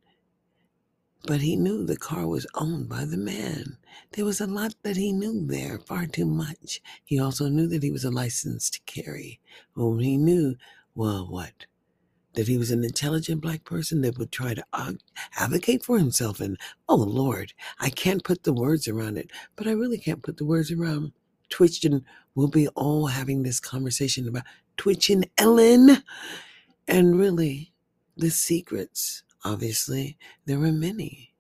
but 1.26 1.42
he 1.42 1.56
knew 1.56 1.86
the 1.86 1.98
car 1.98 2.28
was 2.28 2.48
owned 2.56 2.90
by 2.90 3.06
the 3.06 3.18
man. 3.18 3.78
There 4.14 4.26
was 4.26 4.42
a 4.42 4.48
lot 4.48 4.74
that 4.84 4.98
he 4.98 5.12
knew 5.12 5.46
there, 5.46 5.78
far 5.78 6.08
too 6.08 6.26
much. 6.26 6.82
He 7.04 7.20
also 7.20 7.48
knew 7.48 7.68
that 7.68 7.84
he 7.84 7.92
was 7.92 8.04
a 8.04 8.10
licensed 8.10 8.74
to 8.74 8.80
carry. 8.86 9.40
Well, 9.76 9.98
he 9.98 10.18
knew, 10.18 10.56
well, 10.96 11.28
what? 11.30 11.66
That 12.34 12.48
he 12.48 12.58
was 12.58 12.72
an 12.72 12.84
intelligent 12.84 13.42
black 13.42 13.66
person 13.66 14.02
that 14.02 14.18
would 14.18 14.32
try 14.32 14.54
to 14.54 14.64
advocate 15.38 15.84
for 15.84 16.00
himself. 16.00 16.40
And, 16.40 16.58
oh, 16.90 16.96
Lord, 16.96 17.54
I 17.80 17.90
can't 17.90 18.24
put 18.24 18.44
the 18.44 18.54
words 18.54 18.88
around 18.88 19.18
it, 19.18 19.30
but 19.56 19.68
I 19.68 19.72
really 19.72 19.98
can't 19.98 20.24
put 20.24 20.38
the 20.38 20.46
words 20.46 20.72
around 20.72 21.12
Twitch. 21.50 21.84
And 21.84 22.04
we'll 22.34 22.48
be 22.48 22.68
all 22.70 23.08
having 23.08 23.44
this 23.44 23.60
conversation 23.60 24.28
about 24.28 24.44
Twitch 24.78 25.10
and 25.10 25.30
Ellen. 25.38 26.04
And 26.88 27.20
really, 27.20 27.71
the 28.22 28.30
secrets 28.30 29.24
Obviously, 29.44 30.20
there 30.46 30.60
were 30.60 30.72
many, 30.72 31.34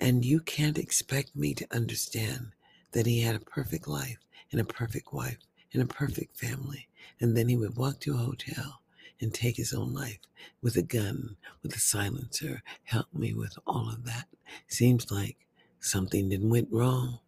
and 0.00 0.24
you 0.24 0.40
can't 0.40 0.78
expect 0.78 1.36
me 1.36 1.52
to 1.52 1.66
understand 1.70 2.52
that 2.92 3.04
he 3.04 3.20
had 3.20 3.34
a 3.34 3.40
perfect 3.40 3.86
life 3.86 4.16
and 4.50 4.58
a 4.58 4.64
perfect 4.64 5.12
wife 5.12 5.36
and 5.74 5.82
a 5.82 5.86
perfect 5.86 6.38
family, 6.38 6.88
and 7.20 7.36
then 7.36 7.50
he 7.50 7.56
would 7.58 7.76
walk 7.76 8.00
to 8.00 8.14
a 8.14 8.18
hotel 8.18 8.80
and 9.20 9.34
take 9.34 9.58
his 9.58 9.74
own 9.74 9.92
life 9.92 10.20
with 10.62 10.76
a 10.76 10.82
gun, 10.82 11.36
with 11.62 11.76
a 11.76 11.78
silencer. 11.78 12.62
Help 12.84 13.12
me 13.12 13.34
with 13.34 13.58
all 13.66 13.90
of 13.90 14.06
that. 14.06 14.26
Seems 14.66 15.10
like 15.10 15.36
something 15.80 16.30
didn't 16.30 16.48
went 16.48 16.72
wrong. 16.72 17.18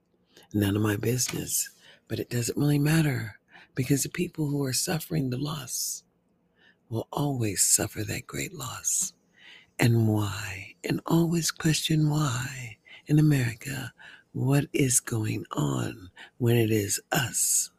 None 0.54 0.76
of 0.76 0.82
my 0.82 0.96
business, 0.96 1.68
but 2.08 2.18
it 2.18 2.30
doesn't 2.30 2.56
really 2.56 2.78
matter 2.78 3.38
because 3.74 4.02
the 4.02 4.08
people 4.08 4.46
who 4.48 4.64
are 4.64 4.72
suffering 4.72 5.28
the 5.28 5.36
loss 5.36 6.04
will 6.88 7.08
always 7.12 7.62
suffer 7.62 8.02
that 8.04 8.26
great 8.26 8.54
loss 8.54 9.12
and 9.78 10.08
why, 10.08 10.74
and 10.84 11.00
always 11.06 11.50
question 11.50 12.08
why 12.08 12.76
in 13.06 13.18
America, 13.18 13.92
what 14.32 14.66
is 14.72 15.00
going 15.00 15.44
on 15.52 16.10
when 16.38 16.56
it 16.56 16.70
is 16.70 17.00
us. 17.12 17.70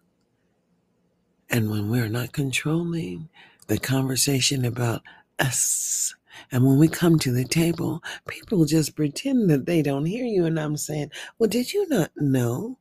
And 1.49 1.69
when 1.69 1.89
we're 1.89 2.09
not 2.09 2.33
controlling 2.33 3.29
the 3.67 3.77
conversation 3.77 4.65
about 4.65 5.01
us. 5.39 6.15
And 6.51 6.65
when 6.65 6.77
we 6.77 6.87
come 6.87 7.19
to 7.19 7.31
the 7.31 7.45
table, 7.45 8.03
people 8.27 8.65
just 8.65 8.95
pretend 8.95 9.49
that 9.49 9.65
they 9.65 9.81
don't 9.81 10.05
hear 10.05 10.25
you. 10.25 10.45
And 10.45 10.59
I'm 10.59 10.77
saying, 10.77 11.11
well, 11.37 11.49
did 11.49 11.73
you 11.73 11.87
not 11.89 12.11
know 12.15 12.77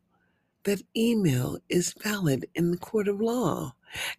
that 0.64 0.83
email 0.97 1.59
is 1.68 1.95
valid 2.03 2.47
in 2.55 2.70
the 2.70 2.77
court 2.77 3.09
of 3.09 3.20
law? 3.20 3.74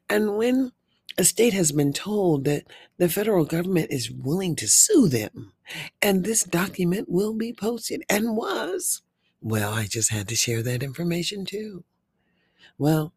And 0.09 0.37
when 0.37 0.71
a 1.17 1.23
state 1.23 1.53
has 1.53 1.71
been 1.71 1.93
told 1.93 2.45
that 2.45 2.65
the 2.97 3.09
federal 3.09 3.45
government 3.45 3.91
is 3.91 4.11
willing 4.11 4.55
to 4.57 4.67
sue 4.67 5.07
them, 5.07 5.53
and 6.01 6.23
this 6.23 6.43
document 6.43 7.09
will 7.09 7.33
be 7.33 7.53
posted 7.53 8.03
and 8.09 8.35
was. 8.37 9.01
Well, 9.41 9.73
I 9.73 9.85
just 9.85 10.11
had 10.11 10.27
to 10.29 10.35
share 10.35 10.63
that 10.63 10.83
information 10.83 11.45
too. 11.45 11.83
Well, 12.77 13.13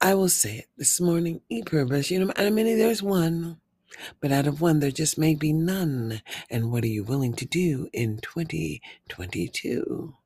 I 0.00 0.14
will 0.14 0.28
say 0.28 0.56
it 0.56 0.66
this 0.76 1.00
morning, 1.00 1.42
e 1.48 1.62
pluribus, 1.62 2.10
you 2.10 2.24
know, 2.24 2.32
I 2.36 2.50
mean, 2.50 2.78
there's 2.78 3.02
one. 3.02 3.58
But 4.20 4.32
out 4.32 4.46
of 4.46 4.60
one, 4.60 4.80
there 4.80 4.90
just 4.90 5.18
may 5.18 5.34
be 5.34 5.52
none. 5.52 6.22
And 6.50 6.72
what 6.72 6.82
are 6.82 6.88
you 6.88 7.04
willing 7.04 7.34
to 7.34 7.44
do 7.44 7.88
in 7.92 8.18
2022? 8.18 10.16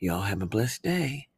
Y'all 0.00 0.22
have 0.22 0.42
a 0.42 0.46
blessed 0.46 0.82
day. 0.82 1.28